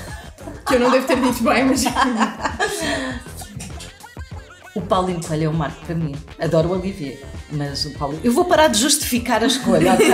Que 0.67 0.75
eu 0.75 0.81
não 0.81 0.91
devo 0.91 1.07
ter 1.07 1.21
dito 1.21 1.45
bem, 1.45 1.65
mas. 1.65 1.85
o 4.75 4.81
Paulinho 4.81 5.25
Coelho 5.25 5.45
é 5.45 5.49
um 5.49 5.53
marco 5.53 5.87
para 5.87 5.95
mim. 5.95 6.15
Adoro 6.39 6.71
o 6.71 6.73
Olivier. 6.73 7.23
Mas 7.53 7.85
o 7.85 7.91
Paulo. 7.93 8.19
Eu 8.25 8.33
vou 8.33 8.47
parar 8.47 8.69
de 8.69 8.79
justificar 8.79 9.43
a 9.43 9.47
escolha, 9.47 9.95
ok? 9.95 10.07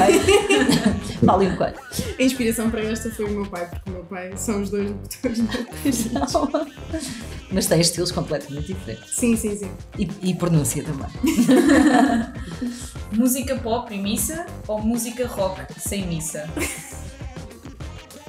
Paulinho 1.25 1.57
Coelho. 1.57 1.77
A 2.19 2.23
inspiração 2.23 2.71
para 2.71 2.83
esta 2.83 3.11
foi 3.11 3.25
o 3.25 3.31
meu 3.31 3.47
pai, 3.47 3.69
porque 3.69 3.91
o 3.91 3.93
meu 3.93 4.05
pai 4.05 4.33
são 4.37 4.63
os 4.63 4.71
dois 4.71 4.91
locutores 4.91 5.41
da 5.41 6.27
Mas 7.51 7.67
tem 7.67 7.81
estilos 7.81 8.13
completamente 8.13 8.67
diferentes. 8.67 9.15
Sim, 9.15 9.37
sim, 9.37 9.57
sim. 9.57 9.71
E, 9.99 10.09
e 10.23 10.35
pronúncia 10.35 10.85
também. 10.85 11.09
música 13.13 13.57
pop 13.57 13.95
e 13.95 13.99
missa 13.99 14.47
ou 14.69 14.83
música 14.83 15.27
rock 15.27 15.61
sem 15.79 16.07
missa? 16.07 16.49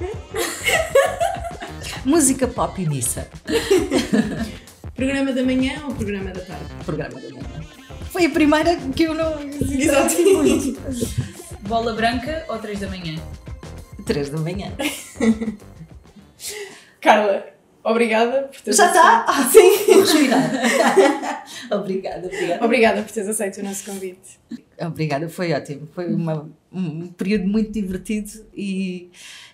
música 2.04 2.48
pop 2.48 2.80
e 2.80 2.88
missa. 2.88 3.28
programa 4.94 5.32
da 5.32 5.42
manhã 5.42 5.82
ou 5.86 5.94
programa 5.94 6.30
da 6.30 6.40
tarde? 6.40 6.64
Programa 6.84 7.20
da 7.20 7.30
manhã. 7.30 7.64
Foi 8.10 8.26
a 8.26 8.30
primeira 8.30 8.76
que 8.94 9.04
eu 9.04 9.14
não. 9.14 9.40
Exatamente. 9.42 10.76
Bola 11.66 11.94
branca 11.94 12.44
ou 12.48 12.58
3 12.58 12.80
da 12.80 12.88
manhã? 12.88 13.18
3 14.04 14.30
da 14.30 14.38
manhã. 14.38 14.72
Carla, 17.00 17.46
obrigada 17.84 18.42
por 18.42 18.60
teres 18.60 18.76
Já 18.76 18.86
está? 18.86 19.24
Ah, 19.26 19.48
sim. 19.50 19.76
Respirar. 20.00 21.44
obrigada, 21.70 22.26
obrigada. 22.26 22.64
Obrigada 22.64 23.02
por 23.02 23.12
teres 23.12 23.28
aceito 23.28 23.60
o 23.60 23.64
nosso 23.64 23.84
convite. 23.84 24.40
Obrigada, 24.80 25.28
foi 25.28 25.52
ótimo. 25.52 25.88
Foi 25.94 26.12
uma, 26.12 26.50
um 26.72 27.08
período 27.08 27.46
muito 27.46 27.72
divertido 27.72 28.30
e, 28.54 29.10